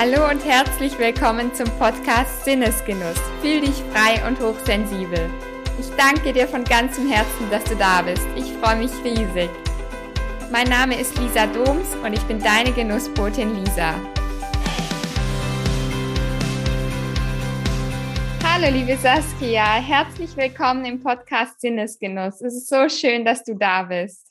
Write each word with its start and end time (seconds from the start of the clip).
Hallo 0.00 0.30
und 0.30 0.44
herzlich 0.44 0.96
willkommen 0.96 1.52
zum 1.52 1.66
Podcast 1.76 2.44
Sinnesgenuss. 2.44 3.20
Fühl 3.42 3.62
dich 3.62 3.82
frei 3.92 4.24
und 4.28 4.38
hochsensibel. 4.38 5.28
Ich 5.80 5.90
danke 5.96 6.32
dir 6.32 6.46
von 6.46 6.62
ganzem 6.62 7.10
Herzen, 7.10 7.50
dass 7.50 7.64
du 7.64 7.74
da 7.74 8.02
bist. 8.02 8.24
Ich 8.36 8.44
freue 8.52 8.76
mich 8.76 8.92
riesig. 9.02 9.50
Mein 10.52 10.68
Name 10.68 11.00
ist 11.00 11.18
Lisa 11.18 11.48
Doms 11.48 11.96
und 11.96 12.12
ich 12.12 12.22
bin 12.26 12.38
deine 12.38 12.70
Genussbotin 12.70 13.56
Lisa. 13.56 13.94
Hallo 18.44 18.70
liebe 18.70 18.96
Saskia, 18.98 19.82
herzlich 19.82 20.36
willkommen 20.36 20.84
im 20.84 21.02
Podcast 21.02 21.60
Sinnesgenuss. 21.60 22.40
Es 22.40 22.54
ist 22.54 22.68
so 22.68 22.88
schön, 22.88 23.24
dass 23.24 23.42
du 23.42 23.56
da 23.56 23.82
bist. 23.82 24.27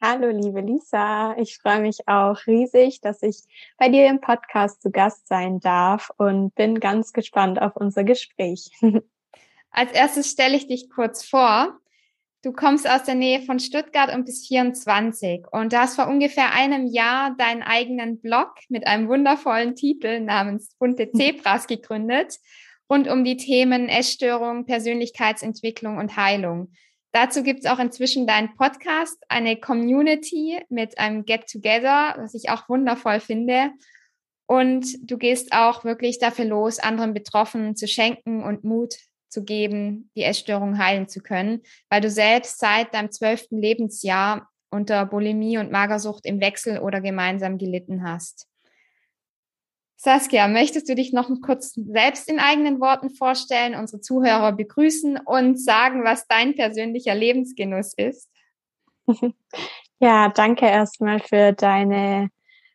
Hallo, 0.00 0.28
liebe 0.28 0.60
Lisa. 0.60 1.36
Ich 1.38 1.58
freue 1.58 1.80
mich 1.80 2.06
auch 2.06 2.46
riesig, 2.46 3.00
dass 3.00 3.20
ich 3.20 3.38
bei 3.78 3.88
dir 3.88 4.06
im 4.06 4.20
Podcast 4.20 4.80
zu 4.80 4.92
Gast 4.92 5.26
sein 5.26 5.58
darf 5.58 6.12
und 6.18 6.54
bin 6.54 6.78
ganz 6.78 7.12
gespannt 7.12 7.60
auf 7.60 7.74
unser 7.74 8.04
Gespräch. 8.04 8.70
Als 9.72 9.90
erstes 9.90 10.30
stelle 10.30 10.56
ich 10.56 10.68
dich 10.68 10.88
kurz 10.88 11.24
vor. 11.24 11.80
Du 12.42 12.52
kommst 12.52 12.88
aus 12.88 13.02
der 13.02 13.16
Nähe 13.16 13.42
von 13.42 13.58
Stuttgart 13.58 14.14
und 14.14 14.24
bist 14.24 14.46
24 14.46 15.46
und 15.50 15.72
du 15.72 15.80
hast 15.80 15.96
vor 15.96 16.06
ungefähr 16.06 16.52
einem 16.52 16.86
Jahr 16.86 17.34
deinen 17.36 17.62
eigenen 17.62 18.20
Blog 18.20 18.52
mit 18.68 18.86
einem 18.86 19.08
wundervollen 19.08 19.74
Titel 19.74 20.20
namens 20.20 20.76
Bunte 20.78 21.10
Zebras 21.12 21.66
gegründet 21.66 22.38
rund 22.90 23.08
um 23.08 23.24
die 23.24 23.36
Themen 23.36 23.88
Essstörung, 23.88 24.64
Persönlichkeitsentwicklung 24.64 25.98
und 25.98 26.16
Heilung. 26.16 26.70
Dazu 27.12 27.42
gibt 27.42 27.60
es 27.60 27.66
auch 27.66 27.78
inzwischen 27.78 28.26
deinen 28.26 28.54
Podcast, 28.56 29.16
eine 29.28 29.56
Community 29.56 30.60
mit 30.68 30.98
einem 30.98 31.24
Get-Together, 31.24 32.16
was 32.18 32.34
ich 32.34 32.50
auch 32.50 32.68
wundervoll 32.68 33.20
finde. 33.20 33.70
Und 34.46 34.86
du 35.02 35.18
gehst 35.18 35.52
auch 35.52 35.84
wirklich 35.84 36.18
dafür 36.18 36.46
los, 36.46 36.78
anderen 36.78 37.14
Betroffenen 37.14 37.76
zu 37.76 37.86
schenken 37.86 38.42
und 38.42 38.64
Mut 38.64 38.94
zu 39.28 39.44
geben, 39.44 40.10
die 40.16 40.22
Essstörung 40.22 40.78
heilen 40.78 41.08
zu 41.08 41.20
können, 41.20 41.62
weil 41.90 42.00
du 42.00 42.10
selbst 42.10 42.58
seit 42.58 42.94
deinem 42.94 43.10
zwölften 43.10 43.58
Lebensjahr 43.58 44.48
unter 44.70 45.06
Bulimie 45.06 45.58
und 45.58 45.70
Magersucht 45.70 46.26
im 46.26 46.40
Wechsel 46.40 46.78
oder 46.78 47.00
gemeinsam 47.00 47.58
gelitten 47.58 48.02
hast. 48.02 48.47
Saskia, 50.00 50.46
möchtest 50.46 50.88
du 50.88 50.94
dich 50.94 51.12
noch 51.12 51.28
kurz 51.44 51.74
selbst 51.74 52.30
in 52.30 52.38
eigenen 52.38 52.80
Worten 52.80 53.10
vorstellen, 53.10 53.74
unsere 53.74 54.00
Zuhörer 54.00 54.52
begrüßen 54.52 55.18
und 55.24 55.60
sagen, 55.60 56.04
was 56.04 56.28
dein 56.28 56.54
persönlicher 56.54 57.14
Lebensgenuss 57.14 57.94
ist? 57.96 58.30
Ja, 60.00 60.28
danke 60.28 60.64
erstmal 60.64 61.18
für 61.18 61.52
deine 61.52 62.30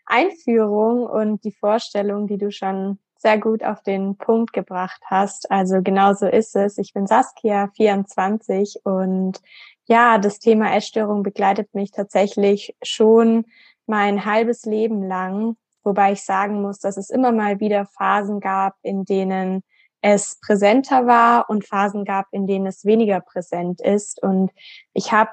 Einführung 0.05 1.05
und 1.05 1.45
die 1.45 1.53
Vorstellung, 1.53 2.27
die 2.27 2.37
du 2.37 2.51
schon 2.51 2.99
sehr 3.15 3.37
gut 3.37 3.63
auf 3.63 3.81
den 3.81 4.17
Punkt 4.17 4.51
gebracht 4.51 5.01
hast. 5.05 5.49
Also 5.49 5.81
genau 5.81 6.13
so 6.15 6.27
ist 6.27 6.53
es. 6.57 6.77
Ich 6.77 6.91
bin 6.91 7.07
Saskia, 7.07 7.69
24 7.77 8.81
und 8.83 9.39
ja, 9.85 10.17
das 10.17 10.39
Thema 10.39 10.75
Essstörung 10.75 11.23
begleitet 11.23 11.73
mich 11.73 11.91
tatsächlich 11.91 12.75
schon 12.83 13.45
mein 13.85 14.25
halbes 14.25 14.65
Leben 14.65 15.07
lang 15.07 15.55
Wobei 15.83 16.13
ich 16.13 16.23
sagen 16.23 16.61
muss, 16.61 16.79
dass 16.79 16.97
es 16.97 17.09
immer 17.09 17.31
mal 17.31 17.59
wieder 17.59 17.85
Phasen 17.85 18.39
gab, 18.39 18.75
in 18.81 19.05
denen 19.05 19.63
es 20.01 20.39
präsenter 20.41 21.07
war 21.07 21.49
und 21.49 21.65
Phasen 21.65 22.05
gab, 22.05 22.27
in 22.31 22.45
denen 22.45 22.67
es 22.67 22.85
weniger 22.85 23.21
präsent 23.21 23.81
ist. 23.81 24.21
Und 24.21 24.51
ich 24.93 25.11
habe 25.11 25.31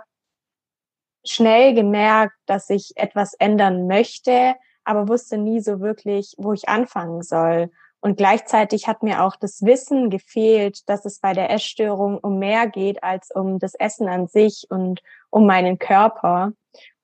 schnell 1.24 1.74
gemerkt, 1.74 2.34
dass 2.46 2.70
ich 2.70 2.92
etwas 2.96 3.34
ändern 3.34 3.86
möchte, 3.86 4.54
aber 4.84 5.08
wusste 5.08 5.38
nie 5.38 5.60
so 5.60 5.80
wirklich, 5.80 6.34
wo 6.38 6.52
ich 6.52 6.68
anfangen 6.68 7.22
soll. 7.22 7.70
Und 8.00 8.16
gleichzeitig 8.16 8.88
hat 8.88 9.02
mir 9.02 9.22
auch 9.22 9.36
das 9.36 9.62
Wissen 9.62 10.08
gefehlt, 10.08 10.88
dass 10.88 11.04
es 11.04 11.20
bei 11.20 11.34
der 11.34 11.50
Essstörung 11.50 12.18
um 12.18 12.38
mehr 12.38 12.66
geht 12.66 13.02
als 13.02 13.30
um 13.30 13.58
das 13.58 13.74
Essen 13.74 14.08
an 14.08 14.26
sich 14.26 14.66
und 14.70 15.02
um 15.28 15.46
meinen 15.46 15.78
Körper. 15.78 16.52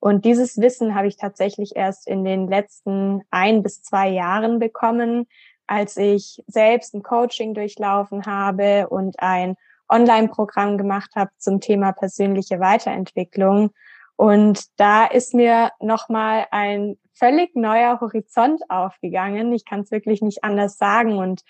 Und 0.07 0.25
dieses 0.25 0.61
Wissen 0.61 0.95
habe 0.95 1.09
ich 1.09 1.17
tatsächlich 1.17 1.75
erst 1.75 2.07
in 2.07 2.23
den 2.23 2.47
letzten 2.47 3.23
ein 3.33 3.65
bis 3.65 3.83
zwei 3.83 4.09
Jahren 4.09 4.61
bekommen, 4.61 5.27
als 5.67 5.97
ich 5.97 6.45
selbst 6.47 6.95
ein 6.95 7.03
Coaching 7.03 7.55
durchlaufen 7.55 8.25
habe 8.25 8.87
und 8.89 9.19
ein 9.19 9.57
Online-Programm 9.89 10.79
gemacht 10.79 11.11
habe 11.17 11.33
zum 11.39 11.61
Thema 11.61 11.91
persönliche 11.91 12.61
Weiterentwicklung. 12.61 13.71
Und 14.15 14.67
da 14.77 15.07
ist 15.07 15.35
mir 15.35 15.73
nochmal 15.81 16.47
ein 16.53 16.99
völlig 17.13 17.57
neuer 17.57 18.01
Horizont 18.01 18.63
aufgegangen. 18.69 19.53
Ich 19.53 19.65
kann 19.65 19.81
es 19.81 19.91
wirklich 19.91 20.23
nicht 20.23 20.45
anders 20.45 20.79
sagen. 20.79 21.19
Und 21.19 21.43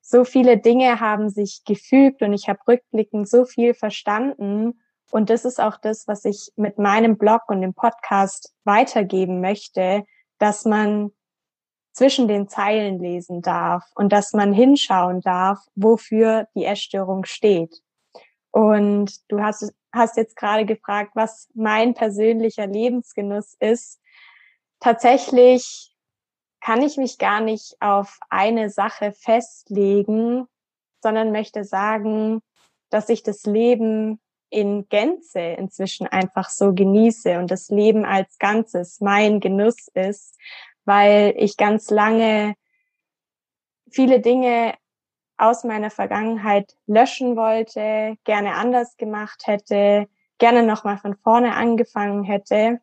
so 0.00 0.24
viele 0.24 0.58
Dinge 0.58 0.98
haben 0.98 1.28
sich 1.28 1.62
gefügt 1.64 2.22
und 2.22 2.32
ich 2.32 2.48
habe 2.48 2.58
rückblickend 2.66 3.28
so 3.28 3.44
viel 3.44 3.72
verstanden. 3.72 4.80
Und 5.14 5.30
das 5.30 5.44
ist 5.44 5.60
auch 5.60 5.76
das, 5.76 6.08
was 6.08 6.24
ich 6.24 6.50
mit 6.56 6.76
meinem 6.76 7.16
Blog 7.16 7.42
und 7.46 7.60
dem 7.60 7.72
Podcast 7.72 8.52
weitergeben 8.64 9.40
möchte, 9.40 10.02
dass 10.40 10.64
man 10.64 11.12
zwischen 11.92 12.26
den 12.26 12.48
Zeilen 12.48 12.98
lesen 12.98 13.40
darf 13.40 13.84
und 13.94 14.12
dass 14.12 14.32
man 14.32 14.52
hinschauen 14.52 15.20
darf, 15.20 15.60
wofür 15.76 16.48
die 16.56 16.64
Essstörung 16.64 17.26
steht. 17.26 17.80
Und 18.50 19.20
du 19.30 19.40
hast, 19.40 19.72
hast 19.92 20.16
jetzt 20.16 20.34
gerade 20.34 20.66
gefragt, 20.66 21.12
was 21.14 21.48
mein 21.54 21.94
persönlicher 21.94 22.66
Lebensgenuss 22.66 23.54
ist. 23.60 24.00
Tatsächlich 24.80 25.94
kann 26.60 26.82
ich 26.82 26.96
mich 26.96 27.18
gar 27.18 27.40
nicht 27.40 27.76
auf 27.78 28.18
eine 28.30 28.68
Sache 28.68 29.12
festlegen, 29.12 30.48
sondern 31.00 31.30
möchte 31.30 31.62
sagen, 31.62 32.42
dass 32.90 33.08
ich 33.08 33.22
das 33.22 33.44
Leben 33.44 34.20
in 34.54 34.88
Gänze 34.88 35.40
inzwischen 35.40 36.06
einfach 36.06 36.48
so 36.48 36.72
genieße 36.72 37.38
und 37.38 37.50
das 37.50 37.70
Leben 37.70 38.04
als 38.04 38.38
Ganzes 38.38 39.00
mein 39.00 39.40
Genuss 39.40 39.88
ist, 39.94 40.38
weil 40.84 41.34
ich 41.36 41.56
ganz 41.56 41.90
lange 41.90 42.54
viele 43.90 44.20
Dinge 44.20 44.74
aus 45.36 45.64
meiner 45.64 45.90
Vergangenheit 45.90 46.76
löschen 46.86 47.36
wollte, 47.36 48.16
gerne 48.22 48.54
anders 48.54 48.96
gemacht 48.96 49.46
hätte, 49.46 50.06
gerne 50.38 50.62
nochmal 50.62 50.98
von 50.98 51.16
vorne 51.16 51.56
angefangen 51.56 52.22
hätte 52.22 52.80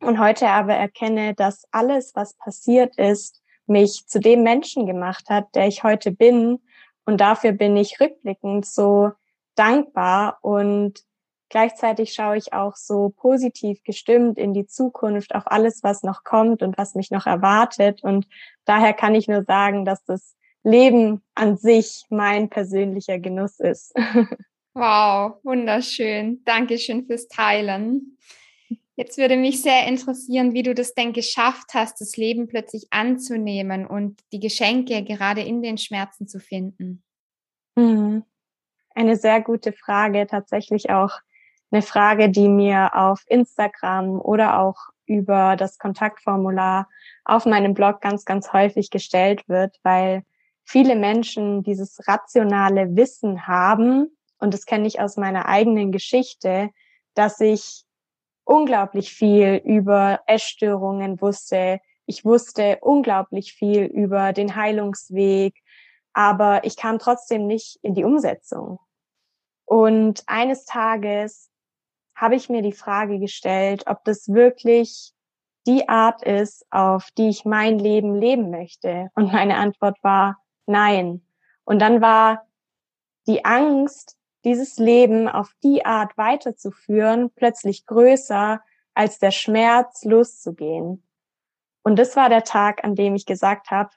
und 0.00 0.20
heute 0.20 0.48
aber 0.48 0.74
erkenne, 0.74 1.34
dass 1.34 1.66
alles, 1.70 2.14
was 2.14 2.34
passiert 2.34 2.98
ist, 2.98 3.42
mich 3.66 4.06
zu 4.06 4.20
dem 4.20 4.42
Menschen 4.42 4.84
gemacht 4.84 5.30
hat, 5.30 5.54
der 5.54 5.66
ich 5.66 5.82
heute 5.82 6.12
bin. 6.12 6.60
Und 7.06 7.22
dafür 7.22 7.52
bin 7.52 7.74
ich 7.78 7.98
rückblickend 8.00 8.66
so 8.66 9.12
dankbar 9.54 10.38
und 10.42 11.04
gleichzeitig 11.48 12.12
schaue 12.12 12.36
ich 12.36 12.52
auch 12.52 12.76
so 12.76 13.10
positiv 13.10 13.82
gestimmt 13.84 14.38
in 14.38 14.54
die 14.54 14.66
Zukunft 14.66 15.34
auf 15.34 15.44
alles, 15.46 15.82
was 15.82 16.02
noch 16.02 16.24
kommt 16.24 16.62
und 16.62 16.76
was 16.76 16.94
mich 16.94 17.10
noch 17.10 17.26
erwartet. 17.26 18.02
Und 18.02 18.26
daher 18.64 18.92
kann 18.92 19.14
ich 19.14 19.28
nur 19.28 19.44
sagen, 19.44 19.84
dass 19.84 20.04
das 20.04 20.36
Leben 20.64 21.22
an 21.34 21.56
sich 21.56 22.04
mein 22.10 22.48
persönlicher 22.48 23.18
Genuss 23.18 23.60
ist. 23.60 23.94
Wow, 24.76 25.36
wunderschön. 25.44 26.42
Dankeschön 26.44 27.06
fürs 27.06 27.28
Teilen. 27.28 28.18
Jetzt 28.96 29.18
würde 29.18 29.36
mich 29.36 29.62
sehr 29.62 29.86
interessieren, 29.86 30.52
wie 30.52 30.64
du 30.64 30.74
das 30.74 30.94
denn 30.94 31.12
geschafft 31.12 31.74
hast, 31.74 32.00
das 32.00 32.16
Leben 32.16 32.48
plötzlich 32.48 32.88
anzunehmen 32.90 33.86
und 33.86 34.20
die 34.32 34.40
Geschenke 34.40 35.04
gerade 35.04 35.42
in 35.42 35.62
den 35.62 35.78
Schmerzen 35.78 36.26
zu 36.26 36.40
finden. 36.40 37.04
Mhm 37.76 38.24
eine 38.94 39.16
sehr 39.16 39.40
gute 39.40 39.72
Frage, 39.72 40.26
tatsächlich 40.26 40.90
auch 40.90 41.12
eine 41.70 41.82
Frage, 41.82 42.30
die 42.30 42.48
mir 42.48 42.94
auf 42.94 43.22
Instagram 43.26 44.20
oder 44.20 44.60
auch 44.60 44.76
über 45.06 45.56
das 45.56 45.78
Kontaktformular 45.78 46.88
auf 47.24 47.46
meinem 47.46 47.74
Blog 47.74 48.00
ganz, 48.00 48.24
ganz 48.24 48.52
häufig 48.52 48.90
gestellt 48.90 49.48
wird, 49.48 49.76
weil 49.82 50.22
viele 50.64 50.96
Menschen 50.96 51.62
dieses 51.62 52.06
rationale 52.08 52.96
Wissen 52.96 53.46
haben, 53.46 54.16
und 54.38 54.54
das 54.54 54.66
kenne 54.66 54.86
ich 54.86 55.00
aus 55.00 55.16
meiner 55.16 55.46
eigenen 55.46 55.92
Geschichte, 55.92 56.70
dass 57.14 57.40
ich 57.40 57.84
unglaublich 58.44 59.12
viel 59.12 59.60
über 59.64 60.20
Essstörungen 60.26 61.20
wusste. 61.20 61.80
Ich 62.06 62.24
wusste 62.24 62.78
unglaublich 62.82 63.54
viel 63.54 63.84
über 63.84 64.32
den 64.32 64.54
Heilungsweg, 64.54 65.54
aber 66.14 66.64
ich 66.64 66.76
kam 66.76 66.98
trotzdem 66.98 67.46
nicht 67.46 67.78
in 67.82 67.94
die 67.94 68.04
Umsetzung. 68.04 68.78
Und 69.66 70.22
eines 70.26 70.64
Tages 70.64 71.50
habe 72.14 72.36
ich 72.36 72.48
mir 72.48 72.62
die 72.62 72.72
Frage 72.72 73.18
gestellt, 73.18 73.84
ob 73.86 74.04
das 74.04 74.28
wirklich 74.28 75.12
die 75.66 75.88
Art 75.88 76.22
ist, 76.22 76.64
auf 76.70 77.10
die 77.16 77.28
ich 77.28 77.44
mein 77.44 77.78
Leben 77.78 78.14
leben 78.14 78.50
möchte. 78.50 79.10
Und 79.14 79.32
meine 79.32 79.56
Antwort 79.56 79.98
war 80.02 80.38
nein. 80.66 81.26
Und 81.64 81.80
dann 81.80 82.00
war 82.00 82.46
die 83.26 83.44
Angst, 83.44 84.16
dieses 84.44 84.76
Leben 84.76 85.28
auf 85.28 85.50
die 85.62 85.84
Art 85.86 86.16
weiterzuführen, 86.18 87.30
plötzlich 87.34 87.86
größer 87.86 88.60
als 88.92 89.18
der 89.18 89.30
Schmerz 89.30 90.04
loszugehen. 90.04 91.02
Und 91.82 91.98
das 91.98 92.14
war 92.14 92.28
der 92.28 92.44
Tag, 92.44 92.84
an 92.84 92.94
dem 92.94 93.14
ich 93.14 93.26
gesagt 93.26 93.70
habe, 93.70 93.90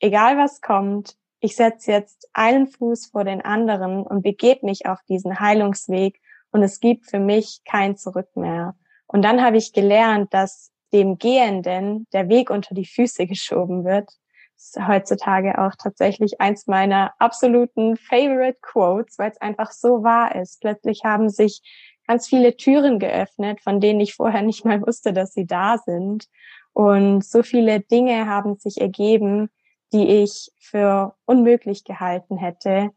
egal 0.00 0.36
was 0.36 0.60
kommt, 0.60 1.16
ich 1.42 1.56
setze 1.56 1.90
jetzt 1.90 2.28
einen 2.32 2.68
Fuß 2.68 3.06
vor 3.06 3.24
den 3.24 3.42
anderen 3.42 4.04
und 4.04 4.22
begebe 4.22 4.64
mich 4.64 4.86
auf 4.86 5.00
diesen 5.08 5.40
Heilungsweg 5.40 6.20
und 6.52 6.62
es 6.62 6.78
gibt 6.78 7.10
für 7.10 7.18
mich 7.18 7.62
kein 7.64 7.96
Zurück 7.96 8.28
mehr. 8.36 8.76
Und 9.08 9.22
dann 9.22 9.42
habe 9.42 9.56
ich 9.56 9.72
gelernt, 9.72 10.32
dass 10.32 10.70
dem 10.92 11.18
Gehenden 11.18 12.06
der 12.12 12.28
Weg 12.28 12.48
unter 12.48 12.76
die 12.76 12.86
Füße 12.86 13.26
geschoben 13.26 13.84
wird. 13.84 14.08
Das 14.54 14.76
ist 14.76 14.86
heutzutage 14.86 15.58
auch 15.58 15.72
tatsächlich 15.76 16.40
eins 16.40 16.68
meiner 16.68 17.12
absoluten 17.18 17.96
Favorite 17.96 18.58
Quotes, 18.62 19.18
weil 19.18 19.32
es 19.32 19.40
einfach 19.40 19.72
so 19.72 20.04
wahr 20.04 20.36
ist. 20.36 20.60
Plötzlich 20.60 21.02
haben 21.02 21.28
sich 21.28 21.60
ganz 22.06 22.28
viele 22.28 22.56
Türen 22.56 23.00
geöffnet, 23.00 23.60
von 23.60 23.80
denen 23.80 23.98
ich 23.98 24.14
vorher 24.14 24.42
nicht 24.42 24.64
mal 24.64 24.80
wusste, 24.86 25.12
dass 25.12 25.32
sie 25.32 25.46
da 25.46 25.78
sind. 25.78 26.28
Und 26.72 27.24
so 27.24 27.42
viele 27.42 27.80
Dinge 27.80 28.28
haben 28.28 28.56
sich 28.58 28.80
ergeben, 28.80 29.50
die 29.92 30.22
ich 30.22 30.50
für 30.58 31.14
unmöglich 31.24 31.84
gehalten 31.84 32.36
hätte. 32.36 32.90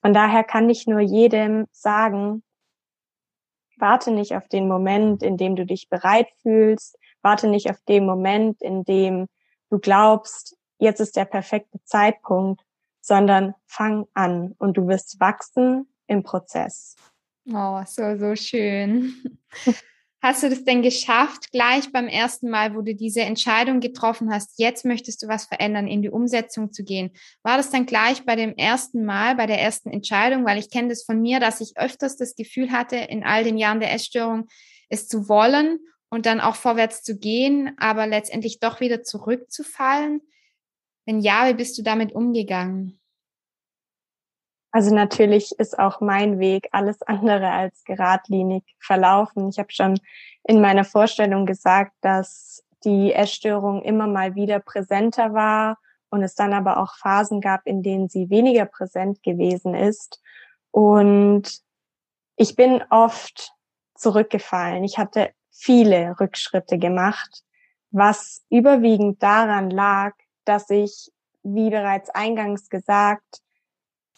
Von 0.00 0.14
daher 0.14 0.44
kann 0.44 0.70
ich 0.70 0.86
nur 0.86 1.00
jedem 1.00 1.66
sagen, 1.72 2.42
warte 3.76 4.10
nicht 4.10 4.34
auf 4.34 4.48
den 4.48 4.68
Moment, 4.68 5.22
in 5.22 5.36
dem 5.36 5.56
du 5.56 5.64
dich 5.64 5.88
bereit 5.88 6.28
fühlst, 6.42 6.98
warte 7.22 7.48
nicht 7.48 7.70
auf 7.70 7.80
den 7.88 8.06
Moment, 8.06 8.62
in 8.62 8.84
dem 8.84 9.26
du 9.70 9.78
glaubst, 9.78 10.56
jetzt 10.78 11.00
ist 11.00 11.16
der 11.16 11.24
perfekte 11.24 11.82
Zeitpunkt, 11.84 12.62
sondern 13.00 13.54
fang 13.66 14.06
an 14.14 14.54
und 14.58 14.76
du 14.76 14.86
wirst 14.88 15.20
wachsen 15.20 15.92
im 16.06 16.22
Prozess. 16.22 16.96
Oh, 17.52 17.82
so, 17.86 18.16
so 18.18 18.36
schön. 18.36 19.38
Hast 20.20 20.42
du 20.42 20.50
das 20.50 20.64
denn 20.64 20.82
geschafft, 20.82 21.52
gleich 21.52 21.92
beim 21.92 22.08
ersten 22.08 22.50
Mal, 22.50 22.74
wo 22.74 22.82
du 22.82 22.92
diese 22.92 23.20
Entscheidung 23.20 23.78
getroffen 23.78 24.32
hast, 24.32 24.58
jetzt 24.58 24.84
möchtest 24.84 25.22
du 25.22 25.28
was 25.28 25.44
verändern, 25.44 25.86
in 25.86 26.02
die 26.02 26.10
Umsetzung 26.10 26.72
zu 26.72 26.82
gehen? 26.82 27.12
War 27.44 27.56
das 27.56 27.70
dann 27.70 27.86
gleich 27.86 28.24
bei 28.24 28.34
dem 28.34 28.52
ersten 28.56 29.04
Mal, 29.04 29.36
bei 29.36 29.46
der 29.46 29.60
ersten 29.60 29.90
Entscheidung? 29.90 30.44
Weil 30.44 30.58
ich 30.58 30.70
kenne 30.70 30.88
das 30.88 31.04
von 31.04 31.20
mir, 31.20 31.38
dass 31.38 31.60
ich 31.60 31.78
öfters 31.78 32.16
das 32.16 32.34
Gefühl 32.34 32.72
hatte, 32.72 32.96
in 32.96 33.22
all 33.22 33.44
den 33.44 33.58
Jahren 33.58 33.78
der 33.78 33.92
Essstörung 33.92 34.48
es 34.88 35.06
zu 35.06 35.28
wollen 35.28 35.78
und 36.10 36.26
dann 36.26 36.40
auch 36.40 36.56
vorwärts 36.56 37.04
zu 37.04 37.16
gehen, 37.16 37.76
aber 37.78 38.08
letztendlich 38.08 38.58
doch 38.58 38.80
wieder 38.80 39.04
zurückzufallen. 39.04 40.20
Wenn 41.06 41.20
ja, 41.20 41.48
wie 41.48 41.54
bist 41.54 41.78
du 41.78 41.82
damit 41.82 42.12
umgegangen? 42.12 42.97
Also 44.70 44.94
natürlich 44.94 45.58
ist 45.58 45.78
auch 45.78 46.00
mein 46.00 46.38
Weg 46.38 46.68
alles 46.72 47.02
andere 47.02 47.50
als 47.50 47.84
geradlinig 47.84 48.64
verlaufen. 48.78 49.48
Ich 49.48 49.58
habe 49.58 49.72
schon 49.72 49.98
in 50.44 50.60
meiner 50.60 50.84
Vorstellung 50.84 51.46
gesagt, 51.46 51.92
dass 52.02 52.62
die 52.84 53.12
Essstörung 53.12 53.82
immer 53.82 54.06
mal 54.06 54.34
wieder 54.34 54.60
präsenter 54.60 55.32
war 55.32 55.78
und 56.10 56.22
es 56.22 56.34
dann 56.34 56.52
aber 56.52 56.78
auch 56.78 56.94
Phasen 56.96 57.40
gab, 57.40 57.66
in 57.66 57.82
denen 57.82 58.08
sie 58.08 58.30
weniger 58.30 58.66
präsent 58.66 59.22
gewesen 59.22 59.74
ist. 59.74 60.20
Und 60.70 61.60
ich 62.36 62.54
bin 62.54 62.82
oft 62.90 63.52
zurückgefallen. 63.94 64.84
Ich 64.84 64.98
hatte 64.98 65.30
viele 65.50 66.14
Rückschritte 66.20 66.78
gemacht, 66.78 67.42
was 67.90 68.44
überwiegend 68.48 69.22
daran 69.22 69.70
lag, 69.70 70.12
dass 70.44 70.70
ich, 70.70 71.10
wie 71.42 71.70
bereits 71.70 72.10
eingangs 72.10 72.68
gesagt, 72.68 73.40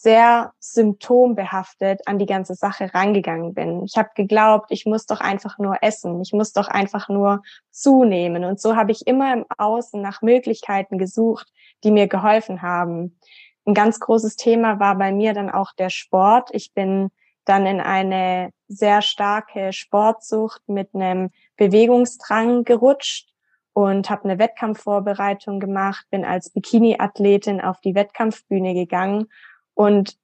sehr 0.03 0.55
symptombehaftet 0.61 2.01
an 2.07 2.19
die 2.19 2.25
ganze 2.25 2.55
Sache 2.55 2.95
rangegangen 2.95 3.53
bin. 3.53 3.85
Ich 3.85 3.99
habe 3.99 4.09
geglaubt, 4.15 4.71
ich 4.71 4.87
muss 4.87 5.05
doch 5.05 5.21
einfach 5.21 5.59
nur 5.59 5.77
essen, 5.83 6.23
ich 6.23 6.33
muss 6.33 6.55
doch 6.55 6.69
einfach 6.69 7.11
nur 7.11 7.43
zunehmen. 7.71 8.47
Und 8.47 8.59
so 8.59 8.77
habe 8.77 8.93
ich 8.93 9.07
immer 9.07 9.31
im 9.35 9.45
Außen 9.59 10.01
nach 10.01 10.23
Möglichkeiten 10.23 10.97
gesucht, 10.97 11.49
die 11.85 11.91
mir 11.91 12.07
geholfen 12.07 12.63
haben. 12.63 13.19
Ein 13.67 13.75
ganz 13.75 14.01
großes 14.01 14.37
Thema 14.37 14.81
war 14.81 14.97
bei 14.97 15.13
mir 15.13 15.35
dann 15.35 15.51
auch 15.51 15.73
der 15.75 15.91
Sport. 15.91 16.49
Ich 16.53 16.73
bin 16.73 17.11
dann 17.45 17.67
in 17.67 17.83
eine 17.83 18.53
sehr 18.69 19.03
starke 19.03 19.75
Sportsucht 19.75 20.63
mit 20.67 20.95
einem 20.95 21.29
Bewegungsdrang 21.59 22.65
gerutscht 22.65 23.29
und 23.75 24.09
habe 24.09 24.25
eine 24.25 24.39
Wettkampfvorbereitung 24.39 25.61
gemacht, 25.61 26.07
bin 26.11 26.25
als 26.25 26.49
Bikini-Athletin 26.51 27.61
auf 27.61 27.83
die 27.83 27.95
Wettkampfbühne 27.95 28.73
gegangen 28.73 29.29
und 29.75 30.17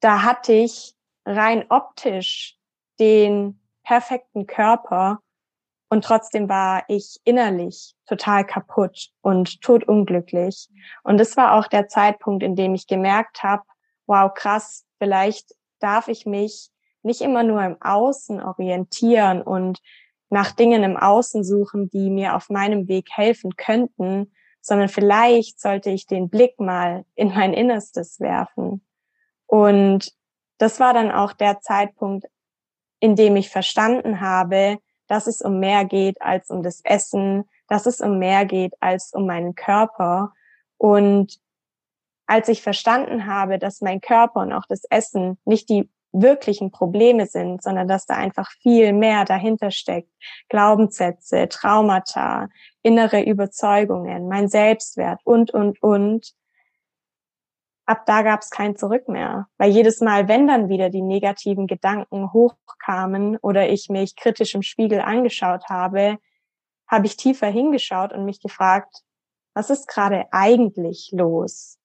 da 0.00 0.22
hatte 0.22 0.52
ich 0.52 0.94
rein 1.24 1.64
optisch 1.70 2.56
den 2.98 3.60
perfekten 3.82 4.46
Körper 4.46 5.20
und 5.88 6.04
trotzdem 6.04 6.48
war 6.48 6.84
ich 6.88 7.20
innerlich 7.24 7.94
total 8.06 8.44
kaputt 8.44 9.10
und 9.20 9.60
todunglücklich. 9.60 10.68
Und 11.02 11.18
das 11.18 11.36
war 11.36 11.54
auch 11.54 11.68
der 11.68 11.88
Zeitpunkt, 11.88 12.42
in 12.42 12.56
dem 12.56 12.74
ich 12.74 12.86
gemerkt 12.86 13.42
habe, 13.42 13.62
wow, 14.06 14.32
krass, 14.34 14.84
vielleicht 14.98 15.54
darf 15.78 16.08
ich 16.08 16.26
mich 16.26 16.70
nicht 17.02 17.20
immer 17.20 17.42
nur 17.42 17.62
im 17.62 17.80
Außen 17.80 18.42
orientieren 18.42 19.42
und 19.42 19.80
nach 20.30 20.52
Dingen 20.52 20.82
im 20.82 20.96
Außen 20.96 21.44
suchen, 21.44 21.88
die 21.90 22.10
mir 22.10 22.34
auf 22.34 22.50
meinem 22.50 22.88
Weg 22.88 23.08
helfen 23.12 23.56
könnten, 23.56 24.32
sondern 24.60 24.88
vielleicht 24.88 25.60
sollte 25.60 25.90
ich 25.90 26.06
den 26.06 26.28
Blick 26.28 26.58
mal 26.58 27.04
in 27.14 27.28
mein 27.28 27.52
Innerstes 27.52 28.18
werfen. 28.18 28.84
Und 29.46 30.12
das 30.58 30.80
war 30.80 30.94
dann 30.94 31.10
auch 31.10 31.32
der 31.32 31.60
Zeitpunkt, 31.60 32.26
in 33.00 33.16
dem 33.16 33.36
ich 33.36 33.50
verstanden 33.50 34.20
habe, 34.20 34.78
dass 35.06 35.26
es 35.26 35.42
um 35.42 35.58
mehr 35.60 35.84
geht 35.84 36.20
als 36.22 36.50
um 36.50 36.62
das 36.62 36.80
Essen, 36.84 37.44
dass 37.68 37.86
es 37.86 38.00
um 38.00 38.18
mehr 38.18 38.44
geht 38.46 38.74
als 38.80 39.12
um 39.12 39.26
meinen 39.26 39.54
Körper. 39.54 40.32
Und 40.78 41.38
als 42.26 42.48
ich 42.48 42.62
verstanden 42.62 43.26
habe, 43.26 43.58
dass 43.58 43.80
mein 43.80 44.00
Körper 44.00 44.40
und 44.40 44.52
auch 44.52 44.66
das 44.68 44.84
Essen 44.84 45.38
nicht 45.44 45.68
die 45.68 45.90
wirklichen 46.12 46.70
Probleme 46.70 47.26
sind, 47.26 47.62
sondern 47.62 47.88
dass 47.88 48.06
da 48.06 48.14
einfach 48.14 48.50
viel 48.62 48.92
mehr 48.92 49.24
dahinter 49.24 49.70
steckt. 49.70 50.10
Glaubenssätze, 50.48 51.48
Traumata, 51.48 52.48
innere 52.82 53.22
Überzeugungen, 53.22 54.28
mein 54.28 54.48
Selbstwert 54.48 55.20
und, 55.24 55.50
und, 55.52 55.82
und, 55.82 56.32
ab 57.86 58.06
da 58.06 58.22
gab 58.22 58.40
es 58.40 58.50
kein 58.50 58.76
Zurück 58.76 59.08
mehr. 59.08 59.48
Weil 59.58 59.70
jedes 59.70 60.00
Mal, 60.00 60.28
wenn 60.28 60.46
dann 60.46 60.68
wieder 60.68 60.90
die 60.90 61.02
negativen 61.02 61.66
Gedanken 61.66 62.32
hochkamen 62.32 63.36
oder 63.38 63.68
ich 63.68 63.88
mich 63.88 64.16
kritisch 64.16 64.54
im 64.54 64.62
Spiegel 64.62 65.00
angeschaut 65.00 65.68
habe, 65.68 66.18
habe 66.86 67.06
ich 67.06 67.16
tiefer 67.16 67.48
hingeschaut 67.48 68.12
und 68.12 68.24
mich 68.24 68.40
gefragt, 68.40 69.02
was 69.54 69.70
ist 69.70 69.88
gerade 69.88 70.26
eigentlich 70.32 71.10
los? 71.12 71.78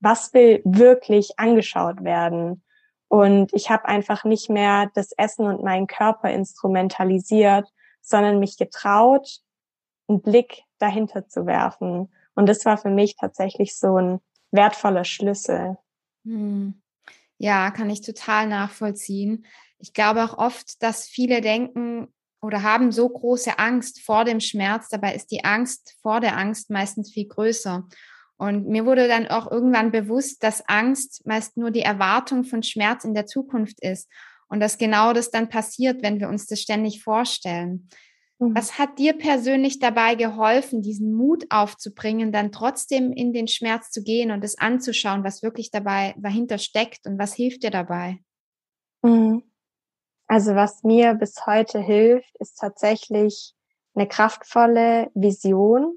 Was 0.00 0.34
will 0.34 0.60
wirklich 0.64 1.38
angeschaut 1.38 2.04
werden? 2.04 2.62
Und 3.08 3.52
ich 3.54 3.70
habe 3.70 3.86
einfach 3.86 4.24
nicht 4.24 4.50
mehr 4.50 4.90
das 4.94 5.12
Essen 5.12 5.46
und 5.46 5.62
meinen 5.62 5.86
Körper 5.86 6.30
instrumentalisiert, 6.30 7.68
sondern 8.02 8.40
mich 8.40 8.56
getraut, 8.56 9.40
einen 10.08 10.22
Blick 10.22 10.64
dahinter 10.78 11.28
zu 11.28 11.46
werfen. 11.46 12.12
Und 12.34 12.48
das 12.48 12.64
war 12.64 12.76
für 12.76 12.90
mich 12.90 13.16
tatsächlich 13.16 13.76
so 13.76 13.96
ein 13.96 14.20
wertvoller 14.50 15.04
Schlüssel. 15.04 15.76
Hm. 16.24 16.80
Ja, 17.38 17.70
kann 17.70 17.90
ich 17.90 18.00
total 18.00 18.46
nachvollziehen. 18.46 19.46
Ich 19.78 19.92
glaube 19.92 20.24
auch 20.24 20.38
oft, 20.38 20.82
dass 20.82 21.06
viele 21.06 21.40
denken 21.40 22.08
oder 22.40 22.62
haben 22.62 22.92
so 22.92 23.08
große 23.08 23.58
Angst 23.58 24.00
vor 24.00 24.24
dem 24.24 24.40
Schmerz. 24.40 24.88
Dabei 24.88 25.14
ist 25.14 25.30
die 25.30 25.44
Angst 25.44 25.96
vor 26.00 26.20
der 26.20 26.36
Angst 26.36 26.70
meistens 26.70 27.12
viel 27.12 27.26
größer. 27.26 27.86
Und 28.38 28.68
mir 28.68 28.84
wurde 28.84 29.08
dann 29.08 29.26
auch 29.28 29.50
irgendwann 29.50 29.90
bewusst, 29.90 30.42
dass 30.42 30.66
Angst 30.68 31.26
meist 31.26 31.56
nur 31.56 31.70
die 31.70 31.80
Erwartung 31.80 32.44
von 32.44 32.62
Schmerz 32.62 33.04
in 33.04 33.14
der 33.14 33.26
Zukunft 33.26 33.80
ist. 33.80 34.10
Und 34.48 34.60
dass 34.60 34.78
genau 34.78 35.12
das 35.12 35.30
dann 35.30 35.48
passiert, 35.48 36.02
wenn 36.02 36.20
wir 36.20 36.28
uns 36.28 36.46
das 36.46 36.60
ständig 36.60 37.02
vorstellen. 37.02 37.88
Mhm. 38.38 38.54
Was 38.54 38.78
hat 38.78 38.98
dir 38.98 39.14
persönlich 39.16 39.78
dabei 39.78 40.14
geholfen, 40.14 40.82
diesen 40.82 41.14
Mut 41.14 41.46
aufzubringen, 41.50 42.32
dann 42.32 42.52
trotzdem 42.52 43.12
in 43.12 43.32
den 43.32 43.48
Schmerz 43.48 43.90
zu 43.90 44.02
gehen 44.02 44.30
und 44.30 44.44
es 44.44 44.58
anzuschauen, 44.58 45.24
was 45.24 45.42
wirklich 45.42 45.70
dabei 45.70 46.14
dahinter 46.18 46.58
steckt 46.58 47.06
und 47.06 47.18
was 47.18 47.34
hilft 47.34 47.62
dir 47.62 47.70
dabei? 47.70 48.20
Mhm. 49.02 49.42
Also 50.28 50.54
was 50.54 50.82
mir 50.82 51.14
bis 51.14 51.46
heute 51.46 51.80
hilft, 51.80 52.36
ist 52.38 52.58
tatsächlich 52.58 53.54
eine 53.94 54.08
kraftvolle 54.08 55.10
Vision 55.14 55.96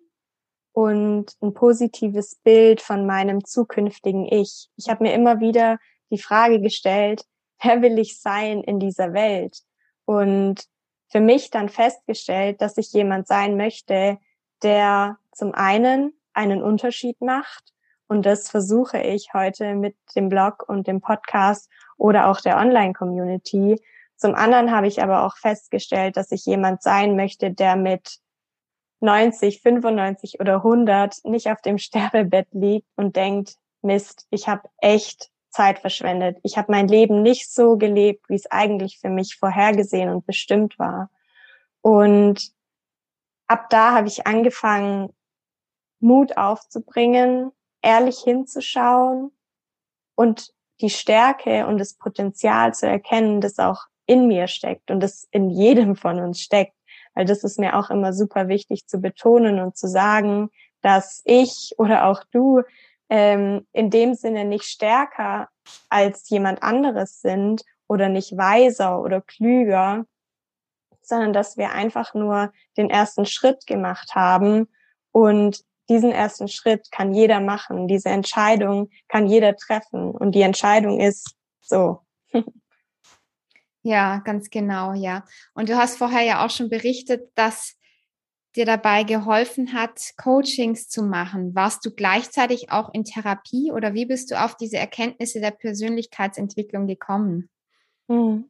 und 0.71 1.35
ein 1.41 1.53
positives 1.53 2.35
Bild 2.35 2.79
von 2.79 3.05
meinem 3.05 3.43
zukünftigen 3.43 4.25
Ich. 4.25 4.69
Ich 4.77 4.87
habe 4.87 5.03
mir 5.03 5.13
immer 5.13 5.39
wieder 5.39 5.79
die 6.11 6.19
Frage 6.19 6.61
gestellt, 6.61 7.23
wer 7.61 7.81
will 7.81 7.99
ich 7.99 8.21
sein 8.21 8.63
in 8.63 8.79
dieser 8.79 9.13
Welt? 9.13 9.59
Und 10.05 10.63
für 11.09 11.19
mich 11.19 11.49
dann 11.49 11.69
festgestellt, 11.69 12.61
dass 12.61 12.77
ich 12.77 12.93
jemand 12.93 13.27
sein 13.27 13.57
möchte, 13.57 14.17
der 14.61 15.17
zum 15.31 15.53
einen 15.53 16.13
einen 16.33 16.61
Unterschied 16.61 17.19
macht. 17.21 17.73
Und 18.07 18.25
das 18.25 18.49
versuche 18.49 18.99
ich 18.99 19.33
heute 19.33 19.75
mit 19.75 19.95
dem 20.15 20.29
Blog 20.29 20.63
und 20.67 20.87
dem 20.87 21.01
Podcast 21.01 21.69
oder 21.97 22.27
auch 22.27 22.41
der 22.41 22.57
Online-Community. 22.57 23.81
Zum 24.15 24.35
anderen 24.35 24.71
habe 24.71 24.87
ich 24.87 25.01
aber 25.01 25.25
auch 25.25 25.37
festgestellt, 25.37 26.17
dass 26.17 26.31
ich 26.31 26.45
jemand 26.45 26.81
sein 26.81 27.15
möchte, 27.15 27.51
der 27.51 27.75
mit 27.75 28.19
90, 29.01 29.61
95 29.61 30.39
oder 30.39 30.55
100 30.57 31.23
nicht 31.23 31.49
auf 31.49 31.61
dem 31.61 31.77
Sterbebett 31.79 32.47
liegt 32.51 32.87
und 32.95 33.15
denkt, 33.15 33.55
Mist, 33.81 34.27
ich 34.29 34.47
habe 34.47 34.69
echt 34.79 35.29
Zeit 35.49 35.79
verschwendet. 35.79 36.37
Ich 36.43 36.57
habe 36.57 36.71
mein 36.71 36.87
Leben 36.87 37.21
nicht 37.21 37.51
so 37.51 37.77
gelebt, 37.77 38.29
wie 38.29 38.35
es 38.35 38.49
eigentlich 38.51 38.99
für 38.99 39.09
mich 39.09 39.37
vorhergesehen 39.37 40.09
und 40.09 40.25
bestimmt 40.25 40.77
war. 40.79 41.09
Und 41.81 42.51
ab 43.47 43.69
da 43.69 43.93
habe 43.93 44.07
ich 44.07 44.27
angefangen, 44.27 45.13
Mut 45.99 46.37
aufzubringen, 46.37 47.51
ehrlich 47.81 48.19
hinzuschauen 48.19 49.31
und 50.15 50.53
die 50.81 50.89
Stärke 50.89 51.67
und 51.67 51.77
das 51.77 51.95
Potenzial 51.95 52.73
zu 52.73 52.87
erkennen, 52.87 53.41
das 53.41 53.59
auch 53.59 53.85
in 54.05 54.27
mir 54.27 54.47
steckt 54.47 54.91
und 54.91 55.01
das 55.01 55.27
in 55.31 55.49
jedem 55.49 55.95
von 55.95 56.19
uns 56.19 56.39
steckt. 56.39 56.73
Weil 57.13 57.25
das 57.25 57.43
ist 57.43 57.59
mir 57.59 57.77
auch 57.77 57.89
immer 57.89 58.13
super 58.13 58.47
wichtig 58.47 58.87
zu 58.87 58.99
betonen 58.99 59.59
und 59.59 59.77
zu 59.77 59.87
sagen, 59.87 60.49
dass 60.81 61.21
ich 61.25 61.75
oder 61.77 62.05
auch 62.05 62.23
du 62.31 62.61
ähm, 63.09 63.67
in 63.73 63.89
dem 63.89 64.13
Sinne 64.13 64.45
nicht 64.45 64.65
stärker 64.65 65.49
als 65.89 66.29
jemand 66.29 66.63
anderes 66.63 67.21
sind 67.21 67.63
oder 67.87 68.09
nicht 68.09 68.37
weiser 68.37 69.01
oder 69.01 69.21
klüger, 69.21 70.05
sondern 71.01 71.33
dass 71.33 71.57
wir 71.57 71.71
einfach 71.71 72.13
nur 72.13 72.51
den 72.77 72.89
ersten 72.89 73.25
Schritt 73.25 73.65
gemacht 73.65 74.15
haben 74.15 74.67
und 75.11 75.63
diesen 75.89 76.11
ersten 76.11 76.47
Schritt 76.47 76.91
kann 76.91 77.15
jeder 77.15 77.39
machen. 77.39 77.87
Diese 77.87 78.09
Entscheidung 78.09 78.89
kann 79.07 79.25
jeder 79.25 79.55
treffen 79.55 80.11
und 80.11 80.33
die 80.33 80.43
Entscheidung 80.43 80.99
ist 80.99 81.35
so. 81.61 82.01
Ja, 83.81 84.17
ganz 84.25 84.49
genau, 84.49 84.93
ja. 84.93 85.23
Und 85.53 85.69
du 85.69 85.77
hast 85.77 85.97
vorher 85.97 86.21
ja 86.21 86.45
auch 86.45 86.49
schon 86.49 86.69
berichtet, 86.69 87.31
dass 87.35 87.77
dir 88.55 88.65
dabei 88.65 89.03
geholfen 89.03 89.73
hat, 89.73 89.99
Coachings 90.17 90.89
zu 90.89 91.03
machen? 91.03 91.53
Warst 91.55 91.85
du 91.85 91.91
gleichzeitig 91.91 92.71
auch 92.71 92.93
in 92.93 93.03
Therapie 93.03 93.71
oder 93.71 93.93
wie 93.93 94.05
bist 94.05 94.31
du 94.31 94.43
auf 94.43 94.55
diese 94.55 94.77
Erkenntnisse 94.77 95.39
der 95.39 95.51
Persönlichkeitsentwicklung 95.51 96.87
gekommen? 96.87 97.49
Hm. 98.07 98.49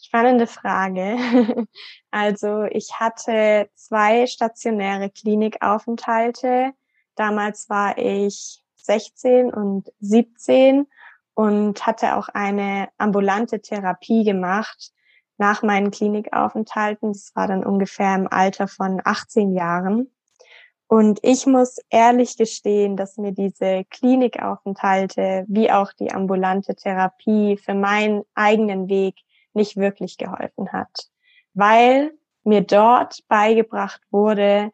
Spannende 0.00 0.46
Frage. 0.46 1.16
Also 2.12 2.62
ich 2.62 2.94
hatte 2.98 3.68
zwei 3.74 4.26
stationäre 4.26 5.10
Klinikaufenthalte. 5.10 6.72
Damals 7.14 7.68
war 7.68 7.98
ich 7.98 8.62
16 8.76 9.52
und 9.52 9.92
17 10.00 10.86
und 11.34 11.86
hatte 11.86 12.16
auch 12.16 12.30
eine 12.30 12.88
ambulante 12.96 13.60
Therapie 13.60 14.24
gemacht 14.24 14.92
nach 15.38 15.62
meinen 15.62 15.90
Klinikaufenthalten. 15.90 17.12
Das 17.12 17.32
war 17.34 17.46
dann 17.46 17.64
ungefähr 17.64 18.14
im 18.14 18.28
Alter 18.30 18.68
von 18.68 19.00
18 19.04 19.52
Jahren. 19.52 20.10
Und 20.88 21.18
ich 21.22 21.46
muss 21.46 21.78
ehrlich 21.90 22.36
gestehen, 22.36 22.96
dass 22.96 23.16
mir 23.16 23.32
diese 23.32 23.84
Klinikaufenthalte 23.90 25.44
wie 25.48 25.70
auch 25.70 25.92
die 25.92 26.12
ambulante 26.12 26.76
Therapie 26.76 27.56
für 27.56 27.74
meinen 27.74 28.22
eigenen 28.34 28.88
Weg 28.88 29.16
nicht 29.52 29.76
wirklich 29.76 30.16
geholfen 30.16 30.72
hat, 30.72 31.08
weil 31.54 32.12
mir 32.44 32.60
dort 32.60 33.26
beigebracht 33.26 34.00
wurde, 34.10 34.70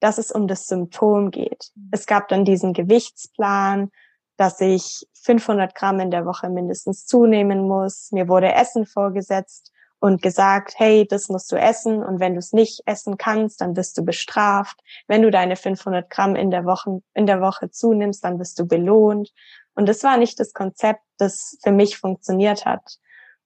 dass 0.00 0.18
es 0.18 0.30
um 0.30 0.46
das 0.46 0.66
Symptom 0.66 1.30
geht. 1.30 1.70
Es 1.90 2.06
gab 2.06 2.28
dann 2.28 2.44
diesen 2.44 2.74
Gewichtsplan, 2.74 3.90
dass 4.36 4.60
ich 4.60 5.08
500 5.22 5.74
Gramm 5.74 5.98
in 6.00 6.10
der 6.10 6.26
Woche 6.26 6.50
mindestens 6.50 7.06
zunehmen 7.06 7.66
muss. 7.66 8.12
Mir 8.12 8.28
wurde 8.28 8.52
Essen 8.52 8.86
vorgesetzt 8.86 9.72
und 10.00 10.22
gesagt, 10.22 10.74
hey, 10.76 11.06
das 11.08 11.28
musst 11.28 11.50
du 11.50 11.56
essen 11.56 12.02
und 12.02 12.20
wenn 12.20 12.34
du 12.34 12.38
es 12.38 12.52
nicht 12.52 12.82
essen 12.86 13.16
kannst, 13.16 13.60
dann 13.60 13.76
wirst 13.76 13.98
du 13.98 14.04
bestraft. 14.04 14.80
Wenn 15.08 15.22
du 15.22 15.30
deine 15.30 15.56
500 15.56 16.08
Gramm 16.08 16.36
in 16.36 16.50
der 16.50 16.64
Woche, 16.64 17.02
in 17.14 17.26
der 17.26 17.40
Woche 17.40 17.70
zunimmst, 17.70 18.24
dann 18.24 18.38
wirst 18.38 18.58
du 18.58 18.66
belohnt. 18.66 19.32
Und 19.74 19.88
das 19.88 20.04
war 20.04 20.16
nicht 20.16 20.38
das 20.38 20.52
Konzept, 20.52 21.02
das 21.18 21.58
für 21.62 21.72
mich 21.72 21.98
funktioniert 21.98 22.64
hat. 22.64 22.98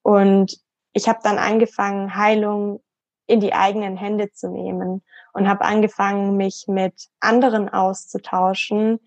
Und 0.02 0.59
ich 0.92 1.09
habe 1.09 1.21
dann 1.23 1.38
angefangen, 1.38 2.16
Heilung 2.16 2.82
in 3.26 3.40
die 3.40 3.54
eigenen 3.54 3.97
Hände 3.97 4.30
zu 4.32 4.50
nehmen 4.50 5.02
und 5.32 5.49
habe 5.49 5.64
angefangen, 5.64 6.37
mich 6.37 6.64
mit 6.68 7.09
anderen 7.21 7.68
auszutauschen, 7.68 9.00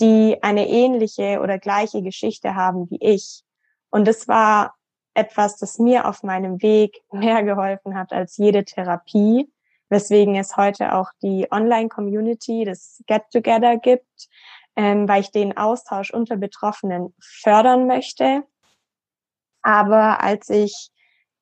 die 0.00 0.42
eine 0.42 0.68
ähnliche 0.68 1.40
oder 1.40 1.58
gleiche 1.58 2.02
Geschichte 2.02 2.54
haben 2.54 2.88
wie 2.90 2.98
ich. 3.00 3.42
Und 3.90 4.06
das 4.06 4.28
war 4.28 4.74
etwas, 5.14 5.56
das 5.56 5.78
mir 5.78 6.06
auf 6.08 6.22
meinem 6.22 6.60
Weg 6.60 7.02
mehr 7.12 7.42
geholfen 7.42 7.96
hat 7.96 8.12
als 8.12 8.36
jede 8.36 8.64
Therapie, 8.64 9.50
weswegen 9.88 10.34
es 10.34 10.56
heute 10.56 10.94
auch 10.94 11.10
die 11.22 11.46
Online-Community, 11.50 12.64
das 12.64 13.02
Get-Together 13.06 13.78
gibt, 13.78 14.28
ähm, 14.76 15.08
weil 15.08 15.20
ich 15.20 15.30
den 15.30 15.56
Austausch 15.56 16.12
unter 16.12 16.36
Betroffenen 16.36 17.14
fördern 17.20 17.86
möchte. 17.86 18.42
Aber 19.62 20.20
als 20.20 20.50
ich 20.50 20.90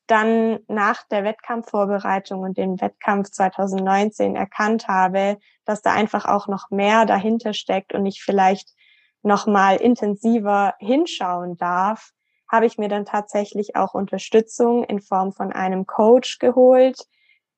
dann 0.07 0.59
nach 0.69 1.07
der 1.11 1.25
Wettkampfvorbereitung 1.25 2.41
und 2.41 2.59
dem 2.59 2.81
Wettkampf 2.81 3.31
2019 3.31 4.37
erkannt 4.37 4.89
habe, 4.89 5.39
dass 5.65 5.81
da 5.81 5.93
einfach 5.93 6.27
auch 6.27 6.49
noch 6.49 6.71
mehr 6.71 7.07
dahinter 7.07 7.55
steckt 7.55 7.95
und 7.95 8.05
ich 8.05 8.23
vielleicht 8.23 8.75
noch 9.23 9.47
mal 9.47 9.77
intensiver 9.77 10.75
hinschauen 10.79 11.57
darf, 11.57 12.11
habe 12.53 12.67
ich 12.67 12.77
mir 12.77 12.89
dann 12.89 13.07
tatsächlich 13.07 13.75
auch 13.77 13.95
Unterstützung 13.95 14.85
in 14.85 15.01
Form 15.01 15.33
von 15.33 15.53
einem 15.53 15.87
Coach 15.87 16.39
geholt, 16.39 16.99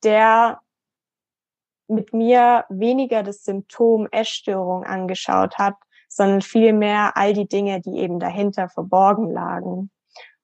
der 0.05 0.61
mit 1.89 2.15
mir 2.15 2.65
weniger 2.69 3.25
das 3.25 3.43
Symptom 3.43 4.07
Essstörung 4.13 4.85
angeschaut 4.85 5.59
hat, 5.59 5.75
sondern 6.09 6.43
vielmehr 6.43 7.17
all 7.17 7.35
die 7.35 7.49
Dinge, 7.49 7.81
die 7.81 7.99
eben 7.99 8.21
dahinter 8.21 8.69
verborgen 8.69 9.31
lagen. 9.31 9.91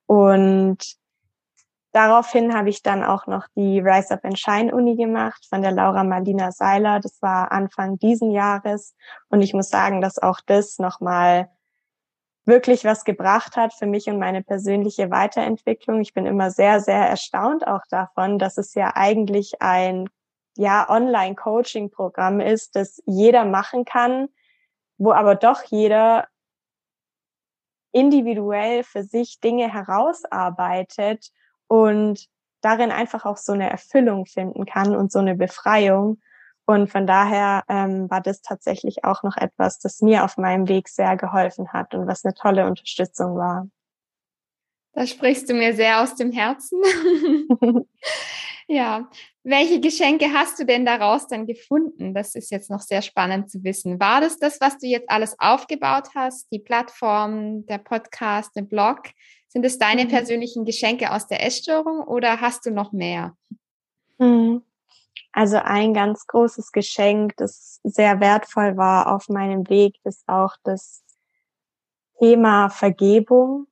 Und 0.07 0.79
daraufhin 1.93 2.53
habe 2.53 2.71
ich 2.71 2.83
dann 2.83 3.05
auch 3.05 3.29
noch 3.29 3.47
die 3.55 3.79
Rise 3.79 4.15
Up 4.15 4.25
and 4.25 4.39
Shine 4.39 4.75
Uni 4.75 4.97
gemacht 4.97 5.47
von 5.49 5.63
der 5.63 5.71
Laura 5.71 6.03
Marlina 6.03 6.51
Seiler. 6.51 6.99
Das 6.99 7.23
war 7.23 7.53
Anfang 7.53 7.99
diesen 8.01 8.33
Jahres. 8.33 8.97
Und 9.29 9.43
ich 9.43 9.55
muss 9.55 9.69
sagen, 9.69 10.01
dass 10.01 10.19
auch 10.19 10.41
das 10.45 10.79
nochmal 10.79 11.49
wirklich 12.51 12.85
was 12.85 13.05
gebracht 13.05 13.57
hat 13.57 13.73
für 13.73 13.87
mich 13.87 14.09
und 14.09 14.19
meine 14.19 14.43
persönliche 14.43 15.11
Weiterentwicklung. 15.11 16.01
Ich 16.03 16.13
bin 16.13 16.27
immer 16.27 16.51
sehr, 16.51 16.81
sehr 16.81 17.09
erstaunt 17.09 17.67
auch 17.67 17.87
davon, 17.89 18.39
dass 18.39 18.59
es 18.59 18.75
ja 18.75 18.93
eigentlich 18.95 19.63
ein 19.63 20.11
ja, 20.57 20.91
Online-Coaching-Programm 20.91 22.41
ist, 22.41 22.77
das 22.77 23.03
jeder 23.07 23.47
machen 23.47 23.87
kann, 23.87 24.29
wo 24.99 25.13
aber 25.13 25.35
doch 25.37 25.63
jeder 25.63 26.27
individuell 27.93 28.85
für 28.85 29.03
sich 29.03 29.41
Dinge 29.41 29.73
herausarbeitet 29.73 31.31
und 31.67 32.27
darin 32.61 32.91
einfach 32.91 33.25
auch 33.25 33.37
so 33.37 33.53
eine 33.53 33.71
Erfüllung 33.71 34.27
finden 34.27 34.67
kann 34.67 34.95
und 34.95 35.11
so 35.11 35.19
eine 35.19 35.35
Befreiung. 35.35 36.21
Und 36.67 36.89
von 36.91 37.07
daher 37.07 37.65
ähm, 37.69 38.09
war 38.11 38.21
das 38.21 38.43
tatsächlich 38.43 39.05
auch 39.05 39.23
noch 39.23 39.37
etwas, 39.37 39.79
das 39.79 40.01
mir 40.03 40.25
auf 40.25 40.37
meinem 40.37 40.69
Weg 40.69 40.89
sehr 40.89 41.17
geholfen 41.17 41.73
hat 41.73 41.95
und 41.95 42.07
was 42.07 42.25
eine 42.25 42.35
tolle 42.35 42.67
Unterstützung 42.67 43.37
war. 43.37 43.69
Da 44.93 45.07
sprichst 45.07 45.49
du 45.49 45.55
mir 45.55 45.75
sehr 45.75 46.03
aus 46.03 46.17
dem 46.17 46.33
Herzen. 46.33 46.81
ja, 48.69 49.09
welche 49.43 49.81
Geschenke 49.81 50.33
hast 50.33 50.59
du 50.59 50.67
denn 50.67 50.85
daraus 50.85 51.27
dann 51.29 51.47
gefunden? 51.47 52.13
Das 52.13 52.35
ist 52.35 52.51
jetzt 52.51 52.71
noch 52.71 52.81
sehr 52.81 53.01
spannend 53.01 53.51
zu 53.51 53.63
wissen. 53.63 54.01
War 54.01 54.21
das 54.21 54.39
das, 54.39 54.61
was 54.61 54.79
du 54.79 54.87
jetzt 54.87 55.09
alles 55.09 55.37
aufgebaut 55.39 56.09
hast? 56.15 56.51
Die 56.53 56.59
Plattform, 56.59 57.67
der 57.67 57.79
Podcast, 57.79 58.55
der 58.57 58.63
Blog? 58.63 59.03
Sind 59.49 59.65
es 59.65 59.79
deine 59.79 60.05
mhm. 60.05 60.09
persönlichen 60.09 60.65
Geschenke 60.65 61.13
aus 61.13 61.27
der 61.27 61.45
Essstörung 61.45 62.01
oder 62.01 62.41
hast 62.41 62.67
du 62.67 62.71
noch 62.71 62.93
mehr? 62.93 63.37
Mhm. 64.19 64.63
Also 65.33 65.59
ein 65.59 65.95
ganz 65.95 66.27
großes 66.27 66.73
Geschenk, 66.73 67.37
das 67.37 67.81
sehr 67.85 68.21
wertvoll 68.21 68.77
war 68.77 69.15
auf 69.15 69.29
meinem 69.29 69.69
Weg, 69.69 69.97
ist 70.05 70.23
auch 70.27 70.57
das 70.65 71.03
Thema 72.19 72.69
Vergebung, 72.69 73.67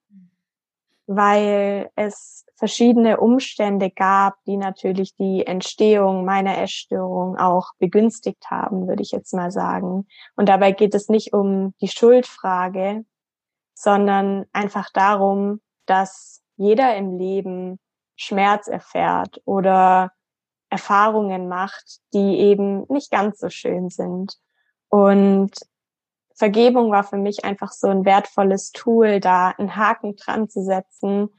weil 1.07 1.91
es 1.97 2.45
verschiedene 2.55 3.19
Umstände 3.19 3.91
gab, 3.91 4.43
die 4.45 4.57
natürlich 4.57 5.15
die 5.17 5.47
Entstehung 5.47 6.25
meiner 6.25 6.59
Essstörung 6.59 7.37
auch 7.37 7.73
begünstigt 7.79 8.45
haben, 8.51 8.89
würde 8.89 9.03
ich 9.03 9.13
jetzt 9.13 9.33
mal 9.33 9.51
sagen. 9.51 10.07
Und 10.37 10.49
dabei 10.49 10.73
geht 10.73 10.95
es 10.95 11.09
nicht 11.09 11.33
um 11.33 11.75
die 11.81 11.89
Schuldfrage, 11.89 13.05
sondern 13.75 14.47
einfach 14.53 14.91
darum, 14.93 15.61
dass 15.87 16.43
jeder 16.57 16.97
im 16.97 17.17
Leben 17.17 17.79
Schmerz 18.17 18.67
erfährt 18.67 19.41
oder 19.45 20.13
Erfahrungen 20.71 21.49
macht, 21.49 22.01
die 22.13 22.39
eben 22.39 22.85
nicht 22.89 23.11
ganz 23.11 23.39
so 23.39 23.49
schön 23.49 23.89
sind. 23.91 24.35
Und 24.89 25.53
Vergebung 26.35 26.91
war 26.91 27.05
für 27.05 27.17
mich 27.17 27.45
einfach 27.45 27.73
so 27.73 27.89
ein 27.89 28.05
wertvolles 28.05 28.71
Tool, 28.73 29.21
da 29.21 29.49
einen 29.51 29.77
Haken 29.77 30.17
dran 30.17 30.49
zu 30.49 30.63
setzen 30.63 31.31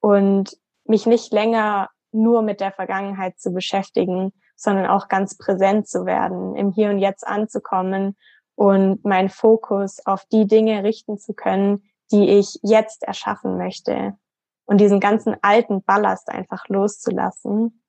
und 0.00 0.56
mich 0.84 1.06
nicht 1.06 1.32
länger 1.32 1.90
nur 2.10 2.42
mit 2.42 2.60
der 2.60 2.72
Vergangenheit 2.72 3.38
zu 3.38 3.52
beschäftigen, 3.52 4.32
sondern 4.56 4.86
auch 4.86 5.08
ganz 5.08 5.38
präsent 5.38 5.86
zu 5.86 6.06
werden, 6.06 6.56
im 6.56 6.72
Hier 6.72 6.90
und 6.90 6.98
Jetzt 6.98 7.26
anzukommen 7.26 8.16
und 8.56 9.04
meinen 9.04 9.28
Fokus 9.28 10.04
auf 10.04 10.24
die 10.32 10.46
Dinge 10.46 10.82
richten 10.82 11.18
zu 11.18 11.34
können, 11.34 11.84
die 12.10 12.28
ich 12.38 12.58
jetzt 12.62 13.04
erschaffen 13.04 13.56
möchte 13.56 14.16
und 14.64 14.80
diesen 14.80 14.98
ganzen 14.98 15.36
alten 15.42 15.84
Ballast 15.84 16.28
einfach 16.28 16.66
loszulassen. 16.68 17.82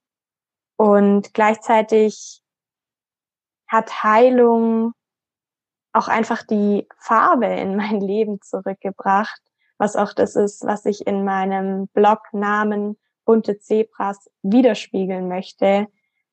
Und 0.80 1.34
gleichzeitig 1.34 2.42
hat 3.68 4.02
Heilung 4.02 4.94
auch 5.92 6.08
einfach 6.08 6.42
die 6.44 6.88
Farbe 6.98 7.48
in 7.48 7.76
mein 7.76 8.00
Leben 8.00 8.40
zurückgebracht, 8.42 9.42
was 9.78 9.98
auch 9.98 10.14
das 10.14 10.38
ist, 10.38 10.66
was 10.66 10.86
ich 10.86 11.06
in 11.06 11.26
meinem 11.26 11.90
Blognamen 11.90 12.98
bunte 13.26 13.60
Zebras 13.60 14.30
widerspiegeln 14.42 15.28
möchte, 15.28 15.88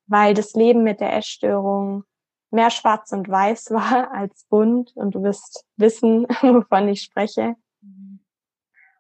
weil 0.07 0.33
das 0.33 0.55
Leben 0.55 0.85
mit 0.85 1.01
der 1.01 1.15
Essstörung 1.15 2.05
mehr 2.53 2.71
schwarz 2.71 3.11
und 3.11 3.29
weiß 3.29 3.71
war 3.73 4.13
als 4.13 4.47
bunt 4.49 4.93
und 4.95 5.17
du 5.17 5.25
wirst 5.25 5.65
wissen, 5.77 6.23
wovon 6.43 6.87
ich 6.87 7.03
spreche. 7.03 7.57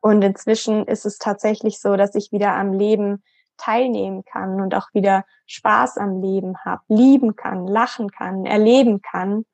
Und 0.00 0.22
inzwischen 0.22 0.86
ist 0.88 1.06
es 1.06 1.18
tatsächlich 1.18 1.78
so, 1.78 1.96
dass 1.96 2.16
ich 2.16 2.32
wieder 2.32 2.54
am 2.54 2.72
Leben 2.72 3.22
teilnehmen 3.56 4.24
kann 4.24 4.60
und 4.60 4.74
auch 4.74 4.88
wieder 4.92 5.24
Spaß 5.46 5.98
am 5.98 6.20
Leben 6.20 6.56
habe, 6.64 6.82
lieben 6.88 7.36
kann, 7.36 7.66
lachen 7.66 8.10
kann, 8.10 8.46
erleben 8.46 9.02
kann. 9.02 9.44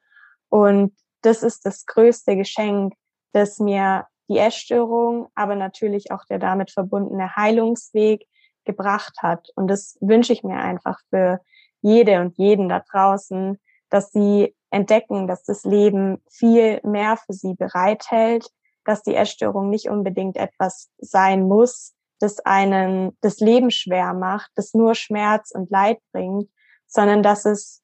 Und 0.49 0.95
das 1.23 1.43
ist 1.43 1.65
das 1.65 1.87
größte 1.87 2.37
Geschenk, 2.37 2.95
das 3.33 3.59
mir 3.59 4.07
die 4.29 4.39
Essstörung, 4.39 5.29
aber 5.35 5.55
natürlich 5.57 6.11
auch 6.11 6.25
der 6.25 6.39
damit 6.39 6.71
verbundene 6.71 7.37
Heilungsweg 7.37 8.27
gebracht 8.65 9.17
hat. 9.23 9.49
Und 9.57 9.69
das 9.69 9.97
wünsche 10.01 10.33
ich 10.33 10.45
mir 10.45 10.57
einfach 10.57 10.99
für 11.11 11.41
jede 11.81 12.21
und 12.21 12.39
jeden 12.39 12.69
da 12.69 12.81
draußen, 12.81 13.61
dass 13.91 14.13
sie 14.13 14.55
entdecken, 14.71 15.27
dass 15.27 15.45
das 15.45 15.65
Leben 15.65 16.23
viel 16.31 16.81
mehr 16.83 17.17
für 17.17 17.33
sie 17.33 17.55
bereithält, 17.55 18.47
dass 18.85 19.03
die 19.03 19.15
Essstörung 19.15 19.69
nicht 19.69 19.89
unbedingt 19.89 20.37
etwas 20.37 20.91
sein 20.99 21.47
muss, 21.47 21.95
das 22.23 22.39
einen 22.41 23.17
das 23.21 23.41
Leben 23.41 23.71
schwer 23.71 24.15
macht, 24.15 24.51
das 24.55 24.75
nur 24.75 24.95
Schmerz 24.95 25.51
und 25.51 25.71
Leid 25.71 25.99
bringt, 26.13 26.51
sondern 26.87 27.23
dass 27.23 27.45
es 27.45 27.83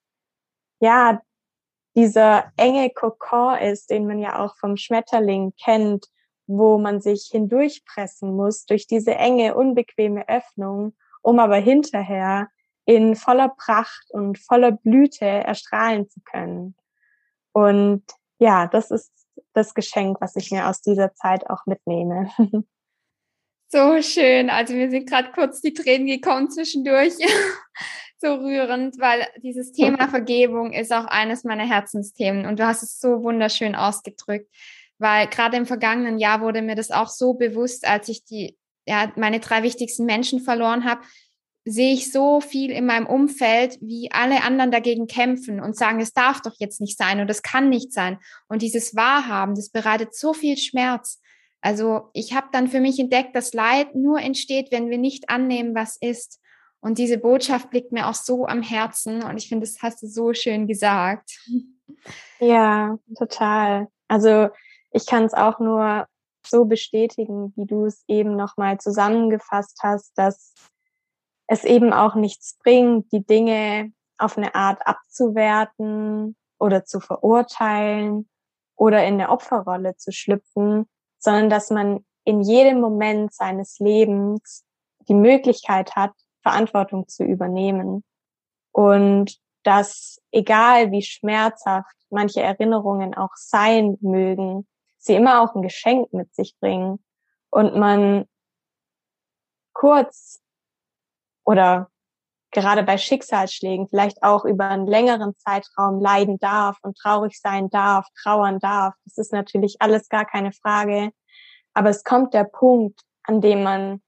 ja 0.81 1.21
dieser 1.97 2.53
enge 2.57 2.91
Kokon 2.91 3.59
ist, 3.59 3.91
den 3.91 4.07
man 4.07 4.21
ja 4.21 4.39
auch 4.39 4.57
vom 4.57 4.77
Schmetterling 4.77 5.53
kennt, 5.63 6.07
wo 6.47 6.79
man 6.79 7.01
sich 7.01 7.29
hindurchpressen 7.31 8.35
muss 8.35 8.65
durch 8.65 8.87
diese 8.87 9.15
enge, 9.15 9.55
unbequeme 9.55 10.29
Öffnung, 10.29 10.97
um 11.23 11.39
aber 11.41 11.57
hinterher 11.57 12.49
in 12.85 13.17
voller 13.17 13.49
Pracht 13.49 14.11
und 14.11 14.39
voller 14.39 14.73
Blüte 14.73 15.27
erstrahlen 15.27 16.09
zu 16.09 16.21
können. 16.25 16.77
Und 17.53 18.05
ja, 18.39 18.67
das 18.67 18.91
ist 18.91 19.13
das 19.53 19.75
Geschenk, 19.75 20.21
was 20.21 20.37
ich 20.37 20.51
mir 20.51 20.69
aus 20.69 20.81
dieser 20.81 21.13
Zeit 21.15 21.51
auch 21.51 21.67
mitnehme. 21.67 22.31
So 23.71 24.01
schön. 24.01 24.49
Also 24.49 24.75
mir 24.75 24.91
sind 24.91 25.09
gerade 25.09 25.31
kurz 25.33 25.61
die 25.61 25.75
Tränen 25.75 26.07
gekommen 26.07 26.51
zwischendurch. 26.51 27.13
so 28.21 28.35
rührend, 28.35 28.99
weil 28.99 29.27
dieses 29.43 29.73
Thema 29.73 30.09
Vergebung 30.09 30.73
ist 30.73 30.93
auch 30.93 31.05
eines 31.05 31.45
meiner 31.45 31.67
Herzensthemen 31.67 32.47
und 32.47 32.59
du 32.59 32.67
hast 32.67 32.83
es 32.83 32.99
so 32.99 33.23
wunderschön 33.23 33.75
ausgedrückt, 33.75 34.51
weil 34.99 35.29
gerade 35.29 35.57
im 35.57 35.67
vergangenen 35.67 36.19
Jahr 36.19 36.41
wurde 36.41 36.63
mir 36.63 36.75
das 36.75 36.91
auch 36.91 37.09
so 37.09 37.35
bewusst, 37.35 37.87
als 37.87 38.09
ich 38.09 38.25
die 38.25 38.57
ja 38.87 39.13
meine 39.17 39.39
drei 39.39 39.63
wichtigsten 39.63 40.05
Menschen 40.05 40.41
verloren 40.41 40.85
habe, 40.85 41.03
sehe 41.65 41.93
ich 41.93 42.11
so 42.11 42.41
viel 42.41 42.71
in 42.71 42.87
meinem 42.87 43.07
Umfeld, 43.07 43.79
wie 43.83 44.11
alle 44.11 44.43
anderen 44.43 44.71
dagegen 44.71 45.07
kämpfen 45.07 45.61
und 45.61 45.77
sagen, 45.77 46.01
es 46.01 46.15
darf 46.15 46.41
doch 46.41 46.55
jetzt 46.59 46.81
nicht 46.81 46.97
sein 46.97 47.21
und 47.21 47.31
es 47.31 47.43
kann 47.43 47.69
nicht 47.69 47.93
sein. 47.93 48.19
Und 48.49 48.63
dieses 48.63 48.97
Wahrhaben, 48.97 49.55
das 49.55 49.69
bereitet 49.69 50.15
so 50.15 50.33
viel 50.33 50.57
Schmerz. 50.57 51.21
Also 51.61 52.11
ich 52.13 52.35
habe 52.35 52.49
dann 52.53 52.69
für 52.69 52.81
mich 52.81 52.99
entdeckt, 52.99 53.35
dass 53.35 53.53
Leid 53.53 53.95
nur 53.95 54.21
entsteht, 54.21 54.71
wenn 54.71 54.91
wir 54.91 54.99
nicht 54.99 55.29
annehmen, 55.29 55.75
was 55.75 55.97
ist. 56.01 56.41
Und 56.81 56.99
diese 56.99 57.19
Botschaft 57.19 57.73
liegt 57.73 57.93
mir 57.93 58.07
auch 58.09 58.15
so 58.15 58.47
am 58.47 58.63
Herzen 58.63 59.23
und 59.25 59.37
ich 59.37 59.49
finde, 59.49 59.67
das 59.67 59.83
hast 59.83 60.03
du 60.03 60.07
so 60.07 60.33
schön 60.33 60.67
gesagt. 60.67 61.41
Ja, 62.39 62.99
total. 63.17 63.89
Also 64.07 64.51
ich 64.93 65.07
kann 65.07 65.25
es 65.25 65.35
auch 65.35 65.59
nur 65.59 66.07
so 66.47 66.65
bestätigen, 66.65 67.53
wie 67.57 67.67
du 67.67 67.87
es 67.87 68.05
eben 68.07 68.37
nochmal 68.37 68.79
zusammengefasst 68.79 69.81
hast, 69.83 70.17
dass 70.17 70.55
es 71.47 71.65
eben 71.65 71.93
auch 71.93 72.15
nichts 72.15 72.57
bringt, 72.63 73.11
die 73.13 73.25
Dinge 73.25 73.93
auf 74.19 74.37
eine 74.37 74.55
Art 74.55 74.87
abzuwerten 74.87 76.37
oder 76.59 76.85
zu 76.85 77.01
verurteilen 77.01 78.29
oder 78.77 79.05
in 79.05 79.15
eine 79.15 79.31
Opferrolle 79.31 79.97
zu 79.97 80.13
schlüpfen, 80.13 80.87
sondern 81.19 81.51
dass 81.51 81.71
man 81.71 82.05
in 82.25 82.43
jedem 82.43 82.81
Moment 82.81 83.33
seines 83.33 83.79
Lebens 83.79 84.65
die 85.09 85.15
Möglichkeit 85.15 85.97
hat, 85.97 86.13
Verantwortung 86.43 87.09
zu 87.09 87.25
übernehmen. 87.25 88.05
Und 88.73 89.39
dass 89.63 90.21
egal 90.31 90.93
wie 90.93 91.03
schmerzhaft 91.03 91.97
manche 92.11 92.41
Erinnerungen 92.43 93.15
auch 93.15 93.35
sein 93.35 93.99
mögen, 94.01 94.67
sie 94.99 95.15
immer 95.15 95.43
auch 95.43 95.55
ein 95.55 95.63
Geschenk 95.63 96.13
mit 96.13 96.35
sich 96.35 96.57
bringen 96.61 97.03
und 97.51 97.77
man 97.77 98.27
kurz 99.73 100.41
oder 101.45 101.91
gerade 102.51 102.83
bei 102.83 102.99
Schicksalsschlägen 102.99 103.89
vielleicht 103.89 104.23
auch 104.23 104.45
über 104.45 104.69
einen 104.69 104.87
längeren 104.87 105.37
Zeitraum 105.39 106.01
leiden 106.01 106.39
darf 106.39 106.79
und 106.83 106.97
traurig 106.97 107.39
sein 107.41 107.69
darf, 107.71 108.07
trauern 108.23 108.59
darf. 108.59 108.95
Das 109.05 109.19
ist 109.19 109.33
natürlich 109.33 109.77
alles 109.81 110.09
gar 110.09 110.25
keine 110.25 110.53
Frage. 110.53 111.11
Aber 111.75 111.91
es 111.91 112.05
kommt 112.05 112.35
der 112.35 112.45
Punkt, 112.45 113.01
an 113.25 113.41
dem 113.41 113.63
man 113.63 114.03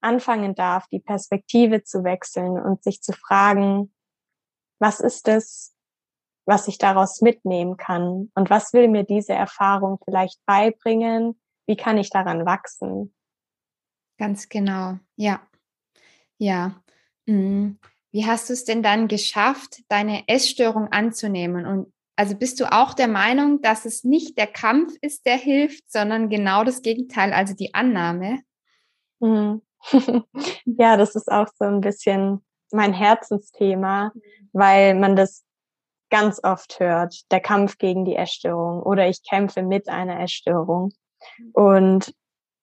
anfangen 0.00 0.54
darf, 0.54 0.86
die 0.88 1.00
Perspektive 1.00 1.82
zu 1.82 2.04
wechseln 2.04 2.60
und 2.60 2.84
sich 2.84 3.02
zu 3.02 3.12
fragen, 3.12 3.94
was 4.78 5.00
ist 5.00 5.28
es, 5.28 5.74
was 6.46 6.68
ich 6.68 6.76
daraus 6.76 7.22
mitnehmen 7.22 7.78
kann? 7.78 8.30
Und 8.34 8.50
was 8.50 8.74
will 8.74 8.88
mir 8.88 9.04
diese 9.04 9.32
Erfahrung 9.32 9.98
vielleicht 10.04 10.44
beibringen? 10.44 11.40
Wie 11.66 11.76
kann 11.76 11.96
ich 11.96 12.10
daran 12.10 12.44
wachsen? 12.44 13.14
Ganz 14.18 14.48
genau, 14.48 14.98
ja. 15.16 15.40
Ja. 16.38 16.83
Mhm. 17.26 17.78
Wie 18.12 18.26
hast 18.26 18.48
du 18.48 18.52
es 18.52 18.64
denn 18.64 18.82
dann 18.82 19.08
geschafft, 19.08 19.82
deine 19.88 20.28
Essstörung 20.28 20.88
anzunehmen? 20.92 21.66
Und 21.66 21.92
also 22.16 22.36
bist 22.36 22.60
du 22.60 22.70
auch 22.70 22.94
der 22.94 23.08
Meinung, 23.08 23.60
dass 23.60 23.84
es 23.84 24.04
nicht 24.04 24.38
der 24.38 24.46
Kampf 24.46 24.92
ist, 25.00 25.26
der 25.26 25.36
hilft, 25.36 25.90
sondern 25.90 26.28
genau 26.28 26.62
das 26.62 26.82
Gegenteil, 26.82 27.32
also 27.32 27.54
die 27.54 27.74
Annahme? 27.74 28.40
Mhm. 29.20 29.62
ja, 30.64 30.96
das 30.96 31.14
ist 31.14 31.30
auch 31.30 31.48
so 31.58 31.64
ein 31.64 31.80
bisschen 31.80 32.44
mein 32.70 32.92
Herzensthema, 32.92 34.12
weil 34.52 34.94
man 34.94 35.16
das 35.16 35.44
ganz 36.10 36.40
oft 36.42 36.78
hört, 36.78 37.30
der 37.32 37.40
Kampf 37.40 37.78
gegen 37.78 38.04
die 38.04 38.16
Essstörung 38.16 38.82
oder 38.82 39.08
ich 39.08 39.22
kämpfe 39.28 39.62
mit 39.62 39.88
einer 39.88 40.20
Essstörung. 40.20 40.92
Und 41.52 42.14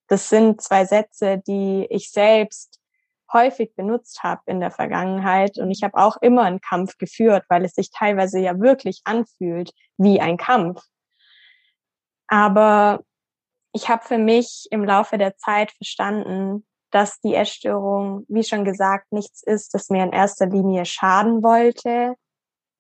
das 0.08 0.30
sind 0.30 0.62
zwei 0.62 0.86
Sätze, 0.86 1.42
die 1.46 1.88
ich 1.90 2.12
selbst 2.12 2.81
häufig 3.34 3.76
benutzt 3.76 4.24
habe 4.24 4.42
in 4.46 4.60
der 4.60 4.72
Vergangenheit. 4.72 5.58
Und 5.58 5.72
ich 5.72 5.84
habe 5.84 5.98
auch 5.98 6.18
immer 6.22 6.44
einen 6.44 6.62
Kampf 6.62 6.98
geführt, 6.98 7.44
weil 7.50 7.66
es 7.66 7.74
sich 7.74 7.92
teilweise 7.92 8.40
ja 8.40 8.60
wirklich 8.60 9.02
anfühlt 9.06 9.72
wie 9.98 10.22
ein 10.22 10.38
Kampf. 10.38 10.82
Aber 12.28 13.02
ich 13.74 13.90
habe 13.90 14.04
für 14.04 14.18
mich 14.18 14.68
im 14.72 14.84
Laufe 14.84 15.18
der 15.18 15.38
Zeit 15.38 15.72
verstanden, 15.72 16.66
dass 16.92 17.20
die 17.22 17.36
Essstörung, 17.36 18.26
wie 18.28 18.44
schon 18.44 18.66
gesagt, 18.66 19.12
nichts 19.12 19.44
ist, 19.44 19.74
das 19.74 19.90
mir 19.90 20.04
in 20.04 20.12
erster 20.12 20.46
Linie 20.46 20.86
schaden 20.86 21.42
wollte, 21.42 22.16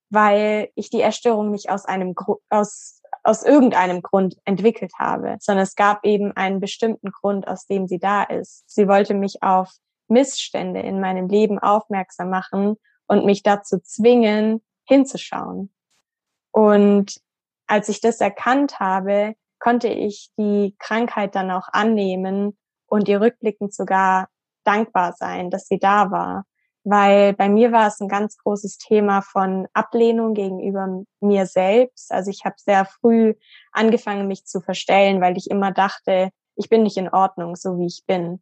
weil 0.09 0.69
ich 0.75 0.89
die 0.89 1.01
Essstörung 1.01 1.51
nicht 1.51 1.69
aus 1.69 1.85
einem 1.85 2.13
aus 2.49 3.01
aus 3.23 3.43
irgendeinem 3.43 4.01
Grund 4.01 4.37
entwickelt 4.45 4.93
habe, 4.97 5.37
sondern 5.39 5.63
es 5.63 5.75
gab 5.75 6.05
eben 6.05 6.31
einen 6.35 6.59
bestimmten 6.59 7.11
Grund, 7.11 7.47
aus 7.47 7.65
dem 7.67 7.87
sie 7.87 7.99
da 7.99 8.23
ist. 8.23 8.63
Sie 8.67 8.87
wollte 8.87 9.13
mich 9.13 9.43
auf 9.43 9.69
Missstände 10.11 10.81
in 10.81 10.99
meinem 10.99 11.27
Leben 11.27 11.57
aufmerksam 11.57 12.29
machen 12.29 12.75
und 13.07 13.25
mich 13.25 13.43
dazu 13.43 13.79
zwingen, 13.79 14.61
hinzuschauen. 14.85 15.73
Und 16.51 17.15
als 17.67 17.89
ich 17.89 18.01
das 18.01 18.19
erkannt 18.19 18.79
habe, 18.79 19.35
konnte 19.59 19.87
ich 19.87 20.31
die 20.37 20.75
Krankheit 20.79 21.35
dann 21.35 21.51
auch 21.51 21.69
annehmen 21.71 22.57
und 22.87 23.07
ihr 23.07 23.21
rückblickend 23.21 23.73
sogar 23.73 24.27
dankbar 24.63 25.13
sein, 25.13 25.49
dass 25.49 25.67
sie 25.67 25.79
da 25.79 26.11
war. 26.11 26.45
Weil 26.83 27.33
bei 27.33 27.47
mir 27.47 27.71
war 27.71 27.87
es 27.87 28.01
ein 28.01 28.07
ganz 28.07 28.37
großes 28.37 28.79
Thema 28.79 29.21
von 29.21 29.67
Ablehnung 29.73 30.33
gegenüber 30.33 31.03
mir 31.19 31.45
selbst. 31.45 32.11
Also 32.11 32.31
ich 32.31 32.43
habe 32.43 32.55
sehr 32.57 32.85
früh 32.85 33.35
angefangen, 33.71 34.27
mich 34.27 34.45
zu 34.45 34.61
verstellen, 34.61 35.21
weil 35.21 35.37
ich 35.37 35.49
immer 35.49 35.71
dachte, 35.71 36.31
ich 36.55 36.69
bin 36.69 36.83
nicht 36.83 36.97
in 36.97 37.09
Ordnung, 37.09 37.55
so 37.55 37.77
wie 37.77 37.85
ich 37.85 38.03
bin. 38.07 38.41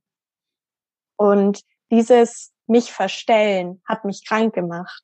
Und 1.19 1.63
dieses 1.91 2.53
mich 2.65 2.93
verstellen 2.93 3.82
hat 3.86 4.05
mich 4.05 4.25
krank 4.25 4.53
gemacht. 4.55 5.03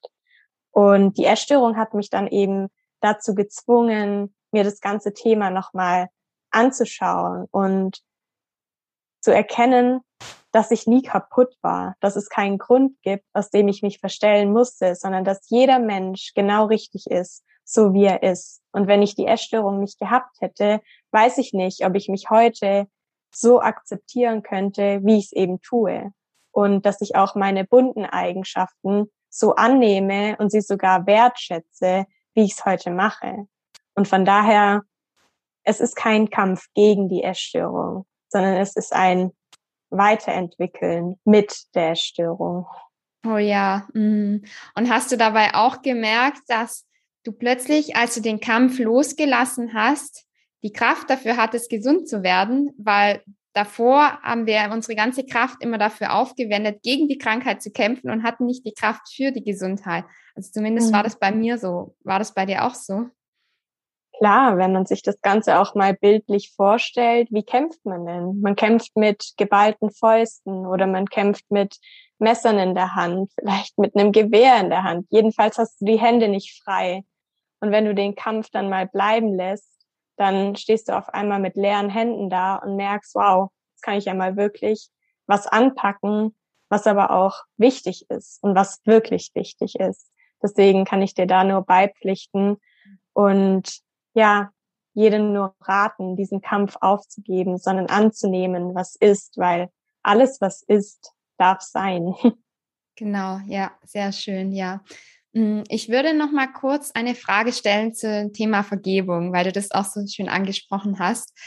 Und 0.71 1.17
die 1.17 1.25
Essstörung 1.25 1.75
hat 1.75 1.93
mich 1.93 2.09
dann 2.09 2.27
eben 2.27 2.69
dazu 3.01 3.35
gezwungen, 3.35 4.33
mir 4.51 4.63
das 4.63 4.79
ganze 4.79 5.13
Thema 5.13 5.49
nochmal 5.49 6.07
anzuschauen 6.51 7.47
und 7.51 7.99
zu 9.19 9.31
erkennen, 9.31 10.01
dass 10.53 10.71
ich 10.71 10.87
nie 10.87 11.01
kaputt 11.01 11.53
war, 11.61 11.95
dass 11.99 12.15
es 12.15 12.29
keinen 12.29 12.59
Grund 12.59 12.95
gibt, 13.01 13.25
aus 13.33 13.49
dem 13.49 13.67
ich 13.67 13.81
mich 13.81 13.99
verstellen 13.99 14.53
musste, 14.53 14.95
sondern 14.95 15.25
dass 15.25 15.49
jeder 15.49 15.79
Mensch 15.79 16.31
genau 16.33 16.67
richtig 16.67 17.07
ist, 17.07 17.43
so 17.65 17.93
wie 17.93 18.05
er 18.05 18.23
ist. 18.23 18.61
Und 18.71 18.87
wenn 18.87 19.01
ich 19.01 19.15
die 19.15 19.27
Essstörung 19.27 19.81
nicht 19.81 19.99
gehabt 19.99 20.37
hätte, 20.39 20.79
weiß 21.11 21.39
ich 21.39 21.51
nicht, 21.51 21.85
ob 21.85 21.95
ich 21.95 22.07
mich 22.07 22.29
heute 22.29 22.87
so 23.35 23.61
akzeptieren 23.61 24.43
könnte, 24.43 25.01
wie 25.03 25.17
ich 25.17 25.25
es 25.25 25.33
eben 25.33 25.61
tue. 25.61 26.11
Und 26.51 26.85
dass 26.85 27.01
ich 27.01 27.15
auch 27.15 27.35
meine 27.35 27.65
bunten 27.65 28.05
Eigenschaften 28.05 29.11
so 29.29 29.55
annehme 29.55 30.37
und 30.37 30.51
sie 30.51 30.61
sogar 30.61 31.05
wertschätze, 31.05 32.05
wie 32.33 32.43
ich 32.43 32.53
es 32.53 32.65
heute 32.65 32.91
mache. 32.91 33.47
Und 33.93 34.07
von 34.07 34.23
daher, 34.23 34.83
es 35.63 35.81
ist 35.81 35.95
kein 35.95 36.29
Kampf 36.29 36.67
gegen 36.73 37.09
die 37.09 37.23
Essstörung, 37.23 38.05
sondern 38.29 38.55
es 38.55 38.75
ist 38.75 38.93
ein 38.93 39.31
Weiterentwickeln 39.89 41.19
mit 41.25 41.65
der 41.75 41.91
Essstörung. 41.91 42.67
Oh 43.25 43.37
ja. 43.37 43.87
Mhm. 43.93 44.45
Und 44.75 44.89
hast 44.89 45.11
du 45.11 45.17
dabei 45.17 45.55
auch 45.55 45.81
gemerkt, 45.81 46.41
dass 46.47 46.85
du 47.23 47.31
plötzlich, 47.31 47.95
als 47.95 48.15
du 48.15 48.21
den 48.21 48.39
Kampf 48.39 48.79
losgelassen 48.79 49.73
hast, 49.73 50.24
die 50.65 50.73
Kraft 50.73 51.11
dafür 51.11 51.37
hattest, 51.37 51.69
gesund 51.69 52.09
zu 52.09 52.23
werden, 52.23 52.71
weil 52.79 53.21
davor 53.53 54.19
haben 54.23 54.47
wir 54.47 54.71
unsere 54.73 54.95
ganze 54.95 55.23
Kraft 55.23 55.63
immer 55.63 55.77
dafür 55.77 56.15
aufgewendet, 56.15 56.81
gegen 56.81 57.07
die 57.07 57.19
Krankheit 57.19 57.61
zu 57.61 57.71
kämpfen 57.71 58.09
und 58.09 58.23
hatten 58.23 58.47
nicht 58.47 58.65
die 58.65 58.73
Kraft 58.73 59.13
für 59.13 59.31
die 59.31 59.43
Gesundheit. 59.43 60.05
Also 60.33 60.49
zumindest 60.51 60.89
mhm. 60.89 60.95
war 60.95 61.03
das 61.03 61.19
bei 61.19 61.31
mir 61.31 61.59
so. 61.59 61.95
War 62.03 62.17
das 62.17 62.33
bei 62.33 62.47
dir 62.47 62.65
auch 62.65 62.73
so? 62.73 63.05
Klar, 64.17 64.57
wenn 64.57 64.71
man 64.71 64.87
sich 64.87 65.03
das 65.03 65.21
Ganze 65.21 65.59
auch 65.59 65.75
mal 65.75 65.93
bildlich 65.93 66.51
vorstellt, 66.55 67.27
wie 67.31 67.43
kämpft 67.43 67.85
man 67.85 68.05
denn? 68.07 68.41
Man 68.41 68.55
kämpft 68.55 68.95
mit 68.95 69.33
geballten 69.37 69.91
Fäusten 69.91 70.65
oder 70.65 70.87
man 70.87 71.05
kämpft 71.05 71.45
mit 71.51 71.77
Messern 72.17 72.57
in 72.57 72.73
der 72.73 72.95
Hand, 72.95 73.31
vielleicht 73.37 73.77
mit 73.77 73.95
einem 73.95 74.11
Gewehr 74.11 74.59
in 74.59 74.71
der 74.71 74.83
Hand. 74.83 75.05
Jedenfalls 75.11 75.59
hast 75.59 75.79
du 75.79 75.85
die 75.85 75.99
Hände 75.99 76.27
nicht 76.27 76.59
frei. 76.63 77.03
Und 77.59 77.71
wenn 77.71 77.85
du 77.85 77.93
den 77.93 78.15
Kampf 78.15 78.49
dann 78.49 78.69
mal 78.69 78.87
bleiben 78.87 79.35
lässt, 79.35 79.74
dann 80.17 80.55
stehst 80.55 80.89
du 80.89 80.97
auf 80.97 81.09
einmal 81.09 81.39
mit 81.39 81.55
leeren 81.55 81.89
Händen 81.89 82.29
da 82.29 82.55
und 82.55 82.75
merkst, 82.75 83.15
wow, 83.15 83.49
jetzt 83.73 83.83
kann 83.83 83.95
ich 83.95 84.05
ja 84.05 84.13
mal 84.13 84.35
wirklich 84.37 84.89
was 85.27 85.47
anpacken, 85.47 86.35
was 86.69 86.87
aber 86.87 87.11
auch 87.11 87.43
wichtig 87.57 88.05
ist 88.09 88.41
und 88.43 88.55
was 88.55 88.81
wirklich 88.85 89.31
wichtig 89.33 89.75
ist. 89.79 90.11
Deswegen 90.41 90.85
kann 90.85 91.01
ich 91.01 91.13
dir 91.13 91.27
da 91.27 91.43
nur 91.43 91.61
beipflichten 91.61 92.57
und 93.13 93.79
ja, 94.13 94.51
jedem 94.93 95.33
nur 95.33 95.55
raten, 95.61 96.15
diesen 96.15 96.41
Kampf 96.41 96.77
aufzugeben, 96.79 97.57
sondern 97.57 97.87
anzunehmen, 97.87 98.75
was 98.75 98.95
ist, 98.95 99.37
weil 99.37 99.69
alles, 100.03 100.39
was 100.39 100.61
ist, 100.63 101.13
darf 101.37 101.61
sein. 101.61 102.13
Genau, 102.97 103.39
ja, 103.47 103.71
sehr 103.83 104.13
schön, 104.13 104.53
ja. 104.53 104.81
Mm, 105.35 105.63
ich 105.67 105.89
würde 105.89 106.13
noch 106.13 106.31
mal 106.31 106.47
kurz 106.47 106.91
eine 106.93 107.13
Frage 107.13 107.51
stellen 107.51 107.93
zum 107.93 108.31
Thema 108.33 108.63
Vergebung, 108.63 109.33
weil 109.33 109.43
du 109.43 109.51
das 109.51 109.71
auch 109.71 109.85
so 109.85 110.05
schön 110.07 110.29
angesprochen 110.29 110.97
hast. 110.97 111.37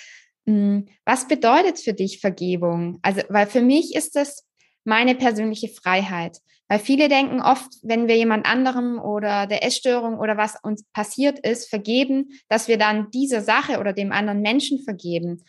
Mm, 0.44 0.80
was 1.04 1.26
bedeutet 1.26 1.80
für 1.80 1.94
dich 1.94 2.20
Vergebung? 2.20 2.98
Also, 3.02 3.22
weil 3.30 3.46
für 3.46 3.62
mich 3.62 3.94
ist 3.94 4.14
das 4.14 4.44
meine 4.84 5.14
persönliche 5.14 5.68
Freiheit. 5.68 6.38
Weil 6.68 6.80
viele 6.80 7.08
denken 7.08 7.40
oft, 7.40 7.72
wenn 7.82 8.08
wir 8.08 8.16
jemand 8.16 8.46
anderem 8.46 8.98
oder 8.98 9.46
der 9.46 9.64
Essstörung 9.64 10.18
oder 10.18 10.36
was 10.36 10.56
uns 10.62 10.84
passiert 10.92 11.38
ist, 11.38 11.70
vergeben, 11.70 12.28
dass 12.48 12.68
wir 12.68 12.76
dann 12.76 13.10
dieser 13.10 13.40
Sache 13.40 13.80
oder 13.80 13.94
dem 13.94 14.12
anderen 14.12 14.42
Menschen 14.42 14.84
vergeben. 14.84 15.44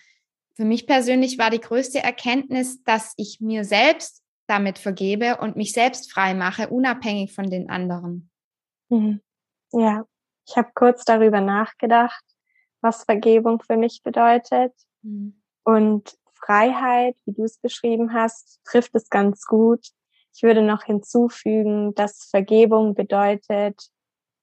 Für 0.56 0.64
mich 0.64 0.88
persönlich 0.88 1.38
war 1.38 1.50
die 1.50 1.60
größte 1.60 2.00
Erkenntnis, 2.00 2.84
dass 2.84 3.14
ich 3.18 3.40
mir 3.42 3.66
selbst 3.66 4.24
damit 4.50 4.80
vergebe 4.80 5.38
und 5.38 5.56
mich 5.56 5.74
selbst 5.74 6.12
frei 6.12 6.34
mache, 6.34 6.70
unabhängig 6.70 7.34
von 7.34 7.50
den 7.50 7.70
anderen. 7.70 8.32
Mhm. 8.90 9.22
Ja, 9.72 10.06
ich 10.48 10.58
habe 10.58 10.70
kurz 10.74 11.06
darüber 11.06 11.42
nachgedacht, 11.42 12.24
was 12.82 13.04
Vergebung 13.04 13.62
für 13.62 13.78
mich 13.78 14.02
bedeutet. 14.04 14.74
Mhm. 15.04 15.42
Und 15.64 16.18
Freiheit, 16.34 17.16
wie 17.26 17.34
du 17.34 17.44
es 17.44 17.60
beschrieben 17.60 18.14
hast, 18.14 18.60
trifft 18.64 18.96
es 18.96 19.10
ganz 19.10 19.46
gut. 19.46 19.86
Ich 20.34 20.42
würde 20.42 20.64
noch 20.64 20.84
hinzufügen, 20.84 21.94
dass 21.94 22.28
Vergebung 22.30 22.96
bedeutet, 22.96 23.90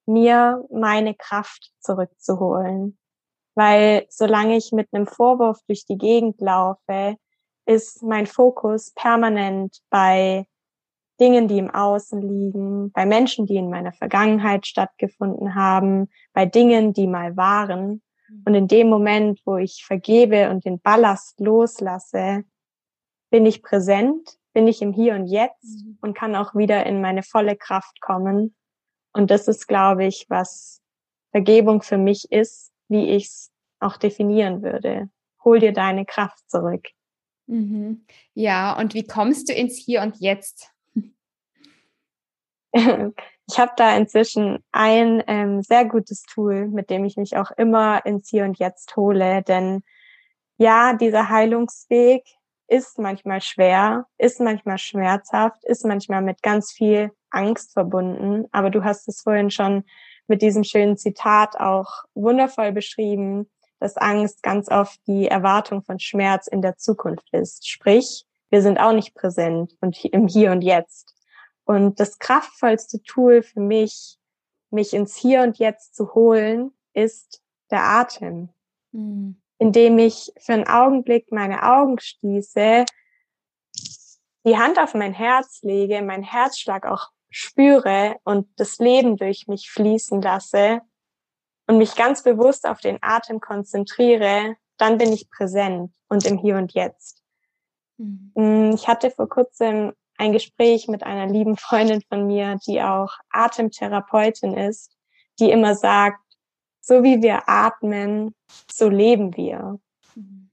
mir 0.07 0.65
meine 0.71 1.15
Kraft 1.15 1.73
zurückzuholen. 1.81 2.99
Weil 3.57 4.07
solange 4.11 4.57
ich 4.57 4.71
mit 4.73 4.89
einem 4.93 5.07
Vorwurf 5.07 5.59
durch 5.67 5.85
die 5.87 5.99
Gegend 5.99 6.41
laufe, 6.41 7.17
ist 7.67 8.03
mein 8.03 8.27
Fokus 8.27 8.93
permanent 8.93 9.81
bei 9.91 10.47
Dingen, 11.21 11.49
die 11.49 11.59
im 11.59 11.71
Außen 11.71 12.21
liegen, 12.21 12.93
bei 12.93 13.07
Menschen, 13.07 13.47
die 13.47 13.57
in 13.57 13.71
meiner 13.71 13.93
Vergangenheit 13.93 14.67
stattgefunden 14.67 15.55
haben, 15.55 16.09
bei 16.33 16.47
Dingen, 16.47 16.93
die 16.93 17.07
mal 17.07 17.37
waren. 17.37 18.03
Und 18.45 18.55
in 18.55 18.69
dem 18.69 18.89
Moment, 18.89 19.41
wo 19.45 19.57
ich 19.57 19.85
vergebe 19.85 20.51
und 20.51 20.65
den 20.65 20.81
Ballast 20.81 21.41
loslasse, 21.41 22.45
bin 23.31 23.47
ich 23.47 23.63
präsent, 23.63 24.39
bin 24.53 24.69
ich 24.69 24.83
im 24.83 24.93
Hier 24.93 25.15
und 25.15 25.27
Jetzt 25.27 25.85
mhm. 25.85 25.99
und 26.01 26.17
kann 26.17 26.35
auch 26.37 26.55
wieder 26.55 26.87
in 26.87 27.01
meine 27.01 27.23
volle 27.23 27.57
Kraft 27.57 28.01
kommen. 28.01 28.55
Und 29.13 29.31
das 29.31 29.49
ist, 29.49 29.67
glaube 29.67 30.05
ich, 30.05 30.27
was 30.29 30.83
Vergebung 31.31 31.83
für 31.83 31.99
mich 31.99 32.31
ist, 32.31 32.73
wie 32.89 33.11
ich 33.11 33.27
es 33.27 33.53
auch 33.81 33.97
definieren 33.97 34.63
würde. 34.63 35.09
Hol 35.45 35.61
dir 35.61 35.73
deine 35.73 36.05
Kraft 36.05 36.51
zurück. 36.51 36.89
Mhm. 37.47 38.05
Ja, 38.35 38.77
und 38.79 38.95
wie 38.95 39.07
kommst 39.07 39.49
du 39.49 39.53
ins 39.53 39.77
Hier 39.77 40.03
und 40.03 40.17
Jetzt? 40.21 40.73
Ich 43.49 43.61
habe 43.61 43.73
da 43.77 43.97
inzwischen 43.97 44.59
ein 44.73 45.23
ähm, 45.29 45.63
sehr 45.63 45.85
gutes 45.85 46.23
Tool, 46.23 46.67
mit 46.67 46.91
dem 46.91 47.05
ich 47.05 47.17
mich 47.17 47.37
auch 47.37 47.53
immer 47.53 48.05
ins 48.05 48.29
Hier 48.29 48.43
und 48.45 48.59
Jetzt 48.59 48.97
hole. 48.97 49.43
Denn 49.43 49.85
ja, 50.59 50.95
dieser 50.95 51.29
Heilungsweg 51.29 52.25
ist 52.67 52.99
manchmal 52.99 53.41
schwer, 53.41 54.07
ist 54.19 54.41
manchmal 54.41 54.79
schmerzhaft, 54.79 55.65
ist 55.65 55.85
manchmal 55.85 56.23
mit 56.23 56.43
ganz 56.43 56.73
viel 56.73 57.13
Angst 57.31 57.73
verbunden. 57.73 58.47
Aber 58.51 58.71
du 58.71 58.83
hast 58.83 59.07
es 59.07 59.23
vorhin 59.23 59.51
schon 59.51 59.85
mit 60.27 60.43
diesem 60.43 60.65
schönen 60.65 60.97
Zitat 60.97 61.57
auch 61.61 62.03
wundervoll 62.15 62.73
beschrieben, 62.73 63.49
dass 63.79 63.97
Angst 63.97 64.43
ganz 64.43 64.71
oft 64.71 64.99
die 65.07 65.29
Erwartung 65.29 65.83
von 65.83 65.99
Schmerz 65.99 66.47
in 66.47 66.63
der 66.63 66.77
Zukunft 66.77 67.29
ist. 67.33 67.69
Sprich, 67.69 68.27
wir 68.51 68.63
sind 68.63 68.79
auch 68.79 68.93
nicht 68.93 69.15
präsent 69.15 69.77
und 69.81 70.05
im 70.05 70.29
Hier 70.29 70.53
und 70.53 70.63
Jetzt. 70.63 71.15
Und 71.65 71.99
das 72.01 72.19
kraftvollste 72.19 73.03
Tool 73.03 73.43
für 73.43 73.61
mich, 73.61 74.19
mich 74.71 74.95
ins 74.95 75.17
Hier 75.17 75.43
und 75.43 75.59
Jetzt 75.59 75.97
zu 75.97 76.15
holen, 76.15 76.73
ist 76.93 77.43
der 77.71 77.83
Atem. 77.83 78.51
Mhm. 78.93 79.41
Indem 79.59 79.99
ich 79.99 80.33
für 80.39 80.53
einen 80.53 80.67
Augenblick 80.67 81.33
meine 81.33 81.63
Augen 81.63 81.99
schließe, 81.99 82.85
die 84.45 84.57
Hand 84.57 84.79
auf 84.79 84.95
mein 84.95 85.13
Herz 85.13 85.63
lege, 85.63 86.03
mein 86.03 86.23
Herzschlag 86.23 86.87
auch 86.87 87.09
spüre 87.31 88.17
und 88.23 88.49
das 88.57 88.79
Leben 88.79 89.17
durch 89.17 89.49
mich 89.49 89.71
fließen 89.71 90.23
lasse 90.23 90.83
und 91.67 91.79
mich 91.79 91.97
ganz 91.97 92.23
bewusst 92.23 92.67
auf 92.67 92.81
den 92.81 92.99
Atem 93.03 93.41
konzentriere, 93.41 94.57
dann 94.77 94.99
bin 94.99 95.13
ich 95.13 95.31
präsent 95.31 95.93
und 96.09 96.27
im 96.27 96.39
Hier 96.39 96.57
und 96.57 96.75
Jetzt. 96.75 97.23
Mhm. 97.99 98.73
Ich 98.75 98.89
hatte 98.89 99.11
vor 99.11 99.29
kurzem 99.29 99.93
ein 100.19 100.33
Gespräch 100.33 100.89
mit 100.89 101.03
einer 101.03 101.27
lieben 101.27 101.57
Freundin 101.57 102.03
von 102.09 102.27
mir, 102.27 102.59
die 102.67 102.83
auch 102.83 103.13
Atemtherapeutin 103.31 104.55
ist, 104.57 104.97
die 105.39 105.51
immer 105.51 105.75
sagt, 105.75 106.21
so 106.81 107.03
wie 107.03 107.21
wir 107.21 107.49
atmen, 107.49 108.35
so 108.71 108.89
leben 108.89 109.37
wir. 109.37 109.79
Mhm. 110.15 110.51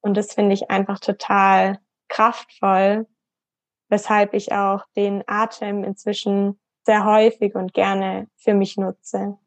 Und 0.00 0.16
das 0.16 0.34
finde 0.34 0.54
ich 0.54 0.70
einfach 0.70 0.98
total 0.98 1.78
kraftvoll, 2.08 3.06
weshalb 3.88 4.34
ich 4.34 4.52
auch 4.52 4.84
den 4.96 5.22
Atem 5.26 5.84
inzwischen 5.84 6.60
sehr 6.84 7.04
häufig 7.04 7.54
und 7.54 7.72
gerne 7.72 8.28
für 8.36 8.54
mich 8.54 8.76
nutze. 8.76 9.38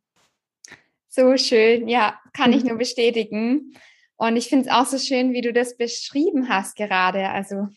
So 1.10 1.38
schön, 1.38 1.88
ja, 1.88 2.20
kann 2.34 2.54
ich 2.54 2.64
nur 2.64 2.78
bestätigen. 2.78 3.74
Und 4.18 4.36
ich 4.36 4.50
finde 4.50 4.66
es 4.66 4.72
auch 4.72 4.86
so 4.86 4.98
schön, 4.98 5.34
wie 5.34 5.42
du 5.42 5.54
das 5.54 5.78
beschrieben 5.78 6.50
hast 6.50 6.76
gerade. 6.76 7.30
Also 7.30 7.68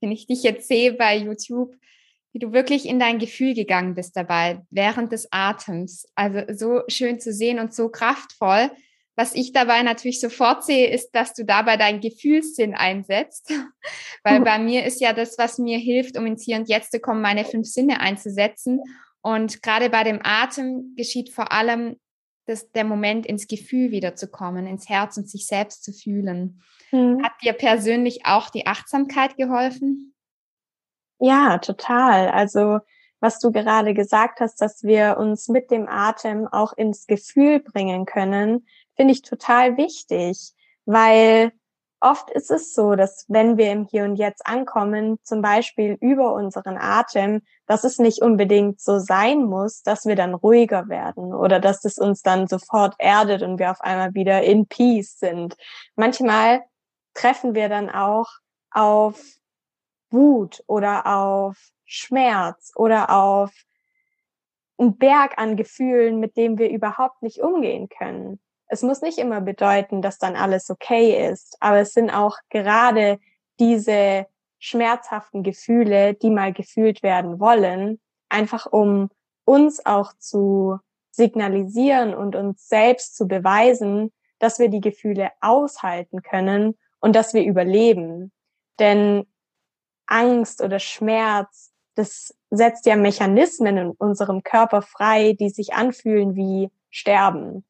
wenn 0.00 0.12
ich 0.12 0.26
dich 0.26 0.42
jetzt 0.42 0.68
sehe 0.68 0.92
bei 0.92 1.16
YouTube, 1.16 1.74
wie 2.32 2.38
du 2.38 2.52
wirklich 2.52 2.86
in 2.86 2.98
dein 2.98 3.18
Gefühl 3.18 3.54
gegangen 3.54 3.94
bist 3.94 4.16
dabei, 4.16 4.60
während 4.70 5.10
des 5.10 5.28
Atems. 5.30 6.06
Also 6.14 6.42
so 6.52 6.82
schön 6.88 7.18
zu 7.18 7.32
sehen 7.32 7.58
und 7.58 7.72
so 7.72 7.88
kraftvoll. 7.88 8.70
Was 9.14 9.34
ich 9.34 9.52
dabei 9.52 9.82
natürlich 9.82 10.20
sofort 10.20 10.62
sehe, 10.62 10.90
ist, 10.90 11.12
dass 11.12 11.32
du 11.32 11.46
dabei 11.46 11.78
deinen 11.78 12.02
Gefühlssinn 12.02 12.74
einsetzt. 12.74 13.50
Weil 14.22 14.42
bei 14.42 14.58
mir 14.58 14.84
ist 14.84 15.00
ja 15.00 15.14
das, 15.14 15.38
was 15.38 15.56
mir 15.56 15.78
hilft, 15.78 16.18
um 16.18 16.26
ins 16.26 16.44
Hier 16.44 16.58
und 16.58 16.68
Jetzt 16.68 16.92
zu 16.92 17.00
kommen, 17.00 17.22
meine 17.22 17.46
fünf 17.46 17.66
Sinne 17.66 18.00
einzusetzen. 18.00 18.82
Und 19.22 19.62
gerade 19.62 19.88
bei 19.88 20.04
dem 20.04 20.20
Atem 20.22 20.92
geschieht 20.94 21.32
vor 21.32 21.52
allem 21.52 21.96
das, 22.46 22.70
der 22.72 22.84
Moment, 22.84 23.26
ins 23.26 23.46
Gefühl 23.46 23.90
wiederzukommen, 23.90 24.66
ins 24.66 24.88
Herz 24.88 25.16
und 25.16 25.28
sich 25.28 25.46
selbst 25.46 25.84
zu 25.84 25.92
fühlen. 25.92 26.62
Mhm. 26.92 27.22
Hat 27.22 27.32
dir 27.42 27.52
persönlich 27.52 28.24
auch 28.24 28.50
die 28.50 28.66
Achtsamkeit 28.66 29.36
geholfen? 29.36 30.14
Ja, 31.18 31.58
total. 31.58 32.28
Also 32.28 32.78
was 33.20 33.38
du 33.38 33.50
gerade 33.50 33.94
gesagt 33.94 34.40
hast, 34.40 34.60
dass 34.60 34.82
wir 34.84 35.16
uns 35.18 35.48
mit 35.48 35.70
dem 35.70 35.88
Atem 35.88 36.46
auch 36.46 36.72
ins 36.74 37.06
Gefühl 37.06 37.60
bringen 37.60 38.04
können, 38.04 38.66
finde 38.94 39.12
ich 39.12 39.22
total 39.22 39.76
wichtig, 39.76 40.52
weil 40.84 41.52
oft 42.10 42.30
ist 42.30 42.50
es 42.50 42.72
so, 42.72 42.94
dass 42.94 43.24
wenn 43.28 43.56
wir 43.56 43.72
im 43.72 43.84
Hier 43.84 44.04
und 44.04 44.16
Jetzt 44.16 44.46
ankommen, 44.46 45.18
zum 45.22 45.42
Beispiel 45.42 45.96
über 46.00 46.32
unseren 46.32 46.78
Atem, 46.78 47.42
dass 47.66 47.84
es 47.84 47.98
nicht 47.98 48.22
unbedingt 48.22 48.80
so 48.80 48.98
sein 48.98 49.44
muss, 49.44 49.82
dass 49.82 50.06
wir 50.06 50.14
dann 50.14 50.34
ruhiger 50.34 50.88
werden 50.88 51.34
oder 51.34 51.58
dass 51.58 51.84
es 51.84 51.98
uns 51.98 52.22
dann 52.22 52.46
sofort 52.46 52.94
erdet 52.98 53.42
und 53.42 53.58
wir 53.58 53.70
auf 53.70 53.80
einmal 53.80 54.14
wieder 54.14 54.42
in 54.42 54.66
Peace 54.66 55.18
sind. 55.18 55.56
Manchmal 55.96 56.62
treffen 57.14 57.54
wir 57.54 57.68
dann 57.68 57.90
auch 57.90 58.28
auf 58.70 59.20
Wut 60.10 60.62
oder 60.68 61.06
auf 61.06 61.56
Schmerz 61.84 62.72
oder 62.76 63.10
auf 63.10 63.52
einen 64.78 64.96
Berg 64.96 65.38
an 65.38 65.56
Gefühlen, 65.56 66.20
mit 66.20 66.36
dem 66.36 66.58
wir 66.58 66.70
überhaupt 66.70 67.22
nicht 67.22 67.40
umgehen 67.40 67.88
können. 67.88 68.38
Es 68.68 68.82
muss 68.82 69.00
nicht 69.00 69.18
immer 69.18 69.40
bedeuten, 69.40 70.02
dass 70.02 70.18
dann 70.18 70.36
alles 70.36 70.70
okay 70.70 71.30
ist, 71.30 71.56
aber 71.60 71.78
es 71.78 71.92
sind 71.92 72.10
auch 72.10 72.38
gerade 72.50 73.18
diese 73.60 74.26
schmerzhaften 74.58 75.42
Gefühle, 75.42 76.14
die 76.14 76.30
mal 76.30 76.52
gefühlt 76.52 77.02
werden 77.02 77.38
wollen, 77.38 78.00
einfach 78.28 78.66
um 78.66 79.10
uns 79.44 79.84
auch 79.86 80.12
zu 80.18 80.78
signalisieren 81.12 82.14
und 82.14 82.36
uns 82.36 82.68
selbst 82.68 83.16
zu 83.16 83.26
beweisen, 83.26 84.12
dass 84.38 84.58
wir 84.58 84.68
die 84.68 84.80
Gefühle 84.80 85.30
aushalten 85.40 86.22
können 86.22 86.76
und 87.00 87.16
dass 87.16 87.32
wir 87.32 87.44
überleben. 87.44 88.32
Denn 88.78 89.26
Angst 90.06 90.62
oder 90.62 90.78
Schmerz, 90.78 91.72
das 91.94 92.34
setzt 92.50 92.86
ja 92.86 92.96
Mechanismen 92.96 93.76
in 93.78 93.90
unserem 93.90 94.42
Körper 94.42 94.82
frei, 94.82 95.32
die 95.32 95.48
sich 95.48 95.74
anfühlen 95.74 96.36
wie 96.36 96.70
Sterben. 96.90 97.64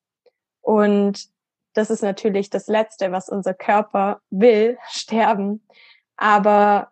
Und 0.66 1.28
das 1.74 1.90
ist 1.90 2.02
natürlich 2.02 2.50
das 2.50 2.66
Letzte, 2.66 3.12
was 3.12 3.28
unser 3.28 3.54
Körper 3.54 4.20
will, 4.30 4.78
sterben. 4.88 5.64
Aber 6.16 6.90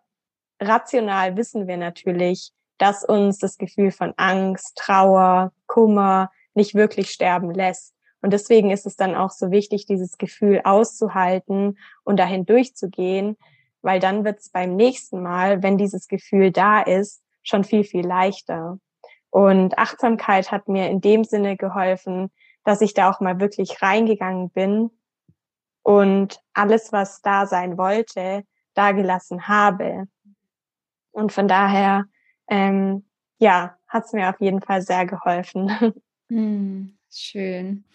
rational 0.61 1.35
wissen 1.35 1.67
wir 1.67 1.75
natürlich, 1.75 2.53
dass 2.77 3.03
uns 3.03 3.37
das 3.37 3.57
Gefühl 3.57 3.91
von 3.91 4.13
Angst, 4.15 4.77
Trauer, 4.77 5.51
Kummer 5.67 6.31
nicht 6.53 6.73
wirklich 6.73 7.09
sterben 7.09 7.51
lässt. 7.51 7.93
Und 8.21 8.31
deswegen 8.31 8.71
ist 8.71 8.85
es 8.85 8.95
dann 8.95 9.13
auch 9.13 9.31
so 9.31 9.51
wichtig, 9.51 9.85
dieses 9.87 10.17
Gefühl 10.17 10.61
auszuhalten 10.63 11.77
und 12.05 12.17
dahin 12.17 12.45
durchzugehen, 12.45 13.35
weil 13.81 13.99
dann 13.99 14.23
wird 14.23 14.39
es 14.39 14.49
beim 14.51 14.77
nächsten 14.77 15.21
Mal, 15.21 15.63
wenn 15.63 15.77
dieses 15.77 16.07
Gefühl 16.07 16.51
da 16.51 16.81
ist, 16.81 17.21
schon 17.43 17.65
viel, 17.65 17.83
viel 17.83 18.07
leichter. 18.07 18.79
Und 19.31 19.77
Achtsamkeit 19.77 20.49
hat 20.53 20.69
mir 20.69 20.89
in 20.89 21.01
dem 21.01 21.25
Sinne 21.25 21.57
geholfen, 21.57 22.31
dass 22.65 22.81
ich 22.81 22.93
da 22.93 23.09
auch 23.09 23.21
mal 23.21 23.39
wirklich 23.39 23.81
reingegangen 23.81 24.49
bin 24.49 24.89
und 25.83 26.41
alles, 26.53 26.91
was 26.91 27.21
da 27.21 27.45
sein 27.45 27.77
wollte, 27.77 28.43
da 28.73 28.91
gelassen 28.91 29.47
habe. 29.47 30.07
Und 31.11 31.31
von 31.31 31.47
daher, 31.47 32.05
ähm, 32.49 33.05
ja, 33.37 33.77
hat 33.87 34.05
es 34.05 34.13
mir 34.13 34.29
auf 34.29 34.41
jeden 34.41 34.61
Fall 34.61 34.81
sehr 34.81 35.05
geholfen. 35.05 35.69
Hm, 36.27 36.97
schön. 37.11 37.85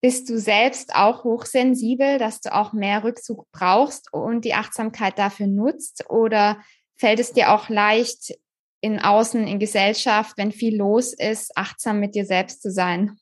Bist 0.00 0.30
du 0.30 0.38
selbst 0.38 0.94
auch 0.94 1.24
hochsensibel, 1.24 2.18
dass 2.18 2.40
du 2.40 2.54
auch 2.54 2.72
mehr 2.72 3.02
Rückzug 3.02 3.44
brauchst 3.50 4.14
und 4.14 4.44
die 4.44 4.54
Achtsamkeit 4.54 5.18
dafür 5.18 5.48
nutzt? 5.48 6.08
Oder 6.08 6.60
fällt 6.96 7.18
es 7.18 7.32
dir 7.32 7.52
auch 7.52 7.68
leicht, 7.68 8.38
in 8.80 8.98
Außen, 8.98 9.46
in 9.46 9.58
Gesellschaft, 9.58 10.38
wenn 10.38 10.52
viel 10.52 10.76
los 10.76 11.12
ist, 11.12 11.56
achtsam 11.56 12.00
mit 12.00 12.14
dir 12.14 12.24
selbst 12.24 12.62
zu 12.62 12.70
sein? 12.70 13.18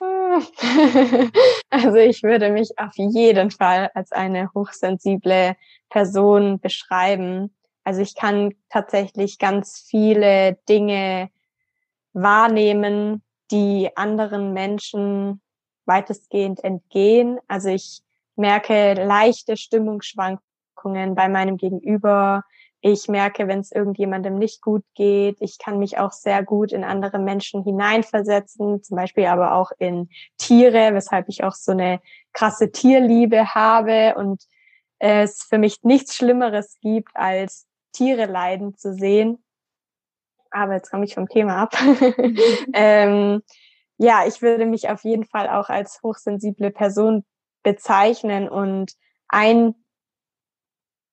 Also 1.70 1.96
ich 1.96 2.22
würde 2.22 2.50
mich 2.50 2.70
auf 2.78 2.92
jeden 2.96 3.50
Fall 3.50 3.90
als 3.94 4.12
eine 4.12 4.52
hochsensible 4.54 5.56
Person 5.90 6.60
beschreiben. 6.60 7.54
Also 7.84 8.00
ich 8.00 8.14
kann 8.14 8.54
tatsächlich 8.68 9.38
ganz 9.38 9.84
viele 9.88 10.58
Dinge 10.68 11.30
wahrnehmen, 12.12 13.22
die 13.50 13.90
anderen 13.96 14.52
Menschen 14.52 15.40
weitestgehend 15.86 16.62
entgehen. 16.62 17.38
Also 17.48 17.70
ich 17.70 18.02
merke 18.36 18.94
leichte 18.94 19.56
Stimmungsschwankungen 19.56 21.14
bei 21.14 21.28
meinem 21.28 21.56
Gegenüber. 21.56 22.44
Ich 22.80 23.08
merke, 23.08 23.48
wenn 23.48 23.58
es 23.60 23.72
irgendjemandem 23.72 24.36
nicht 24.36 24.62
gut 24.62 24.84
geht. 24.94 25.38
Ich 25.40 25.58
kann 25.58 25.78
mich 25.78 25.98
auch 25.98 26.12
sehr 26.12 26.44
gut 26.44 26.72
in 26.72 26.84
andere 26.84 27.18
Menschen 27.18 27.64
hineinversetzen, 27.64 28.82
zum 28.82 28.96
Beispiel 28.96 29.26
aber 29.26 29.54
auch 29.54 29.72
in 29.78 30.08
Tiere, 30.36 30.94
weshalb 30.94 31.28
ich 31.28 31.42
auch 31.42 31.54
so 31.54 31.72
eine 31.72 32.00
krasse 32.32 32.70
Tierliebe 32.70 33.54
habe 33.54 34.14
und 34.16 34.44
es 35.00 35.42
für 35.42 35.58
mich 35.58 35.82
nichts 35.82 36.14
Schlimmeres 36.14 36.78
gibt, 36.80 37.10
als 37.14 37.66
Tiere 37.92 38.26
leiden 38.26 38.76
zu 38.76 38.94
sehen. 38.94 39.42
Aber 40.50 40.74
jetzt 40.74 40.90
komme 40.90 41.04
ich 41.04 41.14
vom 41.14 41.28
Thema 41.28 41.56
ab. 41.62 41.74
ähm, 42.74 43.42
ja, 43.96 44.24
ich 44.26 44.40
würde 44.40 44.66
mich 44.66 44.88
auf 44.88 45.02
jeden 45.04 45.24
Fall 45.24 45.48
auch 45.48 45.68
als 45.68 46.00
hochsensible 46.02 46.70
Person 46.70 47.24
bezeichnen 47.62 48.48
und 48.48 48.92
ein 49.28 49.74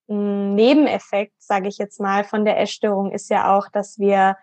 Nebeneffekt, 0.08 1.34
sage 1.40 1.68
ich 1.68 1.78
jetzt 1.78 2.00
mal, 2.00 2.24
von 2.24 2.46
der 2.46 2.60
Essstörung 2.60 3.12
ist 3.12 3.30
ja 3.30 3.56
auch, 3.56 3.70
dass 3.70 3.98
wir 3.98 4.38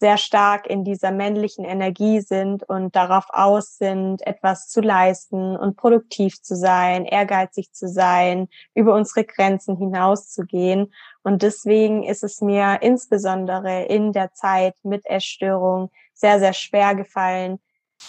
sehr 0.00 0.16
stark 0.16 0.68
in 0.68 0.84
dieser 0.84 1.10
männlichen 1.10 1.64
Energie 1.64 2.20
sind 2.20 2.62
und 2.62 2.94
darauf 2.94 3.24
aus 3.30 3.78
sind, 3.78 4.24
etwas 4.26 4.68
zu 4.68 4.80
leisten 4.80 5.56
und 5.56 5.76
produktiv 5.76 6.40
zu 6.40 6.54
sein, 6.54 7.04
ehrgeizig 7.04 7.72
zu 7.72 7.88
sein, 7.88 8.48
über 8.74 8.94
unsere 8.94 9.24
Grenzen 9.24 9.76
hinauszugehen. 9.76 10.92
Und 11.22 11.42
deswegen 11.42 12.04
ist 12.04 12.22
es 12.22 12.40
mir 12.40 12.78
insbesondere 12.80 13.86
in 13.86 14.12
der 14.12 14.32
Zeit 14.34 14.74
mit 14.84 15.04
Essstörung 15.04 15.90
sehr, 16.14 16.38
sehr 16.38 16.52
schwer 16.52 16.94
gefallen, 16.94 17.58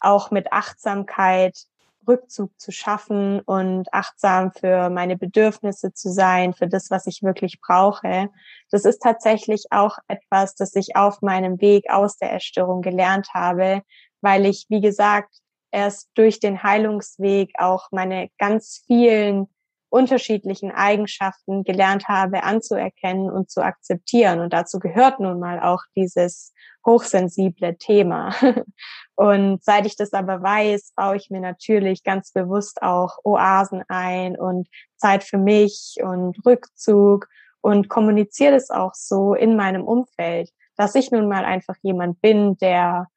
auch 0.01 0.29
mit 0.29 0.53
Achtsamkeit 0.53 1.65
Rückzug 2.09 2.51
zu 2.59 2.71
schaffen 2.71 3.39
und 3.41 3.93
achtsam 3.93 4.51
für 4.51 4.89
meine 4.89 5.15
Bedürfnisse 5.15 5.93
zu 5.93 6.11
sein, 6.11 6.53
für 6.53 6.67
das, 6.67 6.89
was 6.89 7.07
ich 7.07 7.23
wirklich 7.23 7.61
brauche. 7.61 8.29
Das 8.71 8.83
ist 8.83 9.01
tatsächlich 9.01 9.67
auch 9.71 9.97
etwas, 10.07 10.55
das 10.55 10.75
ich 10.75 10.95
auf 10.95 11.21
meinem 11.21 11.61
Weg 11.61 11.89
aus 11.89 12.17
der 12.17 12.31
Erstörung 12.31 12.81
gelernt 12.81 13.29
habe, 13.33 13.83
weil 14.21 14.45
ich, 14.45 14.65
wie 14.69 14.81
gesagt, 14.81 15.33
erst 15.71 16.09
durch 16.15 16.39
den 16.39 16.63
Heilungsweg 16.63 17.53
auch 17.57 17.87
meine 17.91 18.29
ganz 18.37 18.83
vielen 18.87 19.47
unterschiedlichen 19.89 20.71
Eigenschaften 20.71 21.63
gelernt 21.63 22.07
habe 22.07 22.43
anzuerkennen 22.43 23.29
und 23.29 23.49
zu 23.49 23.61
akzeptieren. 23.61 24.39
Und 24.39 24.53
dazu 24.53 24.79
gehört 24.79 25.19
nun 25.19 25.39
mal 25.39 25.59
auch 25.59 25.81
dieses 25.95 26.53
hochsensible 26.85 27.77
Thema. 27.77 28.33
Und 29.19 29.61
seit 29.65 29.85
ich 29.85 29.97
das 29.97 30.13
aber 30.13 30.41
weiß, 30.41 30.93
baue 30.95 31.17
ich 31.17 31.29
mir 31.29 31.41
natürlich 31.41 32.05
ganz 32.05 32.31
bewusst 32.31 32.81
auch 32.81 33.17
Oasen 33.25 33.83
ein 33.89 34.39
und 34.39 34.69
Zeit 34.95 35.25
für 35.25 35.37
mich 35.37 35.97
und 36.01 36.37
Rückzug 36.45 37.27
und 37.59 37.89
kommuniziere 37.89 38.53
das 38.53 38.69
auch 38.69 38.93
so 38.93 39.33
in 39.33 39.57
meinem 39.57 39.83
Umfeld, 39.83 40.51
dass 40.77 40.95
ich 40.95 41.11
nun 41.11 41.27
mal 41.27 41.43
einfach 41.43 41.75
jemand 41.81 42.21
bin, 42.21 42.55
der 42.59 43.07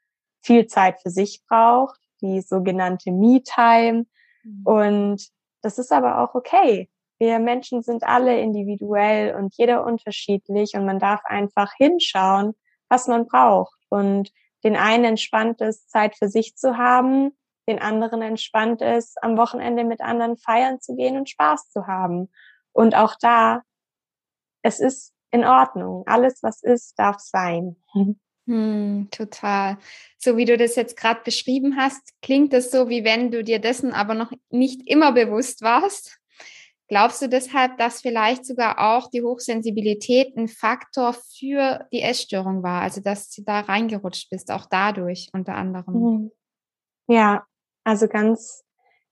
viel 0.40 0.66
Zeit 0.66 1.00
für 1.00 1.10
sich 1.10 1.40
braucht, 1.48 2.00
die 2.20 2.40
sogenannte 2.40 3.12
Me-Time. 3.12 4.06
Mhm. 4.42 4.62
Und 4.64 5.28
das 5.60 5.78
ist 5.78 5.92
aber 5.92 6.20
auch 6.20 6.34
okay. 6.34 6.90
Wir 7.20 7.38
Menschen 7.38 7.80
sind 7.80 8.02
alle 8.02 8.40
individuell 8.40 9.36
und 9.36 9.56
jeder 9.56 9.86
unterschiedlich 9.86 10.74
und 10.74 10.84
man 10.84 10.98
darf 10.98 11.20
einfach 11.26 11.72
hinschauen, 11.76 12.54
was 12.88 13.06
man 13.06 13.28
braucht. 13.28 13.78
Und 13.88 14.32
den 14.64 14.76
einen 14.76 15.04
entspannt 15.04 15.60
ist, 15.60 15.90
Zeit 15.90 16.16
für 16.16 16.28
sich 16.28 16.56
zu 16.56 16.76
haben, 16.76 17.36
den 17.68 17.78
anderen 17.78 18.22
entspannt 18.22 18.82
ist, 18.82 19.22
am 19.22 19.36
Wochenende 19.36 19.84
mit 19.84 20.00
anderen 20.00 20.36
feiern 20.36 20.80
zu 20.80 20.96
gehen 20.96 21.16
und 21.16 21.28
Spaß 21.28 21.70
zu 21.70 21.86
haben. 21.86 22.30
Und 22.72 22.94
auch 22.94 23.16
da, 23.20 23.62
es 24.62 24.80
ist 24.80 25.12
in 25.30 25.44
Ordnung. 25.44 26.04
Alles, 26.06 26.42
was 26.42 26.62
ist, 26.62 26.98
darf 26.98 27.18
sein. 27.18 27.76
Hm, 28.48 29.06
total. 29.12 29.78
So 30.18 30.36
wie 30.36 30.44
du 30.44 30.56
das 30.56 30.74
jetzt 30.74 30.96
gerade 30.96 31.20
beschrieben 31.22 31.76
hast, 31.76 32.02
klingt 32.22 32.52
das 32.52 32.72
so, 32.72 32.88
wie 32.88 33.04
wenn 33.04 33.30
du 33.30 33.44
dir 33.44 33.60
dessen 33.60 33.92
aber 33.92 34.14
noch 34.14 34.32
nicht 34.50 34.82
immer 34.88 35.12
bewusst 35.12 35.62
warst. 35.62 36.18
Glaubst 36.92 37.22
du 37.22 37.26
deshalb, 37.26 37.78
dass 37.78 38.02
vielleicht 38.02 38.44
sogar 38.44 38.78
auch 38.78 39.08
die 39.08 39.22
Hochsensibilität 39.22 40.36
ein 40.36 40.46
Faktor 40.46 41.14
für 41.14 41.86
die 41.90 42.02
Essstörung 42.02 42.62
war? 42.62 42.82
Also, 42.82 43.00
dass 43.00 43.30
du 43.30 43.42
da 43.42 43.60
reingerutscht 43.60 44.28
bist, 44.28 44.50
auch 44.50 44.66
dadurch 44.68 45.30
unter 45.32 45.54
anderem? 45.54 45.94
Mhm. 45.94 46.32
Ja, 47.08 47.46
also 47.82 48.08
ganz 48.08 48.62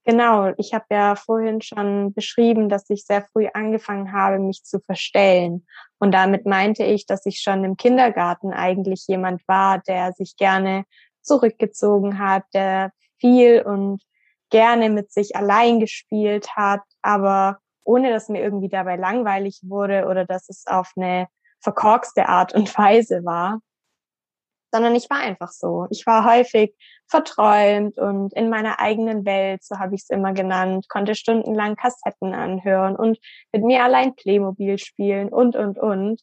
genau. 0.05 0.53
Ich 0.59 0.75
habe 0.75 0.85
ja 0.91 1.17
vorhin 1.17 1.63
schon 1.63 2.13
beschrieben, 2.13 2.69
dass 2.69 2.91
ich 2.91 3.07
sehr 3.07 3.23
früh 3.33 3.49
angefangen 3.55 4.13
habe, 4.13 4.39
mich 4.39 4.63
zu 4.63 4.81
verstellen. 4.81 5.67
Und 5.99 6.13
damit 6.13 6.45
meinte 6.45 6.85
ich, 6.85 7.07
dass 7.07 7.25
ich 7.25 7.41
schon 7.41 7.65
im 7.65 7.79
Kindergarten 7.79 8.53
eigentlich 8.53 9.07
jemand 9.09 9.41
war, 9.49 9.79
der 9.79 10.13
sich 10.13 10.37
gerne 10.37 10.85
zurückgezogen 11.23 12.19
hat, 12.19 12.45
der 12.53 12.93
viel 13.19 13.63
und 13.63 14.03
gerne 14.51 14.91
mit 14.91 15.11
sich 15.11 15.35
allein 15.35 15.81
gespielt 15.81 16.55
hat, 16.57 16.83
aber 17.01 17.59
ohne 17.85 18.11
dass 18.11 18.29
mir 18.29 18.43
irgendwie 18.43 18.69
dabei 18.69 18.97
langweilig 18.97 19.61
wurde 19.63 20.07
oder 20.07 20.25
dass 20.25 20.49
es 20.49 20.67
auf 20.67 20.93
eine 20.97 21.29
verkorkste 21.61 22.29
Art 22.29 22.55
und 22.55 22.77
Weise 22.79 23.25
war, 23.25 23.61
sondern 24.73 24.95
ich 24.95 25.11
war 25.11 25.19
einfach 25.19 25.51
so. 25.51 25.87
Ich 25.91 26.07
war 26.07 26.25
häufig 26.25 26.75
verträumt 27.09 27.99
und 27.99 28.33
in 28.35 28.49
meiner 28.49 28.79
eigenen 28.79 29.25
Welt, 29.25 29.65
so 29.65 29.79
habe 29.79 29.95
ich 29.95 30.03
es 30.03 30.11
immer 30.11 30.33
genannt, 30.33 30.89
konnte 30.89 31.15
stundenlang 31.15 31.77
Kassetten 31.77 32.35
anhören 32.35 32.97
und 32.97 33.19
mit 33.53 33.65
mir 33.65 33.85
allein 33.85 34.15
Playmobil 34.15 34.79
spielen 34.79 35.29
und, 35.29 35.57
und, 35.57 35.79
und. 35.79 36.21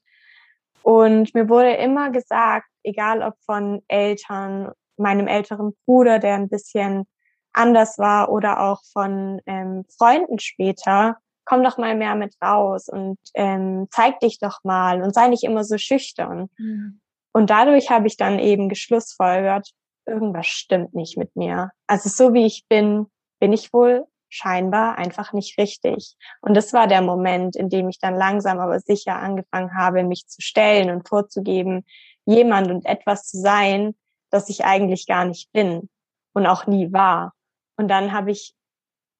Und 0.81 1.33
mir 1.33 1.49
wurde 1.49 1.73
immer 1.73 2.11
gesagt, 2.11 2.67
egal 2.83 3.21
ob 3.21 3.33
von 3.45 3.83
Eltern, 3.89 4.71
meinem 4.95 5.27
älteren 5.27 5.75
Bruder, 5.85 6.19
der 6.19 6.35
ein 6.35 6.47
bisschen 6.47 7.05
anders 7.51 7.97
war, 7.97 8.31
oder 8.31 8.61
auch 8.61 8.81
von 8.93 9.41
ähm, 9.45 9.83
Freunden 9.97 10.39
später, 10.39 11.17
komm 11.47 11.63
doch 11.63 11.77
mal 11.77 11.95
mehr 11.95 12.15
mit 12.15 12.36
raus 12.43 12.89
und 12.89 13.17
ähm, 13.33 13.88
zeig 13.89 14.19
dich 14.19 14.38
doch 14.39 14.60
mal 14.63 15.01
und 15.01 15.13
sei 15.13 15.29
nicht 15.29 15.43
immer 15.43 15.63
so 15.63 15.77
schüchtern. 15.77 16.49
Mhm. 16.57 16.99
Und 17.31 17.49
dadurch 17.49 17.89
habe 17.89 18.07
ich 18.07 18.17
dann 18.17 18.38
eben 18.38 18.67
geschlussfolgert, 18.67 19.69
irgendwas 20.05 20.47
stimmt 20.47 20.93
nicht 20.93 21.17
mit 21.17 21.36
mir. 21.36 21.71
Also 21.88 22.10
so 22.10 22.33
wie 22.33 22.45
ich 22.45 22.65
bin, 22.67 23.07
bin 23.39 23.53
ich 23.53 23.71
wohl 23.71 24.05
scheinbar 24.29 24.97
einfach 24.97 25.31
nicht 25.31 25.57
richtig. 25.57 26.15
Und 26.41 26.53
das 26.53 26.73
war 26.73 26.88
der 26.88 27.01
Moment, 27.01 27.55
in 27.55 27.69
dem 27.69 27.88
ich 27.88 27.99
dann 27.99 28.15
langsam 28.15 28.60
aber 28.60 28.81
sicher 28.81 29.15
angefangen 29.15 29.73
habe, 29.73 30.03
mich 30.03 30.27
zu 30.27 30.41
stellen 30.41 30.89
und 30.89 31.07
vorzugeben, 31.07 31.86
jemand 32.25 32.69
und 32.69 32.86
etwas 32.86 33.23
zu 33.23 33.39
sein, 33.39 33.95
das 34.31 34.49
ich 34.49 34.65
eigentlich 34.65 35.07
gar 35.07 35.23
nicht 35.23 35.49
bin 35.53 35.89
und 36.33 36.45
auch 36.45 36.67
nie 36.67 36.91
war. 36.91 37.33
Und 37.77 37.88
dann 37.88 38.12
habe 38.12 38.31
ich 38.31 38.53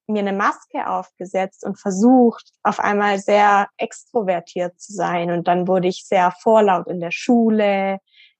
mir 0.08 0.20
eine 0.20 0.34
Maske 0.34 0.88
aufgesetzt 0.88 1.66
und 1.66 1.80
versucht, 1.80 2.52
auf 2.64 2.80
einmal 2.80 3.20
sehr 3.20 3.68
extrovertiert 3.78 4.80
zu 4.80 4.94
sein. 4.94 5.32
Und 5.32 5.48
dann 5.48 5.68
wurde 5.68 5.88
ich 5.88 6.06
sehr 6.06 6.32
vorlaut 6.32 6.88
in 6.88 7.00
der 7.00 7.12
Schule. 7.12 8.00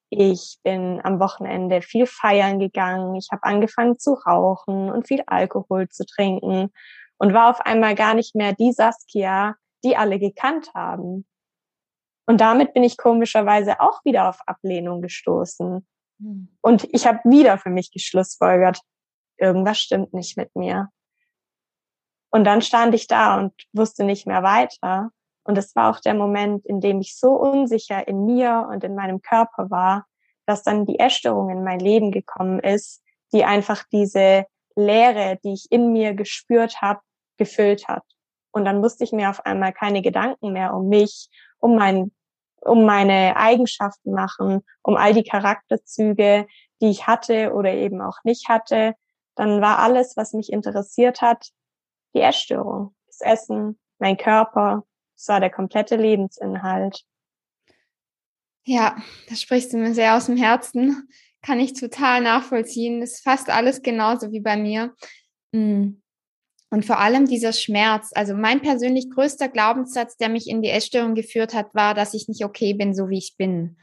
Ich 0.10 0.60
bin 0.64 1.02
am 1.04 1.20
Wochenende 1.20 1.82
viel 1.82 2.06
feiern 2.06 2.60
gegangen. 2.60 3.16
Ich 3.16 3.30
habe 3.32 3.44
angefangen 3.44 4.00
zu 4.00 4.14
rauchen 4.14 4.90
und 4.90 5.08
viel 5.08 5.24
Alkohol 5.28 5.90
zu 5.90 6.06
trinken 6.06 6.72
und 7.18 7.34
war 7.34 7.50
auf 7.50 7.62
einmal 7.62 7.96
gar 7.96 8.14
nicht 8.14 8.36
mehr 8.36 8.54
die 8.54 8.72
Saskia, 8.72 9.56
die 9.84 9.98
alle 9.98 10.20
gekannt 10.20 10.72
haben. 10.74 11.26
Und 12.26 12.42
damit 12.42 12.74
bin 12.74 12.84
ich 12.84 12.98
komischerweise 12.98 13.80
auch 13.80 14.04
wieder 14.04 14.30
auf 14.30 14.40
Ablehnung 14.46 15.02
gestoßen. 15.02 15.86
Hm. 16.20 16.58
Und 16.62 16.88
ich 16.92 17.08
habe 17.08 17.20
wieder 17.24 17.58
für 17.58 17.70
mich 17.70 17.92
geschlussfolgert, 17.92 18.82
irgendwas 19.38 19.80
stimmt 19.80 20.14
nicht 20.14 20.38
mit 20.38 20.56
mir. 20.56 20.90
Und 22.30 22.44
dann 22.44 22.62
stand 22.62 22.94
ich 22.94 23.08
da 23.08 23.38
und 23.38 23.54
wusste 23.74 24.04
nicht 24.04 24.28
mehr 24.28 24.44
weiter. 24.44 25.10
Und 25.44 25.58
es 25.58 25.76
war 25.76 25.92
auch 25.92 26.02
der 26.02 26.14
Moment, 26.14 26.66
in 26.66 26.82
dem 26.82 27.00
ich 27.00 27.18
so 27.18 27.32
unsicher 27.32 28.08
in 28.08 28.26
mir 28.26 28.68
und 28.70 28.84
in 28.84 28.96
meinem 28.96 29.22
Körper 29.22 29.70
war, 29.70 30.06
dass 30.46 30.64
dann 30.64 30.86
die 30.86 31.00
Essstörung 31.00 31.50
in 31.50 31.64
mein 31.64 31.80
Leben 31.80 32.12
gekommen 32.12 32.60
ist, 32.60 33.02
die 33.32 33.46
einfach 33.46 33.84
diese 33.92 34.46
Leere, 34.76 35.38
die 35.44 35.54
ich 35.54 35.68
in 35.72 35.92
mir 35.92 36.14
gespürt 36.14 36.82
habe, 36.82 37.00
gefüllt 37.38 37.88
hat. 37.88 38.04
Und 38.52 38.66
dann 38.66 38.80
musste 38.80 39.04
ich 39.04 39.12
mir 39.12 39.30
auf 39.30 39.46
einmal 39.46 39.74
keine 39.74 40.02
Gedanken 40.02 40.52
mehr 40.52 40.74
um 40.74 40.88
mich, 40.88 41.30
um 41.60 41.76
mein, 41.76 42.12
um 42.62 42.86
meine 42.86 43.36
Eigenschaften 43.38 44.12
machen, 44.12 44.64
um 44.82 44.96
all 44.96 45.14
die 45.14 45.24
Charakterzüge, 45.24 46.48
die 46.82 46.90
ich 46.90 47.08
hatte 47.08 47.54
oder 47.54 47.74
eben 47.74 48.02
auch 48.02 48.18
nicht 48.24 48.50
hatte. 48.50 48.96
Dann 49.36 49.62
war 49.62 49.80
alles, 49.80 50.18
was 50.18 50.34
mich 50.34 50.52
interessiert 50.52 51.22
hat, 51.22 51.50
die 52.14 52.22
Essstörung, 52.22 52.96
das 53.08 53.22
Essen, 53.22 53.80
mein 54.00 54.18
Körper, 54.18 54.84
das 55.16 55.28
war 55.30 55.40
der 55.40 55.50
komplette 55.50 55.96
Lebensinhalt. 55.96 57.04
Ja, 58.66 58.98
das 59.30 59.42
sprichst 59.42 59.74
du 59.74 59.78
mir 59.78 59.94
sehr 59.94 60.16
aus 60.16 60.28
dem 60.28 60.38
Herzen. 60.38 61.08
Kann 61.42 61.60
ich 61.60 61.74
total 61.74 62.22
nachvollziehen. 62.22 63.00
Das 63.00 63.14
ist 63.14 63.24
fast 63.24 63.50
alles 63.50 63.82
genauso 63.82 64.32
wie 64.32 64.42
bei 64.42 64.58
mir. 64.58 64.94
Hm. 65.54 66.02
Und 66.70 66.86
vor 66.86 67.00
allem 67.00 67.26
dieser 67.26 67.54
Schmerz. 67.54 68.12
Also 68.14 68.36
mein 68.36 68.62
persönlich 68.62 69.10
größter 69.10 69.48
Glaubenssatz, 69.48 70.18
der 70.18 70.30
mich 70.30 70.50
in 70.50 70.62
die 70.62 70.70
Essstörung 70.70 71.16
geführt 71.16 71.54
hat, 71.54 71.74
war, 71.74 71.94
dass 71.94 72.14
ich 72.14 72.28
nicht 72.28 72.44
okay 72.44 72.74
bin, 72.74 72.94
so 72.94 73.10
wie 73.10 73.18
ich 73.18 73.36
bin. 73.38 73.78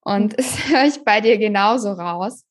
Und 0.00 0.32
das 0.38 0.68
höre 0.68 0.86
ich 0.86 1.04
bei 1.04 1.20
dir 1.20 1.38
genauso 1.38 1.92
raus. 1.92 2.44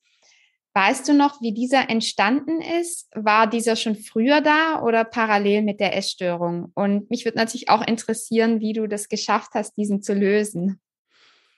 Weißt 0.73 1.07
du 1.09 1.13
noch, 1.13 1.41
wie 1.41 1.53
dieser 1.53 1.89
entstanden 1.89 2.61
ist? 2.61 3.09
War 3.13 3.47
dieser 3.47 3.75
schon 3.75 3.95
früher 3.95 4.39
da 4.39 4.81
oder 4.81 5.03
parallel 5.03 5.63
mit 5.63 5.81
der 5.81 5.97
Essstörung? 5.97 6.71
Und 6.75 7.09
mich 7.09 7.25
würde 7.25 7.37
natürlich 7.37 7.69
auch 7.69 7.85
interessieren, 7.85 8.61
wie 8.61 8.71
du 8.71 8.87
das 8.87 9.09
geschafft 9.09 9.51
hast, 9.53 9.75
diesen 9.75 10.01
zu 10.01 10.13
lösen. 10.13 10.79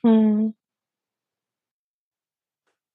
Hm. 0.04 0.56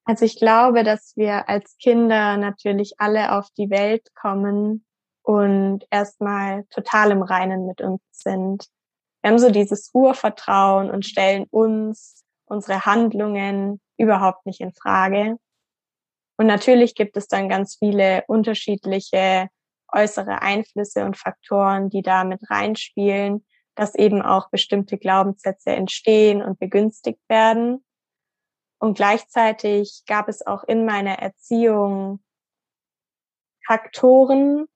Also 0.05 0.25
ich 0.25 0.39
glaube, 0.39 0.85
dass 0.85 1.17
wir 1.17 1.49
als 1.49 1.77
Kinder 1.79 2.37
natürlich 2.37 2.95
alle 2.99 3.33
auf 3.33 3.51
die 3.57 3.71
Welt 3.71 4.09
kommen 4.15 4.85
und 5.23 5.87
erstmal 5.91 6.65
total 6.71 7.11
im 7.11 7.23
Reinen 7.23 7.67
mit 7.67 7.81
uns 7.81 8.01
sind. 8.11 8.67
Wir 9.21 9.31
haben 9.31 9.39
so 9.39 9.51
dieses 9.51 9.91
Urvertrauen 9.93 10.91
und 10.91 11.05
stellen 11.05 11.45
uns, 11.51 12.25
unsere 12.47 12.87
Handlungen 12.87 13.81
überhaupt 13.99 14.47
nicht 14.47 14.61
in 14.61 14.73
Frage. 14.73 15.39
Und 16.39 16.47
natürlich 16.47 16.95
gibt 16.95 17.17
es 17.17 17.27
dann 17.27 17.49
ganz 17.49 17.77
viele 17.77 18.23
unterschiedliche 18.29 19.49
äußere 19.93 20.41
Einflüsse 20.41 21.05
und 21.05 21.17
Faktoren, 21.17 21.91
die 21.91 22.03
da 22.03 22.23
mit 22.23 22.49
reinspielen, 22.49 23.45
dass 23.75 23.97
eben 23.97 24.23
auch 24.23 24.49
bestimmte 24.51 24.99
Glaubenssätze 24.99 25.71
entstehen 25.71 26.41
und 26.43 26.59
begünstigt 26.61 27.21
werden. 27.29 27.85
Und 28.79 28.97
gleichzeitig 28.97 30.05
gab 30.07 30.29
es 30.29 30.47
auch 30.47 30.63
in 30.63 30.85
meiner 30.85 31.19
Erziehung 31.19 32.23
Faktoren, 33.67 34.67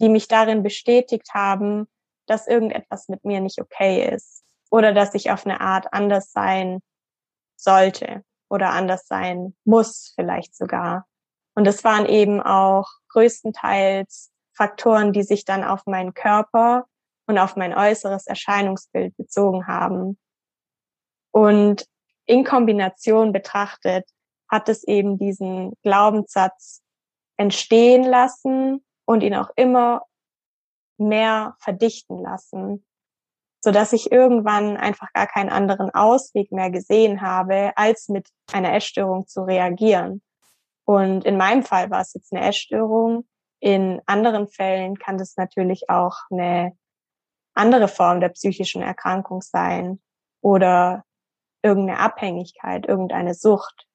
die 0.00 0.08
mich 0.08 0.26
darin 0.26 0.64
bestätigt 0.64 1.28
haben, 1.32 1.86
dass 2.26 2.48
irgendetwas 2.48 3.08
mit 3.08 3.24
mir 3.24 3.40
nicht 3.40 3.60
okay 3.60 4.08
ist 4.12 4.44
oder 4.70 4.92
dass 4.92 5.14
ich 5.14 5.30
auf 5.30 5.46
eine 5.46 5.60
Art 5.60 5.92
anders 5.92 6.32
sein 6.32 6.80
sollte 7.56 8.24
oder 8.54 8.70
anders 8.70 9.06
sein 9.06 9.54
muss 9.64 10.12
vielleicht 10.14 10.56
sogar. 10.56 11.06
Und 11.56 11.66
es 11.66 11.82
waren 11.82 12.06
eben 12.06 12.40
auch 12.40 12.88
größtenteils 13.08 14.30
Faktoren, 14.52 15.12
die 15.12 15.24
sich 15.24 15.44
dann 15.44 15.64
auf 15.64 15.84
meinen 15.86 16.14
Körper 16.14 16.86
und 17.26 17.38
auf 17.38 17.56
mein 17.56 17.74
äußeres 17.74 18.26
Erscheinungsbild 18.26 19.16
bezogen 19.16 19.66
haben. 19.66 20.18
Und 21.32 21.86
in 22.26 22.44
Kombination 22.44 23.32
betrachtet 23.32 24.08
hat 24.48 24.68
es 24.68 24.84
eben 24.84 25.18
diesen 25.18 25.72
Glaubenssatz 25.82 26.82
entstehen 27.36 28.04
lassen 28.04 28.84
und 29.04 29.22
ihn 29.22 29.34
auch 29.34 29.50
immer 29.56 30.06
mehr 30.96 31.56
verdichten 31.58 32.22
lassen, 32.22 32.86
so 33.64 33.70
dass 33.70 33.94
ich 33.94 34.12
irgendwann 34.12 34.76
einfach 34.76 35.10
gar 35.14 35.26
keinen 35.26 35.48
anderen 35.48 35.88
Ausweg 35.88 36.52
mehr 36.52 36.70
gesehen 36.70 37.22
habe, 37.22 37.72
als 37.76 38.10
mit 38.10 38.28
einer 38.52 38.74
Essstörung 38.74 39.26
zu 39.26 39.42
reagieren. 39.42 40.20
Und 40.84 41.24
in 41.24 41.38
meinem 41.38 41.62
Fall 41.62 41.90
war 41.90 42.02
es 42.02 42.12
jetzt 42.12 42.30
eine 42.30 42.46
Essstörung. 42.46 43.26
In 43.60 44.02
anderen 44.04 44.48
Fällen 44.48 44.98
kann 44.98 45.16
das 45.16 45.38
natürlich 45.38 45.88
auch 45.88 46.14
eine 46.30 46.76
andere 47.54 47.88
Form 47.88 48.20
der 48.20 48.28
psychischen 48.28 48.82
Erkrankung 48.82 49.40
sein 49.40 50.02
oder 50.42 51.02
irgendeine 51.62 52.00
Abhängigkeit, 52.00 52.86
irgendeine 52.86 53.32
Sucht. 53.32 53.86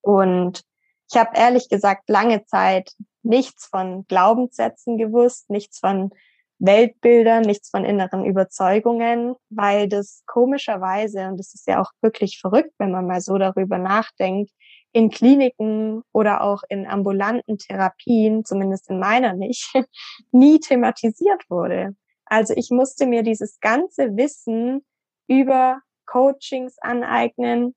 Und 0.00 0.64
ich 1.10 1.18
habe 1.18 1.32
ehrlich 1.34 1.68
gesagt 1.68 2.08
lange 2.08 2.46
Zeit 2.46 2.94
nichts 3.22 3.66
von 3.66 4.06
Glaubenssätzen 4.06 4.96
gewusst, 4.96 5.50
nichts 5.50 5.78
von 5.78 6.10
Weltbildern, 6.58 7.42
nichts 7.42 7.70
von 7.70 7.84
inneren 7.84 8.24
Überzeugungen, 8.24 9.34
weil 9.50 9.88
das 9.88 10.22
komischerweise, 10.26 11.28
und 11.28 11.38
das 11.38 11.54
ist 11.54 11.66
ja 11.66 11.80
auch 11.80 11.90
wirklich 12.00 12.38
verrückt, 12.40 12.72
wenn 12.78 12.90
man 12.90 13.06
mal 13.06 13.20
so 13.20 13.36
darüber 13.36 13.78
nachdenkt, 13.78 14.50
in 14.92 15.10
Kliniken 15.10 16.02
oder 16.12 16.40
auch 16.40 16.62
in 16.70 16.86
ambulanten 16.86 17.58
Therapien, 17.58 18.44
zumindest 18.46 18.88
in 18.88 18.98
meiner 18.98 19.34
nicht, 19.34 19.70
nie 20.32 20.58
thematisiert 20.58 21.44
wurde. 21.50 21.94
Also 22.24 22.54
ich 22.56 22.70
musste 22.70 23.06
mir 23.06 23.22
dieses 23.22 23.60
ganze 23.60 24.16
Wissen 24.16 24.84
über 25.28 25.80
Coachings 26.06 26.78
aneignen 26.78 27.74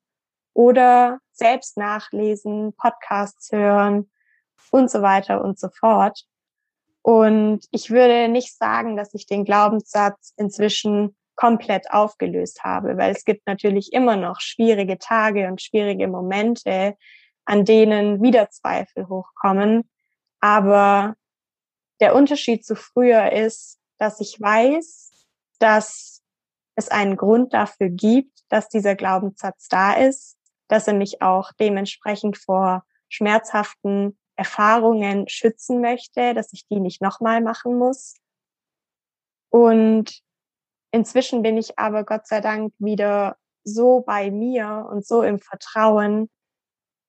oder 0.54 1.20
selbst 1.32 1.78
nachlesen, 1.78 2.74
Podcasts 2.78 3.52
hören 3.52 4.10
und 4.72 4.90
so 4.90 5.02
weiter 5.02 5.44
und 5.44 5.60
so 5.60 5.70
fort. 5.70 6.24
Und 7.02 7.66
ich 7.72 7.89
würde 7.89 8.28
nicht 8.28 8.58
sagen, 8.58 8.97
dass 8.97 9.14
ich 9.14 9.26
den 9.26 9.45
Glaubenssatz 9.45 10.34
inzwischen 10.38 11.16
komplett 11.36 11.89
aufgelöst 11.91 12.64
habe, 12.64 12.97
weil 12.97 13.16
es 13.16 13.24
gibt 13.24 13.47
natürlich 13.47 13.93
immer 13.93 14.18
noch 14.18 14.41
schwierige 14.41 14.97
Tage 14.97 15.47
und 15.47 15.62
schwierige 15.62 16.08
Momente, 16.10 16.97
an 17.45 17.64
denen 17.64 18.22
wieder 18.22 18.50
Zweifel 18.50 19.08
hochkommen. 19.08 19.89
Aber 20.41 21.16
der 22.02 22.14
Unterschied 22.16 22.66
zu 22.66 22.76
früher 22.76 23.32
ist, 23.32 23.80
dass 23.97 24.20
ich 24.20 24.39
weiß, 24.39 25.12
dass 25.60 26.22
es 26.76 26.89
einen 26.89 27.18
Grund 27.18 27.54
dafür 27.54 27.89
gibt, 27.89 28.39
dass 28.50 28.70
dieser 28.70 28.95
Glaubenssatz 28.95 29.68
da 29.70 29.93
ist, 29.93 30.38
dass 30.68 30.88
er 30.88 30.93
mich 30.93 31.22
auch 31.22 31.52
dementsprechend 31.60 32.38
vor 32.38 32.84
schmerzhaften 33.10 34.18
Erfahrungen 34.40 35.28
schützen 35.28 35.82
möchte, 35.82 36.34
dass 36.34 36.54
ich 36.54 36.66
die 36.68 36.80
nicht 36.80 37.02
nochmal 37.02 37.42
machen 37.42 37.78
muss. 37.78 38.16
Und 39.50 40.22
inzwischen 40.92 41.42
bin 41.42 41.58
ich 41.58 41.78
aber 41.78 42.06
Gott 42.06 42.26
sei 42.26 42.40
Dank 42.40 42.74
wieder 42.80 43.36
so 43.66 44.00
bei 44.00 44.32
mir 44.32 44.88
und 44.90 45.06
so 45.06 45.22
im 45.24 45.40
Vertrauen, 45.40 46.30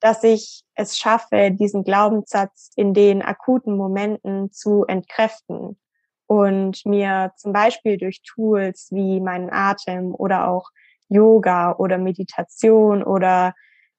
dass 0.01 0.25
ich 0.25 0.65
es 0.75 0.99
schaffe, 0.99 1.53
diesen 1.53 1.85
Glaubenssatz 1.85 2.73
in 2.75 2.95
den 2.95 3.23
akuten 3.23 3.77
Momenten 3.77 4.51
zu 4.51 4.85
entkräften 4.87 5.79
und 6.27 6.85
mir 6.85 7.33
zum 7.37 7.53
Beispiel 7.53 7.97
durch 7.97 8.23
Tools 8.23 8.89
wie 8.91 9.21
meinen 9.21 9.53
Atem 9.53 10.15
oder 10.15 10.49
auch 10.49 10.71
Yoga 11.09 11.77
oder 11.77 11.99
Meditation 11.99 13.05
oder 13.05 13.55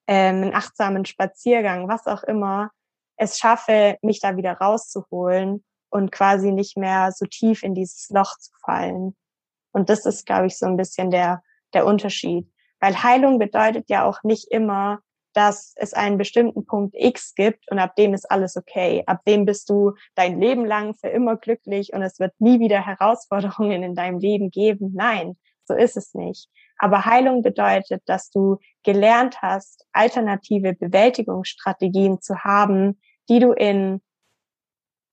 ähm, 0.08 0.44
einen 0.44 0.54
achtsamen 0.54 1.06
Spaziergang, 1.06 1.88
was 1.88 2.08
auch 2.08 2.24
immer, 2.24 2.72
es 3.18 3.38
schaffe, 3.38 3.98
mich 4.02 4.20
da 4.20 4.38
wieder 4.38 4.54
rauszuholen 4.54 5.64
und 5.90 6.12
quasi 6.12 6.52
nicht 6.52 6.78
mehr 6.78 7.12
so 7.12 7.26
tief 7.26 7.64
in 7.64 7.76
dieses 7.76 8.10
Loch 8.10 8.38
zu 8.38 8.52
fallen. 8.66 9.16
Und 9.72 9.90
das 9.90 10.06
ist, 10.06 10.26
glaube 10.26 10.48
ich, 10.48 10.58
so 10.58 10.66
ein 10.66 10.78
bisschen 10.78 11.12
der, 11.12 11.44
der 11.74 11.86
Unterschied. 11.86 12.52
Weil 12.80 13.04
Heilung 13.04 13.40
bedeutet 13.40 13.90
ja 13.90 14.06
auch 14.06 14.24
nicht 14.24 14.52
immer, 14.52 15.02
dass 15.34 15.74
es 15.78 15.94
einen 15.94 16.18
bestimmten 16.18 16.66
Punkt 16.66 16.94
X 16.98 17.36
gibt 17.36 17.70
und 17.72 17.80
ab 17.80 17.96
dem 17.96 18.14
ist 18.14 18.30
alles 18.30 18.58
okay. 18.58 19.04
Ab 19.06 19.22
dem 19.26 19.46
bist 19.46 19.70
du 19.70 19.94
dein 20.16 20.42
Leben 20.42 20.66
lang 20.66 20.96
für 20.96 21.08
immer 21.08 21.38
glücklich 21.38 21.94
und 21.94 22.02
es 22.02 22.20
wird 22.20 22.34
nie 22.40 22.60
wieder 22.60 22.86
Herausforderungen 22.86 23.84
in 23.84 23.96
deinem 23.96 24.20
Leben 24.20 24.50
geben. 24.50 24.92
Nein, 24.94 25.38
so 25.66 25.74
ist 25.74 25.96
es 25.96 26.14
nicht. 26.14 26.50
Aber 26.82 27.06
Heilung 27.06 27.44
bedeutet, 27.44 28.02
dass 28.08 28.32
du 28.32 28.58
gelernt 28.82 29.44
hast, 29.44 29.86
alternative 29.94 30.74
Bewältigungsstrategien 30.74 32.22
zu 32.22 32.40
haben, 32.40 33.00
die 33.30 33.38
du 33.38 33.52
in 33.52 34.02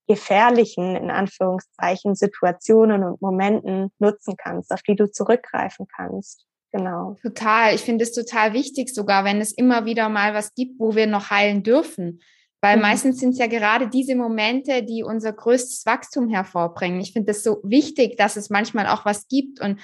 gefährlichen, 0.07 0.95
in 0.95 1.11
Anführungszeichen, 1.11 2.15
Situationen 2.15 3.03
und 3.03 3.21
Momenten 3.21 3.91
nutzen 3.99 4.33
kannst, 4.35 4.71
auf 4.71 4.81
die 4.81 4.95
du 4.95 5.11
zurückgreifen 5.11 5.85
kannst. 5.95 6.47
Genau. 6.71 7.15
Total. 7.21 7.75
Ich 7.75 7.81
finde 7.81 8.03
es 8.03 8.13
total 8.13 8.53
wichtig, 8.53 8.91
sogar 8.91 9.23
wenn 9.23 9.39
es 9.39 9.51
immer 9.51 9.85
wieder 9.85 10.09
mal 10.09 10.33
was 10.33 10.55
gibt, 10.55 10.79
wo 10.79 10.95
wir 10.95 11.05
noch 11.05 11.29
heilen 11.29 11.61
dürfen. 11.61 12.19
Weil 12.61 12.77
mhm. 12.77 12.81
meistens 12.81 13.19
sind 13.19 13.33
es 13.33 13.37
ja 13.37 13.45
gerade 13.45 13.89
diese 13.89 14.15
Momente, 14.15 14.81
die 14.81 15.03
unser 15.03 15.33
größtes 15.33 15.85
Wachstum 15.85 16.29
hervorbringen. 16.29 16.99
Ich 16.99 17.13
finde 17.13 17.29
es 17.29 17.43
so 17.43 17.61
wichtig, 17.63 18.17
dass 18.17 18.37
es 18.37 18.49
manchmal 18.49 18.87
auch 18.87 19.05
was 19.05 19.27
gibt. 19.27 19.61
Und 19.61 19.79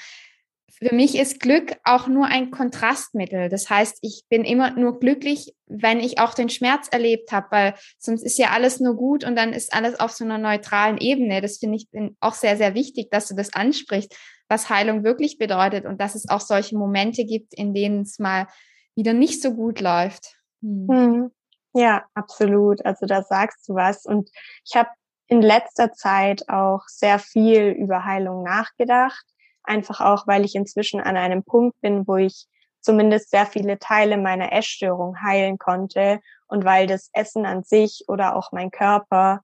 für 0.77 0.93
mich 0.93 1.17
ist 1.17 1.39
Glück 1.39 1.77
auch 1.83 2.07
nur 2.07 2.25
ein 2.25 2.51
Kontrastmittel. 2.51 3.47
Das 3.47 3.69
heißt, 3.69 3.99
ich 4.01 4.23
bin 4.29 4.43
immer 4.43 4.71
nur 4.71 4.99
glücklich, 4.99 5.55
wenn 5.67 5.99
ich 5.99 6.19
auch 6.19 6.33
den 6.33 6.49
Schmerz 6.49 6.89
erlebt 6.89 7.31
habe, 7.31 7.47
weil 7.51 7.73
sonst 7.97 8.23
ist 8.23 8.37
ja 8.37 8.49
alles 8.49 8.79
nur 8.81 8.95
gut 8.95 9.23
und 9.23 9.37
dann 9.37 9.53
ist 9.53 9.73
alles 9.73 9.99
auf 9.99 10.11
so 10.11 10.25
einer 10.25 10.37
neutralen 10.37 10.97
Ebene. 10.97 11.41
Das 11.41 11.57
finde 11.59 11.77
ich 11.77 11.87
auch 12.19 12.33
sehr, 12.33 12.57
sehr 12.57 12.73
wichtig, 12.73 13.09
dass 13.09 13.27
du 13.27 13.35
das 13.35 13.53
ansprichst, 13.53 14.13
was 14.49 14.69
Heilung 14.69 15.03
wirklich 15.03 15.37
bedeutet 15.37 15.85
und 15.85 16.01
dass 16.01 16.13
es 16.13 16.27
auch 16.27 16.41
solche 16.41 16.77
Momente 16.77 17.23
gibt, 17.23 17.53
in 17.53 17.73
denen 17.73 18.01
es 18.01 18.19
mal 18.19 18.47
wieder 18.95 19.13
nicht 19.13 19.41
so 19.41 19.53
gut 19.53 19.79
läuft. 19.79 20.35
Hm. 20.61 20.87
hm. 20.89 21.31
Ja, 21.73 22.05
absolut. 22.13 22.85
Also 22.85 23.05
da 23.05 23.21
sagst 23.21 23.67
du 23.67 23.75
was. 23.75 24.05
Und 24.05 24.29
ich 24.65 24.75
habe 24.75 24.89
in 25.27 25.41
letzter 25.41 25.91
Zeit 25.91 26.47
auch 26.47 26.83
sehr 26.87 27.19
viel 27.19 27.69
über 27.69 28.05
Heilung 28.05 28.43
nachgedacht. 28.43 29.25
Einfach 29.67 30.01
auch, 30.01 30.27
weil 30.27 30.45
ich 30.45 30.55
inzwischen 30.55 31.01
an 31.01 31.17
einem 31.17 31.43
Punkt 31.43 31.79
bin, 31.81 32.07
wo 32.07 32.15
ich 32.17 32.47
zumindest 32.81 33.31
sehr 33.31 33.45
viele 33.45 33.79
Teile 33.79 34.17
meiner 34.17 34.53
Essstörung 34.53 35.21
heilen 35.21 35.57
konnte 35.57 36.19
und 36.47 36.65
weil 36.65 36.87
das 36.87 37.09
Essen 37.13 37.45
an 37.45 37.63
sich 37.63 38.05
oder 38.07 38.35
auch 38.35 38.51
mein 38.51 38.71
Körper 38.71 39.41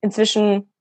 inzwischen 0.00 0.72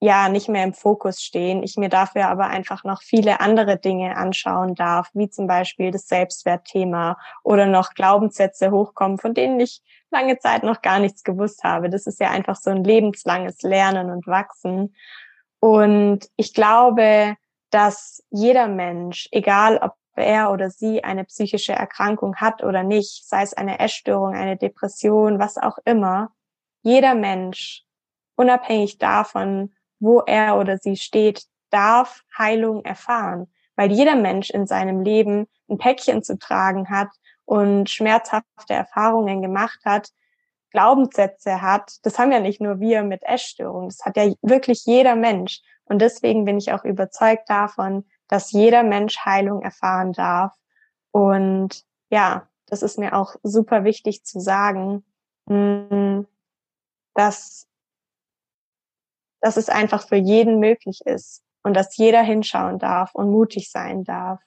ja 0.00 0.28
nicht 0.28 0.48
mehr 0.48 0.64
im 0.64 0.74
Fokus 0.74 1.22
stehen. 1.22 1.62
Ich 1.62 1.76
mir 1.76 1.88
dafür 1.88 2.28
aber 2.28 2.46
einfach 2.46 2.84
noch 2.84 3.02
viele 3.02 3.40
andere 3.40 3.78
Dinge 3.78 4.16
anschauen 4.16 4.74
darf, 4.74 5.10
wie 5.14 5.30
zum 5.30 5.46
Beispiel 5.46 5.90
das 5.90 6.06
Selbstwertthema 6.06 7.18
oder 7.42 7.66
noch 7.66 7.94
Glaubenssätze 7.94 8.70
hochkommen, 8.70 9.18
von 9.18 9.34
denen 9.34 9.58
ich 9.58 9.82
lange 10.10 10.38
Zeit 10.38 10.62
noch 10.62 10.82
gar 10.82 10.98
nichts 10.98 11.24
gewusst 11.24 11.64
habe. 11.64 11.88
Das 11.88 12.06
ist 12.06 12.20
ja 12.20 12.30
einfach 12.30 12.56
so 12.56 12.70
ein 12.70 12.84
lebenslanges 12.84 13.62
Lernen 13.62 14.10
und 14.10 14.26
Wachsen. 14.26 14.94
Und 15.60 16.28
ich 16.36 16.52
glaube, 16.52 17.36
dass 17.70 18.22
jeder 18.30 18.68
Mensch, 18.68 19.28
egal 19.32 19.78
ob 19.78 19.94
er 20.14 20.50
oder 20.50 20.70
sie 20.70 21.04
eine 21.04 21.24
psychische 21.24 21.72
Erkrankung 21.72 22.36
hat 22.36 22.62
oder 22.62 22.82
nicht, 22.82 23.28
sei 23.28 23.42
es 23.42 23.54
eine 23.54 23.78
Essstörung, 23.80 24.34
eine 24.34 24.56
Depression, 24.56 25.38
was 25.38 25.58
auch 25.58 25.78
immer, 25.84 26.32
jeder 26.82 27.14
Mensch, 27.14 27.84
unabhängig 28.36 28.98
davon, 28.98 29.74
wo 29.98 30.20
er 30.20 30.58
oder 30.58 30.78
sie 30.78 30.96
steht, 30.96 31.44
darf 31.70 32.22
Heilung 32.36 32.84
erfahren, 32.84 33.52
weil 33.74 33.92
jeder 33.92 34.14
Mensch 34.14 34.50
in 34.50 34.66
seinem 34.66 35.02
Leben 35.02 35.46
ein 35.68 35.78
Päckchen 35.78 36.22
zu 36.22 36.38
tragen 36.38 36.88
hat 36.88 37.08
und 37.44 37.90
schmerzhafte 37.90 38.74
Erfahrungen 38.74 39.42
gemacht 39.42 39.80
hat, 39.84 40.10
Glaubenssätze 40.70 41.62
hat. 41.62 41.96
Das 42.02 42.18
haben 42.18 42.32
ja 42.32 42.40
nicht 42.40 42.60
nur 42.60 42.80
wir 42.80 43.02
mit 43.02 43.22
Essstörungen, 43.22 43.88
das 43.88 44.04
hat 44.04 44.16
ja 44.16 44.32
wirklich 44.42 44.84
jeder 44.84 45.16
Mensch. 45.16 45.60
Und 45.86 46.00
deswegen 46.00 46.44
bin 46.44 46.58
ich 46.58 46.72
auch 46.72 46.84
überzeugt 46.84 47.48
davon, 47.48 48.04
dass 48.28 48.52
jeder 48.52 48.82
Mensch 48.82 49.24
Heilung 49.24 49.62
erfahren 49.62 50.12
darf. 50.12 50.52
Und 51.12 51.84
ja, 52.10 52.48
das 52.66 52.82
ist 52.82 52.98
mir 52.98 53.14
auch 53.14 53.36
super 53.42 53.84
wichtig 53.84 54.24
zu 54.24 54.40
sagen, 54.40 55.04
hm, 55.48 56.26
dass 57.14 57.66
dass 59.40 59.56
es 59.56 59.68
einfach 59.68 60.08
für 60.08 60.16
jeden 60.16 60.58
möglich 60.58 61.02
ist 61.04 61.44
und 61.62 61.74
dass 61.74 61.96
jeder 61.96 62.22
hinschauen 62.22 62.78
darf 62.80 63.14
und 63.14 63.30
mutig 63.30 63.70
sein 63.70 64.02
darf. 64.02 64.40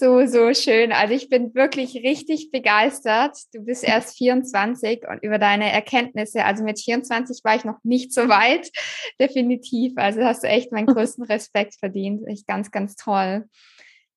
So, 0.00 0.24
so 0.24 0.54
schön. 0.54 0.92
Also 0.92 1.12
ich 1.12 1.28
bin 1.28 1.54
wirklich 1.54 1.94
richtig 1.96 2.50
begeistert. 2.50 3.36
Du 3.52 3.62
bist 3.62 3.84
erst 3.84 4.16
24 4.16 5.06
und 5.06 5.22
über 5.22 5.36
deine 5.36 5.70
Erkenntnisse. 5.70 6.42
Also 6.42 6.64
mit 6.64 6.80
24 6.80 7.44
war 7.44 7.54
ich 7.54 7.66
noch 7.66 7.76
nicht 7.84 8.14
so 8.14 8.30
weit, 8.30 8.70
definitiv. 9.20 9.92
Also 9.96 10.22
hast 10.22 10.42
du 10.42 10.48
echt 10.48 10.72
meinen 10.72 10.86
größten 10.94 11.24
Respekt 11.24 11.74
verdient. 11.74 12.26
Echt 12.26 12.46
ganz, 12.46 12.70
ganz 12.70 12.96
toll. 12.96 13.44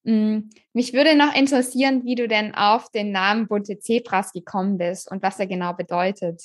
Mm, 0.05 0.43
mich 0.71 0.93
würde 0.93 1.17
noch 1.17 1.35
interessieren, 1.35 2.05
wie 2.05 2.15
du 2.15 2.29
denn 2.29 2.55
auf 2.55 2.89
den 2.89 3.11
Namen 3.11 3.49
Bunte 3.49 3.77
Zebras 3.77 4.31
gekommen 4.31 4.77
bist 4.77 5.11
und 5.11 5.21
was 5.21 5.37
er 5.37 5.47
genau 5.47 5.73
bedeutet. 5.73 6.43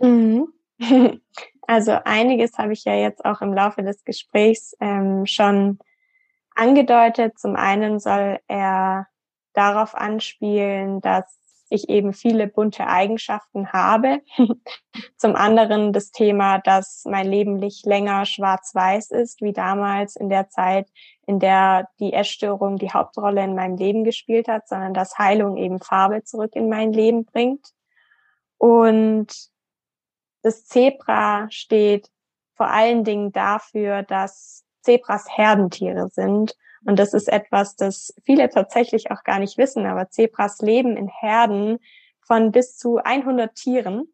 Mhm. 0.00 0.46
Also 1.66 1.92
einiges 2.04 2.58
habe 2.58 2.72
ich 2.72 2.82
ja 2.82 2.96
jetzt 2.96 3.24
auch 3.24 3.42
im 3.42 3.54
Laufe 3.54 3.84
des 3.84 4.02
Gesprächs 4.02 4.74
ähm, 4.80 5.24
schon 5.24 5.78
angedeutet. 6.60 7.38
Zum 7.38 7.56
einen 7.56 7.98
soll 7.98 8.38
er 8.46 9.06
darauf 9.54 9.94
anspielen, 9.94 11.00
dass 11.00 11.24
ich 11.70 11.88
eben 11.88 12.12
viele 12.12 12.48
bunte 12.48 12.86
Eigenschaften 12.86 13.72
habe. 13.72 14.20
Zum 15.16 15.36
anderen 15.36 15.92
das 15.92 16.10
Thema, 16.10 16.58
dass 16.58 17.04
mein 17.08 17.26
Leben 17.26 17.56
nicht 17.56 17.86
länger 17.86 18.26
schwarz-weiß 18.26 19.12
ist, 19.12 19.40
wie 19.40 19.52
damals 19.52 20.16
in 20.16 20.28
der 20.28 20.48
Zeit, 20.48 20.88
in 21.26 21.38
der 21.38 21.88
die 22.00 22.12
Essstörung 22.12 22.76
die 22.76 22.90
Hauptrolle 22.90 23.42
in 23.44 23.54
meinem 23.54 23.76
Leben 23.76 24.02
gespielt 24.02 24.48
hat, 24.48 24.68
sondern 24.68 24.94
dass 24.94 25.18
Heilung 25.18 25.56
eben 25.56 25.78
Farbe 25.78 26.24
zurück 26.24 26.56
in 26.56 26.68
mein 26.68 26.92
Leben 26.92 27.24
bringt. 27.24 27.68
Und 28.58 29.28
das 30.42 30.66
Zebra 30.66 31.48
steht 31.50 32.10
vor 32.56 32.68
allen 32.68 33.04
Dingen 33.04 33.30
dafür, 33.32 34.02
dass 34.02 34.64
Zebras 34.90 35.26
Herdentiere 35.28 36.08
sind. 36.08 36.56
Und 36.84 36.98
das 36.98 37.14
ist 37.14 37.28
etwas, 37.28 37.76
das 37.76 38.12
viele 38.24 38.48
tatsächlich 38.48 39.12
auch 39.12 39.22
gar 39.22 39.38
nicht 39.38 39.56
wissen. 39.56 39.86
Aber 39.86 40.08
Zebras 40.10 40.60
leben 40.60 40.96
in 40.96 41.06
Herden 41.06 41.78
von 42.20 42.50
bis 42.50 42.76
zu 42.76 42.96
100 42.96 43.54
Tieren. 43.54 44.12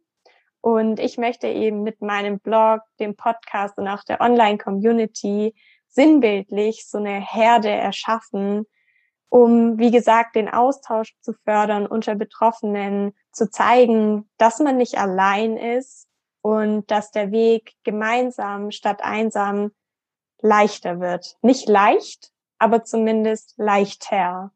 Und 0.61 1.01
ich 1.01 1.17
möchte 1.17 1.47
eben 1.47 1.83
mit 1.83 2.03
meinem 2.03 2.41
Blog, 2.41 2.83
dem 3.01 3.17
Podcast 3.17 3.79
und 3.79 3.89
auch 3.89 4.05
der 4.05 4.21
Online-Community 4.21 5.55
sinnbildlich 5.89 6.87
so 6.87 6.99
eine 6.99 7.21
Herde 7.21 7.71
erschaffen, 7.71 8.67
um, 9.31 9.79
wie 9.79 9.91
gesagt, 9.91 10.37
den 10.37 10.49
Austausch 10.49 11.15
zu 11.21 11.33
fördern 11.45 11.87
unter 11.87 12.17
Betroffenen, 12.17 13.15
zu 13.33 13.49
zeigen, 13.49 14.29
dass 14.37 14.59
man 14.59 14.77
nicht 14.77 14.99
allein 14.99 15.57
ist 15.57 16.07
und 16.43 16.91
dass 16.91 17.13
der 17.13 17.33
Weg 17.33 17.75
gemeinsam 17.83 18.71
statt 18.71 19.01
einsam 19.03 19.71
leichter 20.41 21.01
wird. 21.01 21.37
Nicht 21.43 21.69
leicht, 21.69 22.31
aber 22.59 22.85
zumindest 22.85 23.55
leichter. 23.57 24.53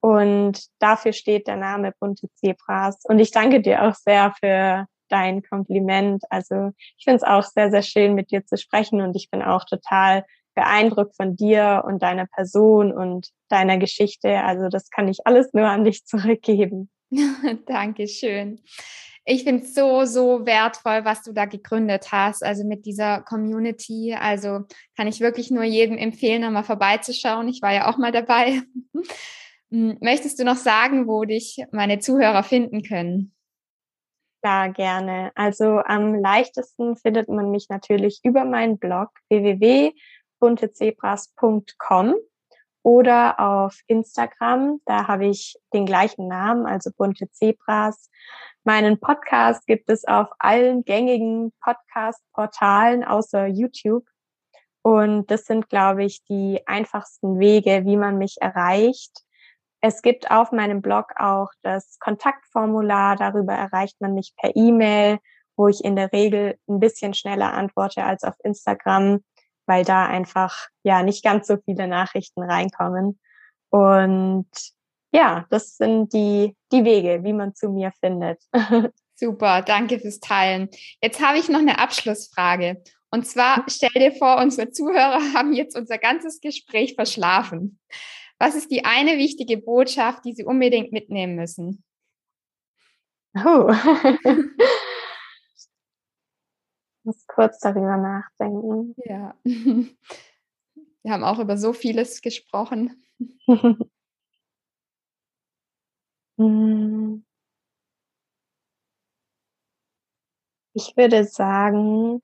Und 0.00 0.66
dafür 0.80 1.12
steht 1.12 1.46
der 1.46 1.56
Name 1.56 1.92
Bunte 1.98 2.28
Zebras. 2.34 3.04
Und 3.04 3.20
ich 3.20 3.30
danke 3.30 3.60
dir 3.60 3.84
auch 3.84 3.94
sehr 3.94 4.34
für 4.38 4.86
dein 5.08 5.42
Kompliment. 5.42 6.24
Also 6.30 6.72
ich 6.98 7.04
finde 7.04 7.18
es 7.18 7.22
auch 7.22 7.44
sehr, 7.44 7.70
sehr 7.70 7.82
schön, 7.82 8.14
mit 8.14 8.30
dir 8.30 8.44
zu 8.44 8.56
sprechen 8.56 9.00
und 9.00 9.14
ich 9.14 9.30
bin 9.30 9.42
auch 9.42 9.64
total 9.64 10.24
beeindruckt 10.54 11.16
von 11.16 11.36
dir 11.36 11.84
und 11.86 12.02
deiner 12.02 12.26
Person 12.26 12.92
und 12.92 13.28
deiner 13.48 13.78
Geschichte. 13.78 14.42
Also 14.42 14.68
das 14.68 14.90
kann 14.90 15.08
ich 15.08 15.26
alles 15.26 15.52
nur 15.52 15.66
an 15.66 15.84
dich 15.84 16.04
zurückgeben. 16.04 16.90
Dankeschön. 17.66 18.60
Ich 19.24 19.44
finde 19.44 19.64
es 19.64 19.74
so, 19.74 20.04
so 20.04 20.46
wertvoll, 20.46 21.04
was 21.04 21.22
du 21.22 21.32
da 21.32 21.44
gegründet 21.44 22.10
hast, 22.10 22.42
also 22.42 22.64
mit 22.64 22.86
dieser 22.86 23.22
Community. 23.22 24.16
Also 24.18 24.64
kann 24.96 25.06
ich 25.06 25.20
wirklich 25.20 25.50
nur 25.50 25.62
jedem 25.62 25.96
empfehlen, 25.96 26.42
da 26.42 26.50
mal 26.50 26.64
vorbeizuschauen. 26.64 27.48
Ich 27.48 27.62
war 27.62 27.72
ja 27.72 27.88
auch 27.88 27.98
mal 27.98 28.12
dabei. 28.12 28.62
Hm, 29.72 29.96
möchtest 30.02 30.38
du 30.38 30.44
noch 30.44 30.58
sagen, 30.58 31.08
wo 31.08 31.24
dich 31.24 31.64
meine 31.72 31.98
Zuhörer 31.98 32.42
finden 32.42 32.82
können? 32.82 33.32
Ja, 34.44 34.66
gerne. 34.66 35.32
Also 35.34 35.78
am 35.78 36.14
leichtesten 36.14 36.94
findet 36.96 37.30
man 37.30 37.50
mich 37.50 37.70
natürlich 37.70 38.20
über 38.22 38.44
meinen 38.44 38.76
Blog 38.76 39.08
www.buntezebras.com 39.30 42.16
oder 42.82 43.38
auf 43.40 43.78
Instagram. 43.86 44.80
Da 44.84 45.08
habe 45.08 45.26
ich 45.26 45.56
den 45.72 45.86
gleichen 45.86 46.28
Namen, 46.28 46.66
also 46.66 46.90
bunte 46.96 47.30
Zebras. 47.30 48.10
Meinen 48.64 49.00
Podcast 49.00 49.66
gibt 49.66 49.90
es 49.90 50.04
auf 50.06 50.28
allen 50.38 50.84
gängigen 50.84 51.52
Podcast-Portalen 51.60 53.04
außer 53.04 53.46
YouTube. 53.46 54.06
Und 54.82 55.30
das 55.30 55.44
sind, 55.44 55.68
glaube 55.68 56.04
ich, 56.04 56.24
die 56.24 56.60
einfachsten 56.66 57.38
Wege, 57.38 57.82
wie 57.84 57.96
man 57.96 58.18
mich 58.18 58.36
erreicht. 58.40 59.22
Es 59.80 60.02
gibt 60.02 60.30
auf 60.30 60.52
meinem 60.52 60.80
Blog 60.80 61.12
auch 61.16 61.50
das 61.62 61.98
Kontaktformular. 61.98 63.16
Darüber 63.16 63.52
erreicht 63.52 64.00
man 64.00 64.14
mich 64.14 64.34
per 64.36 64.54
E-Mail, 64.54 65.18
wo 65.56 65.68
ich 65.68 65.84
in 65.84 65.96
der 65.96 66.12
Regel 66.12 66.58
ein 66.68 66.80
bisschen 66.80 67.14
schneller 67.14 67.52
antworte 67.52 68.04
als 68.04 68.24
auf 68.24 68.34
Instagram, 68.42 69.22
weil 69.66 69.84
da 69.84 70.06
einfach 70.06 70.68
ja 70.82 71.02
nicht 71.02 71.24
ganz 71.24 71.46
so 71.46 71.56
viele 71.64 71.88
Nachrichten 71.88 72.42
reinkommen. 72.42 73.18
Und 73.70 74.48
ja, 75.12 75.46
das 75.50 75.76
sind 75.76 76.12
die, 76.12 76.56
die 76.72 76.84
Wege, 76.84 77.22
wie 77.22 77.32
man 77.32 77.54
zu 77.54 77.68
mir 77.68 77.92
findet. 78.00 78.42
Super, 79.14 79.62
danke 79.62 80.00
fürs 80.00 80.20
Teilen. 80.20 80.68
Jetzt 81.02 81.22
habe 81.24 81.38
ich 81.38 81.48
noch 81.48 81.60
eine 81.60 81.78
Abschlussfrage. 81.78 82.82
Und 83.10 83.26
zwar 83.26 83.64
stell 83.68 83.90
dir 83.94 84.12
vor, 84.12 84.38
unsere 84.38 84.70
Zuhörer 84.70 85.20
haben 85.34 85.52
jetzt 85.52 85.76
unser 85.76 85.98
ganzes 85.98 86.40
Gespräch 86.40 86.94
verschlafen. 86.94 87.78
Was 88.38 88.54
ist 88.54 88.70
die 88.70 88.84
eine 88.84 89.18
wichtige 89.18 89.58
Botschaft, 89.58 90.24
die 90.24 90.32
Sie 90.32 90.44
unbedingt 90.44 90.92
mitnehmen 90.92 91.36
müssen? 91.36 91.84
Oh. 93.36 93.72
kurz 97.34 97.58
darüber 97.60 97.96
nachdenken. 97.96 98.94
Ja. 99.04 99.34
Wir 99.44 101.12
haben 101.12 101.24
auch 101.24 101.38
über 101.38 101.56
so 101.56 101.72
vieles 101.72 102.20
gesprochen. 102.22 103.04
Ich 110.74 110.96
würde 110.96 111.24
sagen, 111.24 112.22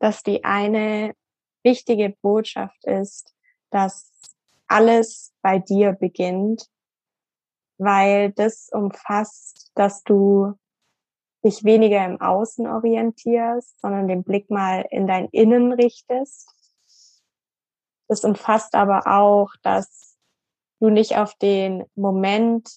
dass 0.00 0.22
die 0.22 0.44
eine 0.44 1.14
wichtige 1.62 2.10
Botschaft 2.20 2.84
ist, 2.84 3.34
dass 3.70 4.10
alles 4.66 5.32
bei 5.40 5.58
dir 5.58 5.92
beginnt, 5.92 6.68
weil 7.78 8.32
das 8.32 8.68
umfasst, 8.72 9.70
dass 9.74 10.02
du 10.02 10.58
dich 11.44 11.64
weniger 11.64 12.04
im 12.04 12.20
Außen 12.20 12.66
orientierst, 12.66 13.80
sondern 13.80 14.08
den 14.08 14.24
Blick 14.24 14.50
mal 14.50 14.84
in 14.90 15.06
dein 15.06 15.28
Innen 15.28 15.72
richtest. 15.72 16.48
Das 18.08 18.24
umfasst 18.24 18.74
aber 18.74 19.06
auch, 19.06 19.50
dass 19.62 20.16
du 20.80 20.90
nicht 20.90 21.16
auf 21.16 21.34
den 21.34 21.84
Moment 21.94 22.70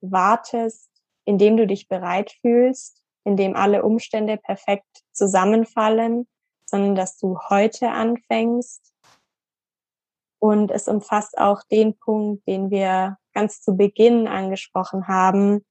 wartest, 0.00 0.90
in 1.24 1.38
dem 1.38 1.56
du 1.56 1.66
dich 1.66 1.88
bereit 1.88 2.32
fühlst, 2.40 3.02
in 3.24 3.36
dem 3.36 3.56
alle 3.56 3.82
Umstände 3.82 4.36
perfekt 4.36 5.02
zusammenfallen, 5.12 6.26
sondern 6.64 6.94
dass 6.94 7.18
du 7.18 7.38
heute 7.48 7.90
anfängst 7.90 8.94
und 10.38 10.70
es 10.70 10.88
umfasst 10.88 11.36
auch 11.38 11.62
den 11.64 11.98
Punkt, 11.98 12.46
den 12.46 12.70
wir 12.70 13.18
ganz 13.34 13.60
zu 13.60 13.76
Beginn 13.76 14.28
angesprochen 14.28 15.08
haben, 15.08 15.64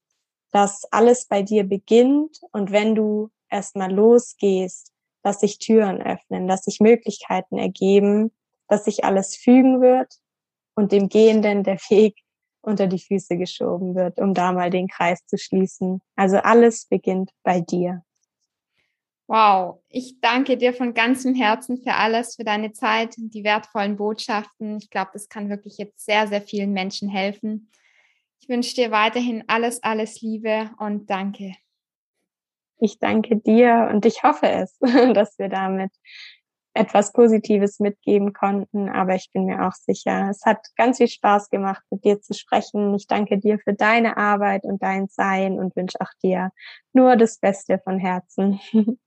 dass 0.50 0.84
alles 0.90 1.26
bei 1.26 1.42
dir 1.42 1.64
beginnt 1.64 2.40
und 2.52 2.72
wenn 2.72 2.94
du 2.94 3.30
erstmal 3.50 3.92
losgehst, 3.92 4.92
dass 5.22 5.40
sich 5.40 5.58
Türen 5.58 6.00
öffnen, 6.00 6.48
dass 6.48 6.62
sich 6.64 6.80
Möglichkeiten 6.80 7.58
ergeben, 7.58 8.30
dass 8.68 8.84
sich 8.84 9.04
alles 9.04 9.36
fügen 9.36 9.80
wird 9.80 10.14
und 10.74 10.92
dem 10.92 11.08
Gehenden 11.08 11.64
der 11.64 11.78
Weg 11.88 12.16
unter 12.60 12.86
die 12.86 12.98
Füße 12.98 13.36
geschoben 13.36 13.94
wird, 13.94 14.18
um 14.18 14.34
da 14.34 14.52
mal 14.52 14.70
den 14.70 14.88
Kreis 14.88 15.24
zu 15.26 15.38
schließen. 15.38 16.00
Also 16.16 16.38
alles 16.38 16.86
beginnt 16.86 17.30
bei 17.42 17.60
dir. 17.60 18.02
Wow, 19.26 19.82
ich 19.90 20.20
danke 20.22 20.56
dir 20.56 20.72
von 20.72 20.94
ganzem 20.94 21.34
Herzen 21.34 21.76
für 21.82 21.94
alles, 21.94 22.36
für 22.36 22.44
deine 22.44 22.72
Zeit, 22.72 23.14
die 23.18 23.44
wertvollen 23.44 23.96
Botschaften. 23.96 24.78
Ich 24.78 24.88
glaube, 24.88 25.10
das 25.12 25.28
kann 25.28 25.50
wirklich 25.50 25.76
jetzt 25.76 26.04
sehr, 26.04 26.26
sehr 26.28 26.40
vielen 26.40 26.72
Menschen 26.72 27.10
helfen. 27.10 27.70
Ich 28.40 28.48
wünsche 28.48 28.74
dir 28.74 28.90
weiterhin 28.90 29.44
alles, 29.46 29.82
alles 29.82 30.20
Liebe 30.20 30.70
und 30.78 31.10
danke. 31.10 31.54
Ich 32.80 32.98
danke 32.98 33.36
dir 33.36 33.88
und 33.90 34.06
ich 34.06 34.22
hoffe 34.22 34.48
es, 34.48 34.78
dass 35.14 35.38
wir 35.38 35.48
damit 35.48 35.90
etwas 36.78 37.12
Positives 37.12 37.80
mitgeben 37.80 38.32
konnten. 38.32 38.88
Aber 38.88 39.14
ich 39.14 39.30
bin 39.32 39.46
mir 39.46 39.66
auch 39.66 39.72
sicher, 39.72 40.28
es 40.30 40.44
hat 40.44 40.64
ganz 40.76 40.98
viel 40.98 41.08
Spaß 41.08 41.50
gemacht, 41.50 41.82
mit 41.90 42.04
dir 42.04 42.20
zu 42.20 42.34
sprechen. 42.34 42.94
Ich 42.94 43.06
danke 43.06 43.38
dir 43.38 43.58
für 43.58 43.74
deine 43.74 44.16
Arbeit 44.16 44.64
und 44.64 44.82
dein 44.82 45.08
Sein 45.08 45.58
und 45.58 45.74
wünsche 45.76 46.00
auch 46.00 46.12
dir 46.22 46.50
nur 46.92 47.16
das 47.16 47.38
Beste 47.38 47.80
von 47.82 47.98
Herzen. 47.98 48.60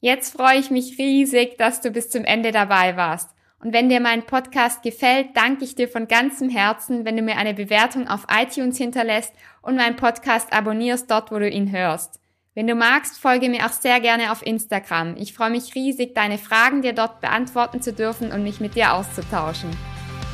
Jetzt 0.00 0.34
freue 0.34 0.58
ich 0.58 0.70
mich 0.70 0.96
riesig, 0.98 1.58
dass 1.58 1.82
du 1.82 1.90
bis 1.90 2.08
zum 2.08 2.24
Ende 2.24 2.52
dabei 2.52 2.96
warst. 2.96 3.28
Und 3.62 3.74
wenn 3.74 3.90
dir 3.90 4.00
mein 4.00 4.24
Podcast 4.24 4.82
gefällt, 4.82 5.36
danke 5.36 5.64
ich 5.64 5.74
dir 5.74 5.88
von 5.88 6.08
ganzem 6.08 6.48
Herzen, 6.48 7.04
wenn 7.04 7.16
du 7.16 7.22
mir 7.22 7.36
eine 7.36 7.52
Bewertung 7.52 8.08
auf 8.08 8.26
iTunes 8.30 8.78
hinterlässt 8.78 9.34
und 9.60 9.76
meinen 9.76 9.96
Podcast 9.96 10.52
abonnierst 10.52 11.10
dort, 11.10 11.30
wo 11.30 11.38
du 11.38 11.48
ihn 11.48 11.70
hörst. 11.70 12.20
Wenn 12.54 12.66
du 12.66 12.74
magst, 12.74 13.18
folge 13.18 13.48
mir 13.48 13.66
auch 13.66 13.72
sehr 13.72 14.00
gerne 14.00 14.32
auf 14.32 14.44
Instagram. 14.44 15.14
Ich 15.16 15.34
freue 15.34 15.50
mich 15.50 15.74
riesig, 15.74 16.14
deine 16.14 16.38
Fragen 16.38 16.82
dir 16.82 16.94
dort 16.94 17.20
beantworten 17.20 17.80
zu 17.80 17.92
dürfen 17.92 18.32
und 18.32 18.42
mich 18.42 18.60
mit 18.60 18.74
dir 18.74 18.94
auszutauschen. 18.94 19.70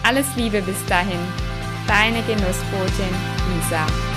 Alles 0.05 0.27
Liebe 0.37 0.63
bis 0.63 0.85
dahin. 0.87 1.19
Deine 1.87 2.23
Genussbotin 2.23 3.15
Lisa. 3.55 4.16